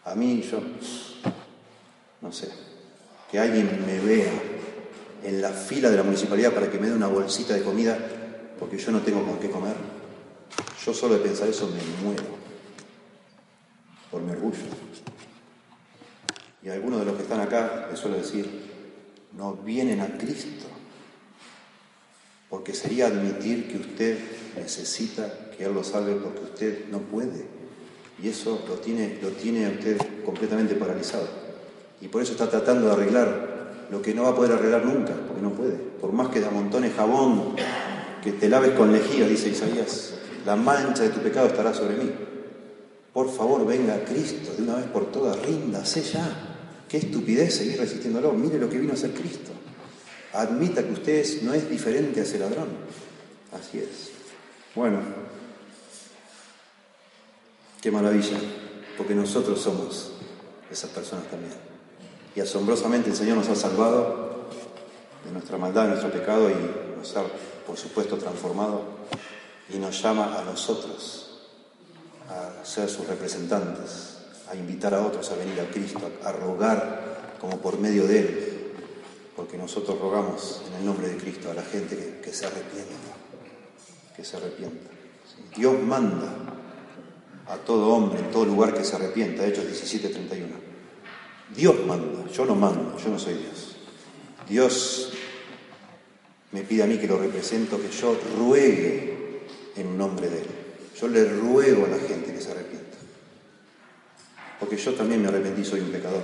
A 0.04 0.14
mí 0.16 0.42
yo, 0.42 0.60
no 2.24 2.32
sé, 2.32 2.48
que 3.30 3.38
alguien 3.38 3.86
me 3.86 4.00
vea 4.00 4.32
en 5.24 5.42
la 5.42 5.52
fila 5.52 5.90
de 5.90 5.98
la 5.98 6.04
municipalidad 6.04 6.54
para 6.54 6.72
que 6.72 6.80
me 6.80 6.88
dé 6.88 6.94
una 6.94 7.08
bolsita 7.08 7.54
de 7.54 7.64
comida 7.64 7.98
porque 8.58 8.78
yo 8.78 8.92
no 8.92 9.02
tengo 9.02 9.24
con 9.26 9.40
qué 9.40 9.50
comer. 9.50 9.76
Yo 10.86 10.94
solo 10.94 11.16
de 11.16 11.20
pensar 11.20 11.50
eso 11.50 11.68
me 11.68 12.04
muero 12.04 12.24
por 14.10 14.22
mi 14.22 14.32
orgullo. 14.32 14.58
Y 16.62 16.70
algunos 16.70 17.00
de 17.00 17.06
los 17.06 17.16
que 17.16 17.24
están 17.24 17.42
acá 17.42 17.88
les 17.92 18.00
suelo 18.00 18.18
decir, 18.18 18.48
no 19.34 19.56
vienen 19.56 20.00
a 20.00 20.18
Cristo, 20.18 20.68
porque 22.50 22.74
sería 22.74 23.08
admitir 23.08 23.68
que 23.68 23.78
usted 23.78 24.18
necesita 24.56 25.50
que 25.58 25.66
Él 25.66 25.74
lo 25.74 25.84
salve 25.84 26.16
porque 26.16 26.40
usted 26.40 26.86
no 26.90 27.00
puede. 27.00 27.48
Y 28.22 28.30
eso 28.30 28.64
lo 28.68 28.76
tiene, 28.76 29.18
lo 29.22 29.30
tiene 29.32 29.66
a 29.66 29.70
usted 29.70 29.98
completamente 30.24 30.76
paralizado. 30.76 31.43
Y 32.04 32.10
por 32.10 32.22
eso 32.22 32.34
está 32.34 32.50
tratando 32.50 32.88
de 32.88 32.92
arreglar 32.92 33.88
lo 33.90 34.02
que 34.02 34.14
no 34.14 34.24
va 34.24 34.32
a 34.32 34.36
poder 34.36 34.52
arreglar 34.52 34.86
nunca, 34.86 35.14
porque 35.26 35.42
no 35.42 35.52
puede. 35.52 35.76
Por 35.76 36.12
más 36.12 36.28
que 36.28 36.42
de 36.42 36.48
amontones 36.48 36.94
jabón, 36.94 37.56
que 38.22 38.34
te 38.34 38.50
laves 38.50 38.72
con 38.72 38.92
lejía, 38.92 39.26
dice 39.26 39.48
Isaías, 39.48 40.16
la 40.46 40.58
mancha 40.58 41.04
de 41.04 41.10
tu 41.10 41.22
pecado 41.22 41.48
estará 41.48 41.74
sobre 41.74 41.96
mí. 41.96 42.12
Por 43.14 43.32
favor, 43.32 43.66
venga 43.66 44.04
Cristo 44.04 44.54
de 44.54 44.64
una 44.64 44.76
vez 44.76 44.86
por 44.88 45.14
todas, 45.14 45.40
ríndase 45.46 46.02
ya. 46.02 46.28
Qué 46.90 46.98
estupidez 46.98 47.56
seguir 47.56 47.80
resistiéndolo. 47.80 48.34
Mire 48.34 48.60
lo 48.60 48.70
que 48.70 48.80
vino 48.80 48.92
a 48.92 48.98
ser 48.98 49.12
Cristo. 49.12 49.52
Admita 50.34 50.84
que 50.84 50.92
usted 50.92 51.26
no 51.44 51.54
es 51.54 51.70
diferente 51.70 52.20
a 52.20 52.24
ese 52.24 52.38
ladrón. 52.38 52.68
Así 53.54 53.80
es. 53.80 54.12
Bueno, 54.76 55.00
qué 57.82 57.92
maravilla, 57.92 58.38
porque 58.98 59.16
nosotros 59.16 59.62
somos 59.62 60.12
esas 60.70 60.90
personas 60.90 61.28
también. 61.30 61.73
Y 62.36 62.42
asombrosamente 62.42 63.10
el 63.10 63.16
Señor 63.16 63.38
nos 63.38 63.50
ha 63.50 63.56
salvado 63.56 64.48
de 65.26 65.32
nuestra 65.32 65.58
maldad, 65.58 65.84
de 65.84 65.90
nuestro 65.90 66.12
pecado 66.12 66.50
y 66.50 66.98
nos 66.98 67.16
ha, 67.16 67.24
por 67.66 67.78
supuesto, 67.78 68.18
transformado 68.18 68.82
y 69.74 69.78
nos 69.78 70.02
llama 70.02 70.40
a 70.40 70.44
nosotros 70.44 71.40
a 72.30 72.66
ser 72.66 72.90
sus 72.90 73.08
representantes 73.08 74.18
a 74.50 74.56
invitar 74.56 74.94
a 74.94 75.02
otros 75.02 75.32
a 75.32 75.36
venir 75.36 75.60
a 75.60 75.70
Cristo, 75.70 76.00
a, 76.24 76.32
rogar 76.32 77.36
como 77.40 77.58
por 77.58 77.80
medio 77.80 78.08
de 78.08 78.20
Él, 78.20 78.72
porque 79.36 79.58
nosotros 79.58 80.00
rogamos 80.00 80.62
en 80.68 80.76
el 80.76 80.86
nombre 80.86 81.10
de 81.10 81.18
Cristo 81.18 81.50
a 81.50 81.54
la 81.54 81.64
gente 81.64 82.20
que, 82.24 82.32
se 82.32 82.46
arrepienta, 82.46 82.94
que 84.16 84.24
se 84.24 84.38
arrepienta. 84.38 84.90
Dios 85.56 85.82
manda 85.82 86.34
a 87.48 87.58
todo 87.58 87.94
hombre 87.94 88.20
en 88.20 88.32
todo 88.32 88.46
lugar 88.46 88.74
que 88.74 88.84
se 88.84 88.96
arrepienta, 88.96 89.46
Hechos 89.46 89.66
17:31. 89.66 90.73
Dios 91.56 91.76
manda, 91.86 92.30
yo 92.32 92.46
no 92.46 92.56
mando, 92.56 92.98
yo 92.98 93.10
no 93.10 93.20
soy 93.20 93.36
Dios. 93.36 93.76
Dios 94.50 95.14
me 96.52 96.62
pide 96.62 96.84
a 96.84 96.88
mí 96.88 96.98
que 96.98 97.08
lo 97.08 97.18
represento, 97.18 97.82
que 97.82 97.90
yo 97.90 98.18
ruegue 98.38 99.42
en 99.76 99.98
nombre 99.98 100.30
de 100.30 100.40
Él. 100.40 100.48
Yo 101.00 101.08
le 101.08 101.26
ruego 101.26 101.86
a 101.86 101.90
la 101.90 102.00
gente 102.00 102.34
que 102.34 102.42
se 102.42 102.52
arrepienta 102.52 102.84
porque 104.64 104.78
yo 104.78 104.94
también 104.94 105.22
me 105.22 105.28
arrepentí, 105.28 105.66
soy 105.66 105.82
un 105.82 105.92
pecador. 105.92 106.24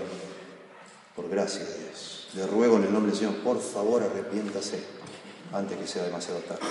Por 1.13 1.29
gracia 1.29 1.61
de 1.61 1.77
Dios. 1.77 2.29
Le 2.35 2.47
ruego 2.47 2.77
en 2.77 2.85
el 2.85 2.93
nombre 2.93 3.11
del 3.11 3.19
Señor, 3.19 3.35
por 3.43 3.59
favor 3.59 4.01
arrepiéntase 4.01 4.79
antes 5.51 5.77
que 5.77 5.85
sea 5.85 6.05
demasiado 6.05 6.39
tarde. 6.39 6.61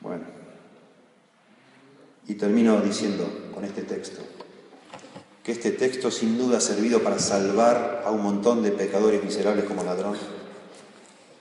Bueno, 0.00 0.24
y 2.26 2.34
termino 2.36 2.80
diciendo 2.80 3.50
con 3.52 3.66
este 3.66 3.82
texto, 3.82 4.22
que 5.42 5.52
este 5.52 5.72
texto 5.72 6.10
sin 6.10 6.38
duda 6.38 6.58
ha 6.58 6.60
servido 6.60 7.02
para 7.02 7.18
salvar 7.18 8.02
a 8.04 8.10
un 8.10 8.22
montón 8.22 8.62
de 8.62 8.70
pecadores 8.70 9.24
miserables 9.24 9.64
como 9.64 9.82
ladrón, 9.82 10.16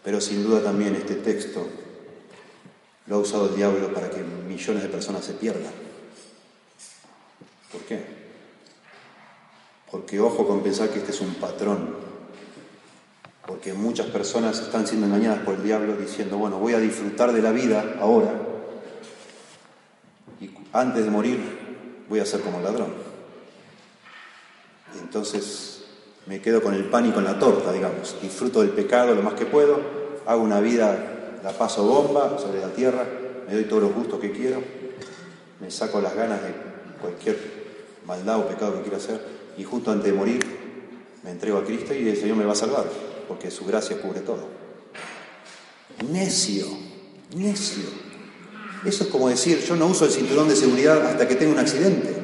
pero 0.03 0.19
sin 0.19 0.43
duda 0.43 0.61
también 0.63 0.95
este 0.95 1.15
texto 1.15 1.67
lo 3.07 3.15
ha 3.17 3.19
usado 3.19 3.49
el 3.49 3.55
diablo 3.55 3.93
para 3.93 4.09
que 4.09 4.23
millones 4.23 4.83
de 4.83 4.89
personas 4.89 5.23
se 5.23 5.33
pierdan. 5.33 5.71
¿Por 7.71 7.81
qué? 7.81 8.03
Porque 9.91 10.19
ojo 10.19 10.47
con 10.47 10.63
pensar 10.63 10.89
que 10.89 10.99
este 10.99 11.11
es 11.11 11.21
un 11.21 11.35
patrón. 11.35 11.95
Porque 13.45 13.73
muchas 13.73 14.07
personas 14.07 14.59
están 14.59 14.87
siendo 14.87 15.07
engañadas 15.07 15.39
por 15.39 15.55
el 15.55 15.63
diablo 15.63 15.97
diciendo, 15.97 16.37
bueno, 16.37 16.57
voy 16.57 16.73
a 16.73 16.79
disfrutar 16.79 17.33
de 17.33 17.41
la 17.41 17.51
vida 17.51 17.97
ahora 17.99 18.33
y 20.39 20.49
antes 20.71 21.03
de 21.03 21.11
morir 21.11 21.39
voy 22.07 22.19
a 22.19 22.25
ser 22.25 22.41
como 22.41 22.61
ladrón. 22.61 23.10
Entonces 24.99 25.83
me 26.25 26.41
quedo 26.41 26.61
con 26.61 26.73
el 26.73 26.85
pan 26.85 27.07
y 27.07 27.11
con 27.11 27.23
la 27.23 27.39
torta, 27.39 27.71
digamos. 27.71 28.15
Disfruto 28.21 28.61
del 28.61 28.71
pecado 28.71 29.15
lo 29.15 29.21
más 29.21 29.33
que 29.33 29.45
puedo, 29.45 29.79
hago 30.25 30.43
una 30.43 30.59
vida, 30.59 31.39
la 31.43 31.51
paso 31.51 31.85
bomba 31.85 32.37
sobre 32.39 32.61
la 32.61 32.69
tierra, 32.73 33.05
me 33.47 33.53
doy 33.53 33.65
todos 33.65 33.83
los 33.83 33.93
gustos 33.93 34.19
que 34.19 34.31
quiero, 34.31 34.61
me 35.59 35.71
saco 35.71 35.99
las 36.01 36.15
ganas 36.15 36.41
de 36.41 36.53
cualquier 37.01 37.37
maldad 38.05 38.39
o 38.39 38.47
pecado 38.47 38.75
que 38.75 38.81
quiero 38.81 38.97
hacer, 38.97 39.21
y 39.57 39.63
justo 39.63 39.91
antes 39.91 40.11
de 40.11 40.17
morir 40.17 40.39
me 41.23 41.31
entrego 41.31 41.57
a 41.57 41.63
Cristo 41.63 41.93
y 41.93 42.09
el 42.09 42.17
Señor 42.17 42.37
me 42.37 42.45
va 42.45 42.53
a 42.53 42.55
salvar, 42.55 42.85
porque 43.27 43.51
su 43.51 43.65
gracia 43.65 44.01
cubre 44.01 44.21
todo. 44.21 44.47
Necio, 46.09 46.65
necio. 47.35 47.83
Eso 48.83 49.03
es 49.03 49.09
como 49.11 49.29
decir, 49.29 49.59
yo 49.59 49.75
no 49.75 49.85
uso 49.85 50.05
el 50.05 50.11
cinturón 50.11 50.49
de 50.49 50.55
seguridad 50.55 51.05
hasta 51.05 51.27
que 51.27 51.35
tenga 51.35 51.53
un 51.53 51.59
accidente. 51.59 52.15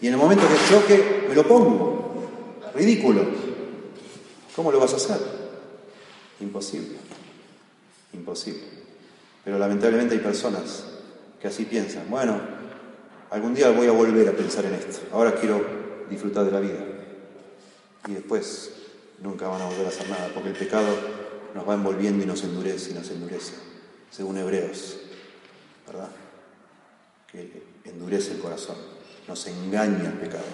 Y 0.00 0.08
en 0.08 0.14
el 0.14 0.18
momento 0.18 0.42
que 0.48 0.74
choque, 0.74 1.26
me 1.28 1.34
lo 1.36 1.46
pongo. 1.46 1.93
Ridículo. 2.74 3.24
¿Cómo 4.54 4.72
lo 4.72 4.80
vas 4.80 4.92
a 4.92 4.96
hacer? 4.96 5.18
Imposible. 6.40 6.96
Imposible. 8.12 8.62
Pero 9.44 9.58
lamentablemente 9.58 10.14
hay 10.14 10.20
personas 10.20 10.84
que 11.40 11.48
así 11.48 11.64
piensan. 11.64 12.08
Bueno, 12.08 12.40
algún 13.30 13.54
día 13.54 13.70
voy 13.70 13.86
a 13.86 13.92
volver 13.92 14.28
a 14.28 14.32
pensar 14.32 14.64
en 14.64 14.74
esto. 14.74 15.00
Ahora 15.12 15.34
quiero 15.34 15.64
disfrutar 16.08 16.44
de 16.44 16.50
la 16.50 16.60
vida. 16.60 16.84
Y 18.06 18.12
después 18.12 18.70
nunca 19.20 19.48
van 19.48 19.62
a 19.62 19.66
volver 19.66 19.86
a 19.86 19.88
hacer 19.88 20.08
nada, 20.08 20.30
porque 20.34 20.50
el 20.50 20.56
pecado 20.56 20.88
nos 21.54 21.68
va 21.68 21.74
envolviendo 21.74 22.22
y 22.22 22.26
nos 22.26 22.42
endurece 22.42 22.90
y 22.90 22.94
nos 22.94 23.10
endurece, 23.10 23.54
según 24.10 24.36
Hebreos, 24.36 24.98
¿verdad? 25.86 26.10
Que 27.30 27.62
endurece 27.84 28.32
el 28.32 28.40
corazón, 28.40 28.76
nos 29.26 29.46
engaña 29.46 30.10
el 30.10 30.18
pecado, 30.18 30.44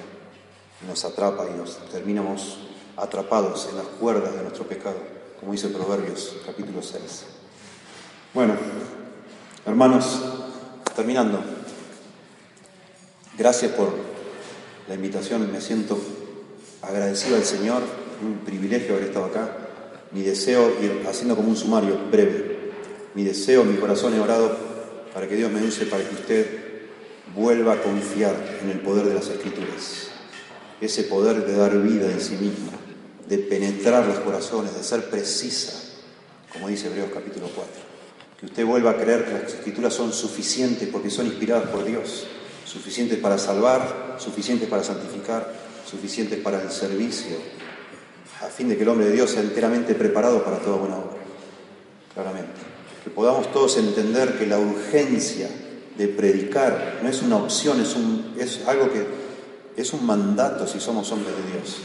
nos 0.86 1.04
atrapa 1.04 1.46
y 1.52 1.58
nos 1.58 1.76
terminamos 1.90 2.58
atrapados 2.96 3.68
en 3.70 3.76
las 3.76 3.86
cuerdas 3.86 4.34
de 4.34 4.42
nuestro 4.42 4.64
pecado, 4.64 4.96
como 5.38 5.52
dice 5.52 5.68
Proverbios 5.68 6.36
capítulo 6.44 6.82
6. 6.82 7.00
Bueno, 8.34 8.54
hermanos, 9.66 10.20
terminando, 10.94 11.40
gracias 13.36 13.72
por 13.72 13.92
la 14.88 14.94
invitación, 14.94 15.50
me 15.50 15.60
siento 15.60 15.98
agradecido 16.82 17.36
al 17.36 17.44
Señor, 17.44 17.82
un 18.22 18.38
privilegio 18.44 18.94
haber 18.94 19.08
estado 19.08 19.26
acá. 19.26 19.56
Mi 20.12 20.22
deseo, 20.22 20.70
ir 20.82 21.04
haciendo 21.08 21.36
como 21.36 21.48
un 21.48 21.56
sumario 21.56 21.96
breve, 22.10 22.72
mi 23.14 23.22
deseo, 23.24 23.64
mi 23.64 23.76
corazón 23.76 24.14
he 24.14 24.20
orado 24.20 24.56
para 25.14 25.28
que 25.28 25.36
Dios 25.36 25.50
me 25.50 25.62
use, 25.62 25.86
para 25.86 26.06
que 26.06 26.14
usted 26.14 26.60
vuelva 27.34 27.74
a 27.74 27.82
confiar 27.82 28.34
en 28.62 28.70
el 28.70 28.80
poder 28.80 29.06
de 29.06 29.14
las 29.14 29.28
Escrituras, 29.28 30.08
ese 30.80 31.04
poder 31.04 31.46
de 31.46 31.56
dar 31.56 31.76
vida 31.78 32.10
en 32.10 32.20
sí 32.20 32.36
mismo, 32.36 32.70
de 33.28 33.38
penetrar 33.38 34.06
los 34.06 34.18
corazones, 34.20 34.74
de 34.74 34.82
ser 34.82 35.10
precisa, 35.10 35.72
como 36.52 36.68
dice 36.68 36.88
Hebreos 36.88 37.10
capítulo 37.12 37.48
4. 37.54 37.72
Que 38.40 38.46
usted 38.46 38.64
vuelva 38.64 38.92
a 38.92 38.96
creer 38.96 39.24
que 39.26 39.32
las 39.32 39.52
Escrituras 39.52 39.92
son 39.92 40.12
suficientes 40.12 40.88
porque 40.88 41.10
son 41.10 41.26
inspiradas 41.26 41.68
por 41.68 41.84
Dios, 41.84 42.26
suficientes 42.64 43.18
para 43.18 43.36
salvar, 43.36 44.16
suficientes 44.18 44.68
para 44.68 44.82
santificar, 44.82 45.52
suficientes 45.88 46.38
para 46.38 46.62
el 46.62 46.70
servicio, 46.70 47.36
a 48.40 48.46
fin 48.46 48.68
de 48.68 48.76
que 48.76 48.82
el 48.82 48.88
hombre 48.88 49.06
de 49.06 49.12
Dios 49.12 49.30
sea 49.30 49.42
enteramente 49.42 49.94
preparado 49.94 50.42
para 50.42 50.58
toda 50.58 50.76
buena 50.76 50.96
obra. 50.96 51.18
Claramente. 52.14 52.52
Que 53.04 53.10
podamos 53.10 53.52
todos 53.52 53.76
entender 53.76 54.38
que 54.38 54.46
la 54.46 54.58
urgencia 54.58 55.48
de 55.96 56.08
predicar 56.08 57.00
no 57.02 57.08
es 57.08 57.20
una 57.22 57.36
opción, 57.36 57.80
es, 57.80 57.94
un, 57.94 58.34
es 58.38 58.66
algo 58.66 58.90
que 58.90 59.19
es 59.80 59.92
un 59.92 60.06
mandato 60.06 60.66
si 60.66 60.80
somos 60.80 61.10
hombres 61.12 61.34
de 61.36 61.52
Dios. 61.52 61.78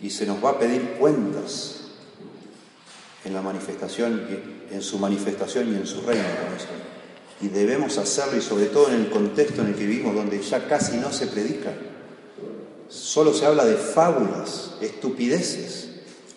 Y 0.00 0.10
se 0.10 0.26
nos 0.26 0.44
va 0.44 0.50
a 0.50 0.58
pedir 0.58 0.96
cuentas 0.98 1.80
en 3.24 3.32
la 3.32 3.42
manifestación, 3.42 4.22
en 4.70 4.82
su 4.82 4.98
manifestación 4.98 5.72
y 5.72 5.76
en 5.76 5.86
su 5.86 6.02
reino, 6.02 6.24
Y 7.40 7.48
debemos 7.48 7.98
hacerlo 7.98 8.36
y 8.36 8.42
sobre 8.42 8.66
todo 8.66 8.88
en 8.88 8.94
el 8.94 9.10
contexto 9.10 9.62
en 9.62 9.68
el 9.68 9.74
que 9.74 9.86
vivimos, 9.86 10.14
donde 10.14 10.40
ya 10.40 10.68
casi 10.68 10.96
no 10.98 11.12
se 11.12 11.26
predica. 11.26 11.72
Solo 12.88 13.32
se 13.32 13.46
habla 13.46 13.64
de 13.64 13.76
fábulas, 13.76 14.72
estupideces, 14.80 15.88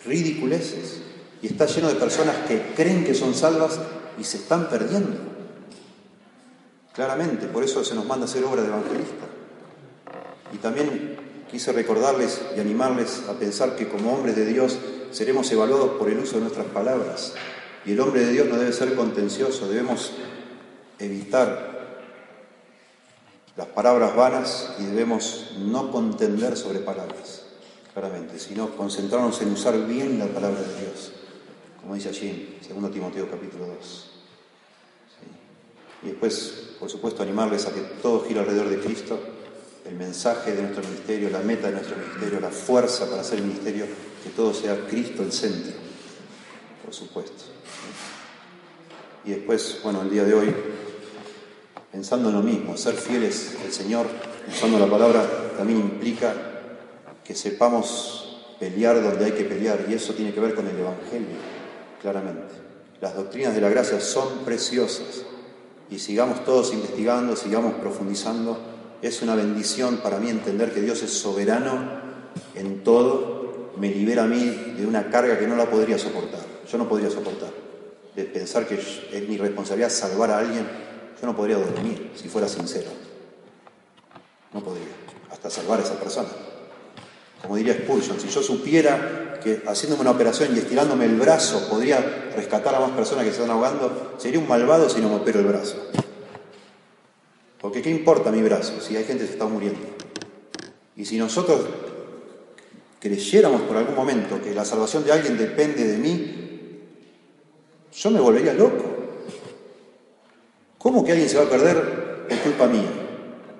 ridiculeces. 0.04 1.02
Y 1.42 1.46
está 1.46 1.66
lleno 1.66 1.88
de 1.88 1.94
personas 1.94 2.36
que 2.48 2.74
creen 2.74 3.04
que 3.04 3.14
son 3.14 3.34
salvas 3.34 3.78
y 4.18 4.24
se 4.24 4.38
están 4.38 4.68
perdiendo. 4.68 5.16
Claramente, 6.94 7.46
por 7.46 7.62
eso 7.62 7.84
se 7.84 7.94
nos 7.94 8.06
manda 8.06 8.26
a 8.26 8.28
hacer 8.28 8.42
obra 8.44 8.62
de 8.62 8.68
evangelista. 8.68 9.27
Y 10.52 10.58
también 10.58 11.16
quise 11.50 11.72
recordarles 11.72 12.40
y 12.56 12.60
animarles 12.60 13.22
a 13.28 13.34
pensar 13.34 13.76
que 13.76 13.88
como 13.88 14.14
hombres 14.14 14.36
de 14.36 14.46
Dios 14.46 14.78
seremos 15.10 15.50
evaluados 15.50 15.92
por 15.98 16.08
el 16.08 16.18
uso 16.18 16.36
de 16.36 16.42
nuestras 16.42 16.66
palabras. 16.66 17.34
Y 17.84 17.92
el 17.92 18.00
hombre 18.00 18.20
de 18.20 18.32
Dios 18.32 18.48
no 18.48 18.56
debe 18.56 18.72
ser 18.72 18.94
contencioso, 18.94 19.68
debemos 19.68 20.12
evitar 20.98 21.68
las 23.56 23.66
palabras 23.68 24.14
vanas 24.14 24.74
y 24.78 24.84
debemos 24.84 25.52
no 25.58 25.90
contender 25.90 26.56
sobre 26.56 26.80
palabras, 26.80 27.44
claramente, 27.92 28.38
sino 28.38 28.76
concentrarnos 28.76 29.40
en 29.42 29.52
usar 29.52 29.86
bien 29.86 30.18
la 30.18 30.26
palabra 30.26 30.60
de 30.60 30.80
Dios, 30.80 31.12
como 31.80 31.94
dice 31.94 32.10
allí 32.10 32.58
en 32.68 32.80
2 32.80 32.92
Timoteo 32.92 33.28
capítulo 33.30 33.66
2. 33.66 34.10
Y 36.04 36.06
después, 36.08 36.74
por 36.78 36.88
supuesto, 36.88 37.22
animarles 37.22 37.66
a 37.66 37.72
que 37.72 37.80
todo 37.80 38.24
gire 38.24 38.40
alrededor 38.40 38.68
de 38.68 38.78
Cristo, 38.78 39.18
el 39.86 39.94
mensaje 39.94 40.52
de 40.52 40.62
nuestro 40.62 40.82
ministerio, 40.84 41.30
la 41.30 41.40
meta 41.40 41.68
de 41.68 41.74
nuestro 41.74 41.96
ministerio, 41.96 42.40
la 42.40 42.50
fuerza 42.50 43.06
para 43.08 43.22
hacer 43.22 43.38
el 43.38 43.46
ministerio, 43.46 43.86
que 44.22 44.30
todo 44.30 44.52
sea 44.52 44.86
Cristo 44.88 45.22
el 45.22 45.32
centro, 45.32 45.72
por 46.84 46.94
supuesto. 46.94 47.44
Y 49.24 49.30
después, 49.30 49.80
bueno, 49.82 50.02
el 50.02 50.10
día 50.10 50.24
de 50.24 50.34
hoy 50.34 50.54
pensando 51.92 52.28
en 52.28 52.36
lo 52.36 52.42
mismo, 52.42 52.76
ser 52.76 52.94
fieles 52.94 53.56
al 53.64 53.72
Señor, 53.72 54.06
usando 54.48 54.78
la 54.78 54.86
palabra, 54.86 55.26
también 55.56 55.80
implica 55.80 56.34
que 57.24 57.34
sepamos 57.34 58.54
pelear 58.60 59.02
donde 59.02 59.24
hay 59.24 59.32
que 59.32 59.44
pelear, 59.44 59.86
y 59.88 59.94
eso 59.94 60.14
tiene 60.14 60.32
que 60.32 60.40
ver 60.40 60.54
con 60.54 60.66
el 60.66 60.78
Evangelio, 60.78 61.36
claramente. 62.00 62.54
Las 63.00 63.14
doctrinas 63.14 63.54
de 63.54 63.60
la 63.60 63.68
gracia 63.68 64.00
son 64.00 64.44
preciosas, 64.44 65.22
y 65.90 65.98
sigamos 65.98 66.44
todos 66.44 66.72
investigando, 66.72 67.34
sigamos 67.34 67.74
profundizando. 67.74 68.58
Es 69.02 69.22
una 69.22 69.34
bendición 69.34 69.98
para 69.98 70.18
mí 70.18 70.30
entender 70.30 70.72
que 70.72 70.80
Dios 70.80 71.02
es 71.02 71.12
soberano 71.12 71.98
en 72.54 72.82
todo, 72.82 73.72
me 73.76 73.88
libera 73.88 74.24
a 74.24 74.26
mí 74.26 74.74
de 74.76 74.86
una 74.86 75.10
carga 75.10 75.38
que 75.38 75.46
no 75.46 75.56
la 75.56 75.70
podría 75.70 75.98
soportar. 75.98 76.40
Yo 76.70 76.78
no 76.78 76.88
podría 76.88 77.10
soportar, 77.10 77.50
de 78.14 78.24
pensar 78.24 78.66
que 78.66 78.74
es 78.74 79.28
mi 79.28 79.36
responsabilidad 79.38 79.90
salvar 79.90 80.30
a 80.30 80.38
alguien 80.38 80.66
yo 81.20 81.26
no 81.26 81.36
podría 81.36 81.56
dormir 81.56 82.12
si 82.14 82.28
fuera 82.28 82.48
sincero. 82.48 82.90
No 84.52 84.62
podría, 84.62 84.86
hasta 85.30 85.50
salvar 85.50 85.80
a 85.80 85.82
esa 85.82 85.98
persona. 85.98 86.28
Como 87.42 87.56
diría 87.56 87.74
Spurgeon, 87.74 88.20
si 88.20 88.28
yo 88.28 88.42
supiera 88.42 89.38
que 89.42 89.62
haciéndome 89.66 90.02
una 90.02 90.12
operación 90.12 90.54
y 90.54 90.58
estirándome 90.58 91.04
el 91.04 91.16
brazo 91.16 91.68
podría 91.68 92.30
rescatar 92.34 92.74
a 92.74 92.80
más 92.80 92.90
personas 92.90 93.24
que 93.24 93.30
se 93.30 93.40
están 93.40 93.50
ahogando, 93.50 94.14
sería 94.18 94.38
un 94.38 94.48
malvado 94.48 94.88
si 94.88 95.00
no 95.00 95.08
me 95.08 95.16
opero 95.16 95.40
el 95.40 95.46
brazo. 95.46 95.76
Porque 97.60 97.82
¿qué 97.82 97.90
importa 97.90 98.30
mi 98.30 98.42
brazo 98.42 98.80
si 98.80 98.96
hay 98.96 99.04
gente 99.04 99.24
que 99.24 99.28
se 99.28 99.32
está 99.34 99.46
muriendo? 99.46 99.80
Y 100.96 101.04
si 101.04 101.16
nosotros 101.18 101.60
creyéramos 103.00 103.62
por 103.62 103.76
algún 103.76 103.94
momento 103.94 104.40
que 104.42 104.54
la 104.54 104.64
salvación 104.64 105.04
de 105.04 105.12
alguien 105.12 105.36
depende 105.36 105.86
de 105.86 105.98
mí, 105.98 106.48
yo 107.92 108.10
me 108.10 108.20
volvería 108.20 108.52
loco. 108.52 108.84
¿Cómo 110.78 111.04
que 111.04 111.12
alguien 111.12 111.28
se 111.28 111.36
va 111.36 111.44
a 111.44 111.50
perder 111.50 112.26
por 112.28 112.38
culpa 112.38 112.66
mía? 112.66 112.88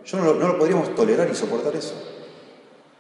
Yo 0.07 0.19
no 0.19 0.33
lo, 0.33 0.59
podríamos 0.59 0.95
tolerar 0.95 1.29
y 1.31 1.35
soportar 1.35 1.75
eso. 1.75 1.95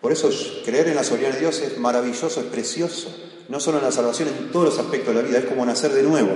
Por 0.00 0.12
eso 0.12 0.30
creer 0.64 0.88
en 0.88 0.96
la 0.96 1.04
soberanía 1.04 1.34
de 1.34 1.40
Dios 1.40 1.60
es 1.60 1.78
maravilloso, 1.78 2.40
es 2.40 2.46
precioso. 2.46 3.08
No 3.48 3.60
solo 3.60 3.78
en 3.78 3.84
la 3.84 3.92
salvación, 3.92 4.28
en 4.28 4.52
todos 4.52 4.66
los 4.66 4.78
aspectos 4.78 5.14
de 5.14 5.22
la 5.22 5.26
vida. 5.26 5.38
Es 5.38 5.46
como 5.46 5.64
nacer 5.64 5.92
de 5.92 6.02
nuevo. 6.02 6.30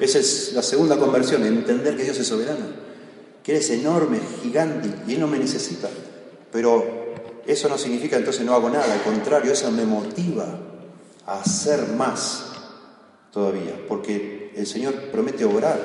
Esa 0.00 0.18
es 0.18 0.52
la 0.52 0.62
segunda 0.62 0.96
conversión, 0.96 1.44
entender 1.44 1.96
que 1.96 2.04
Dios 2.04 2.18
es 2.18 2.26
soberano. 2.26 2.87
Que 3.48 3.56
Él 3.56 3.62
es 3.62 3.70
enorme, 3.70 4.20
gigante 4.42 4.90
y 5.06 5.14
Él 5.14 5.20
no 5.20 5.26
me 5.26 5.38
necesita. 5.38 5.88
Pero 6.52 7.14
eso 7.46 7.66
no 7.70 7.78
significa 7.78 8.18
entonces 8.18 8.44
no 8.44 8.52
hago 8.52 8.68
nada. 8.68 8.92
Al 8.92 9.00
contrario, 9.00 9.50
eso 9.50 9.72
me 9.72 9.86
motiva 9.86 10.44
a 11.24 11.40
hacer 11.40 11.88
más 11.96 12.44
todavía. 13.32 13.72
Porque 13.88 14.52
el 14.54 14.66
Señor 14.66 14.92
promete 15.10 15.46
obrar 15.46 15.80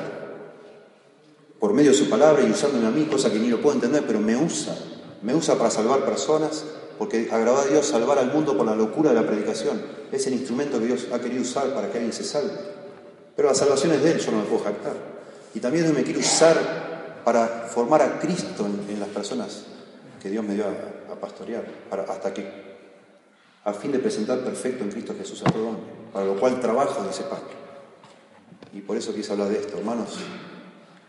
por 1.57 1.72
medio 1.72 1.91
de 1.91 1.97
su 1.97 2.09
palabra 2.09 2.43
y 2.43 2.51
usándome 2.51 2.86
a 2.86 2.91
mí, 2.91 3.05
cosa 3.05 3.32
que 3.32 3.39
ni 3.39 3.47
lo 3.47 3.61
puedo 3.61 3.76
entender, 3.76 4.03
pero 4.05 4.20
me 4.20 4.36
usa. 4.36 4.78
Me 5.22 5.34
usa 5.34 5.55
para 5.57 5.70
salvar 5.70 6.03
personas, 6.03 6.66
porque 6.97 7.30
agrada 7.32 7.61
a 7.61 7.66
Dios 7.68 7.86
salvar 7.86 8.20
al 8.20 8.34
mundo 8.34 8.57
por 8.57 8.66
la 8.66 8.76
locura 8.76 9.11
de 9.11 9.22
la 9.22 9.26
predicación. 9.26 9.82
Es 10.11 10.28
el 10.28 10.34
instrumento 10.34 10.80
que 10.80 10.88
Dios 10.88 11.07
ha 11.14 11.20
querido 11.20 11.41
usar 11.41 11.74
para 11.74 11.89
que 11.89 11.99
alguien 11.99 12.11
se 12.11 12.26
salve. 12.26 12.59
Pero 13.38 13.47
la 13.47 13.55
salvación 13.55 13.93
es 13.93 14.03
de 14.03 14.11
Él, 14.11 14.20
yo 14.20 14.34
no 14.34 14.39
me 14.39 14.43
puedo 14.43 14.66
jactar. 14.66 15.14
Y 15.55 15.61
también 15.61 15.86
Dios 15.86 15.95
me 15.95 16.03
quiere 16.03 16.20
usar 16.20 16.82
para 17.24 17.47
formar 17.67 18.01
a 18.01 18.19
Cristo 18.19 18.65
en, 18.65 18.99
las 18.99 19.09
personas 19.09 19.63
que 20.21 20.30
Dios 20.30 20.43
me 20.43 20.55
dio 20.55 20.65
a, 20.65 21.15
pastorear, 21.19 21.65
hasta 22.09 22.34
que, 22.34 22.49
a 23.63 23.74
fin 23.74 23.91
de 23.91 23.99
presentar 23.99 24.39
perfecto 24.39 24.84
en 24.84 24.91
Cristo 24.91 25.15
Jesús 25.17 25.41
a 25.45 25.51
todo 25.51 25.69
hombre, 25.69 25.84
para 26.11 26.26
lo 26.26 26.38
cual 26.38 26.59
trabajo, 26.59 27.05
dice 27.07 27.24
Pablo. 27.24 27.47
Y 28.74 28.82
por 28.82 28.97
eso 28.97 29.13
quise 29.13 29.32
hablar 29.32 29.49
de 29.49 29.59
esto, 29.59 29.78
hermanos. 29.78 30.17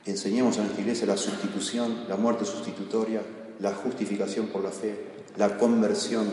Enseñemos 0.04 0.58
a 0.58 0.60
nuestra 0.60 0.82
iglesia 0.82 1.06
la 1.06 1.16
sustitución, 1.16 2.04
la 2.08 2.16
muerte 2.16 2.44
sustitutoria, 2.44 3.22
la 3.60 3.72
justificación 3.72 4.48
por 4.48 4.62
la 4.62 4.70
fe, 4.70 4.94
la 5.36 5.56
conversión. 5.56 6.28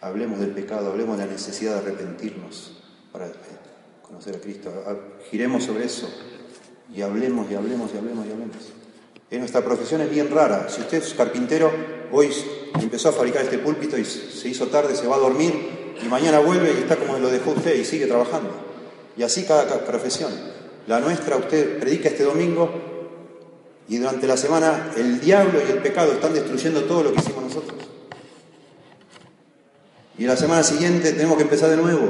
Hablemos 0.00 0.40
del 0.40 0.50
pecado, 0.50 0.90
hablemos 0.90 1.18
de 1.18 1.26
la 1.26 1.32
necesidad 1.32 1.74
de 1.74 1.78
arrepentirnos 1.80 2.82
para 3.12 3.30
conocer 4.02 4.36
a 4.36 4.40
Cristo. 4.40 4.72
Giremos 5.30 5.64
sobre 5.64 5.84
eso 5.84 6.08
y 6.94 7.02
hablemos 7.02 7.50
y 7.50 7.54
hablemos 7.54 7.90
y 7.92 7.98
hablemos 7.98 8.26
y 8.26 8.30
hablemos. 8.30 8.56
En 9.30 9.40
nuestra 9.40 9.64
profesión 9.64 10.00
es 10.00 10.10
bien 10.10 10.30
rara. 10.30 10.68
Si 10.68 10.80
usted 10.80 11.02
es 11.02 11.14
carpintero, 11.14 11.70
hoy 12.12 12.30
empezó 12.80 13.08
a 13.08 13.12
fabricar 13.12 13.42
este 13.42 13.58
púlpito 13.58 13.98
y 13.98 14.04
se 14.04 14.48
hizo 14.48 14.68
tarde, 14.68 14.94
se 14.94 15.06
va 15.06 15.16
a 15.16 15.18
dormir 15.18 15.96
y 16.00 16.06
mañana 16.06 16.38
vuelve 16.38 16.72
y 16.72 16.82
está 16.82 16.96
como 16.96 17.18
lo 17.18 17.30
dejó 17.30 17.50
usted 17.50 17.74
y 17.74 17.84
sigue 17.84 18.06
trabajando. 18.06 18.50
Y 19.16 19.22
así 19.22 19.44
cada 19.44 19.84
profesión. 19.84 20.30
La 20.86 21.00
nuestra, 21.00 21.36
usted 21.36 21.80
predica 21.80 22.10
este 22.10 22.24
domingo 22.24 22.68
Y 23.88 23.96
durante 23.96 24.26
la 24.26 24.36
semana 24.36 24.92
el 24.98 25.18
diablo 25.18 25.58
y 25.66 25.70
el 25.70 25.78
pecado 25.78 26.12
están 26.12 26.34
destruyendo 26.34 26.84
todo 26.84 27.04
lo 27.04 27.12
que 27.12 27.20
hicimos 27.20 27.44
nosotros. 27.44 27.78
Y 30.18 30.24
la 30.24 30.36
semana 30.36 30.62
siguiente 30.62 31.12
tenemos 31.12 31.36
que 31.36 31.42
empezar 31.42 31.70
de 31.70 31.76
nuevo, 31.76 32.08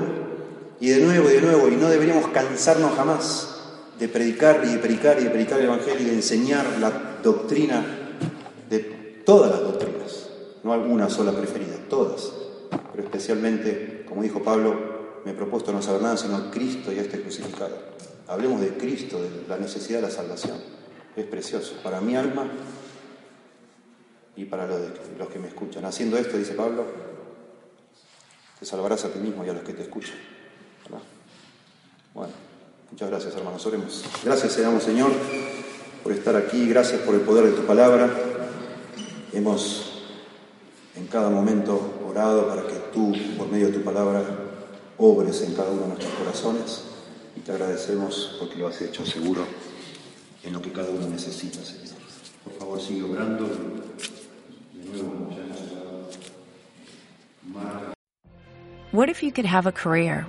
y 0.78 0.90
de 0.90 1.00
nuevo 1.00 1.30
y 1.30 1.32
de 1.32 1.40
nuevo, 1.40 1.68
y 1.68 1.76
no 1.76 1.88
deberíamos 1.88 2.28
cansarnos 2.28 2.94
jamás 2.94 3.53
de 3.98 4.08
predicar 4.08 4.62
y 4.64 4.68
de 4.68 4.78
predicar 4.78 5.20
y 5.20 5.24
de 5.24 5.30
predicar 5.30 5.60
el 5.60 5.66
Evangelio 5.66 6.02
y 6.02 6.10
de 6.10 6.14
enseñar 6.14 6.66
la 6.80 7.18
doctrina 7.22 7.84
de 8.68 8.80
todas 9.24 9.50
las 9.50 9.60
doctrinas, 9.60 10.28
no 10.62 10.72
alguna 10.72 11.08
sola 11.08 11.32
preferida, 11.32 11.76
todas, 11.88 12.32
pero 12.92 13.04
especialmente, 13.04 14.04
como 14.08 14.22
dijo 14.22 14.42
Pablo, 14.42 15.20
me 15.24 15.30
he 15.30 15.34
propuesto 15.34 15.72
no 15.72 15.80
saber 15.80 16.02
nada 16.02 16.16
sino 16.16 16.50
Cristo 16.50 16.92
y 16.92 16.98
este 16.98 17.20
crucificado. 17.20 17.94
Hablemos 18.26 18.60
de 18.60 18.76
Cristo, 18.76 19.22
de 19.22 19.30
la 19.48 19.58
necesidad 19.58 19.98
de 19.98 20.06
la 20.06 20.10
salvación. 20.10 20.58
Es 21.16 21.26
precioso 21.26 21.76
para 21.82 22.00
mi 22.00 22.16
alma 22.16 22.46
y 24.36 24.44
para 24.46 24.66
los, 24.66 24.80
los 25.18 25.28
que 25.28 25.38
me 25.38 25.48
escuchan. 25.48 25.84
Haciendo 25.84 26.16
esto, 26.18 26.36
dice 26.36 26.54
Pablo, 26.54 26.84
te 28.58 28.66
salvarás 28.66 29.04
a 29.04 29.12
ti 29.12 29.18
mismo 29.18 29.44
y 29.44 29.48
a 29.48 29.52
los 29.52 29.62
que 29.62 29.72
te 29.72 29.82
escuchan. 29.82 30.16
Bueno, 32.14 32.32
muchas 32.94 33.10
gracias 33.10 33.34
hermanos, 33.34 33.66
oremos. 33.66 34.04
Gracias 34.22 34.52
seamos 34.52 34.84
Señor 34.84 35.10
por 36.04 36.12
estar 36.12 36.36
aquí, 36.36 36.68
gracias 36.68 37.00
por 37.00 37.16
el 37.16 37.22
poder 37.22 37.46
de 37.46 37.50
tu 37.50 37.62
palabra. 37.62 38.08
Hemos 39.32 40.04
en 40.94 41.08
cada 41.08 41.28
momento 41.28 41.92
orado 42.08 42.46
para 42.46 42.62
que 42.62 42.76
tú, 42.92 43.12
por 43.36 43.50
medio 43.50 43.66
de 43.66 43.72
tu 43.72 43.82
palabra, 43.82 44.22
obres 44.96 45.42
en 45.42 45.54
cada 45.54 45.70
uno 45.70 45.82
de 45.82 45.88
nuestros 45.88 46.12
corazones 46.12 46.84
y 47.36 47.40
te 47.40 47.50
agradecemos 47.50 48.36
porque 48.38 48.58
lo 48.58 48.68
has 48.68 48.80
hecho 48.80 49.04
seguro 49.04 49.44
en 50.44 50.52
lo 50.52 50.62
que 50.62 50.70
cada 50.70 50.90
uno 50.90 51.08
necesita, 51.08 51.64
Señor. 51.64 51.96
Por 52.44 52.52
favor, 52.52 52.80
sigue 52.80 53.02
obrando. 53.02 53.44
De 54.72 54.84
nuevo, 54.84 55.34
What 58.92 59.08
if 59.08 59.20
you 59.20 59.32
could 59.32 59.46
have 59.46 59.66
a 59.66 59.72
career 59.72 60.28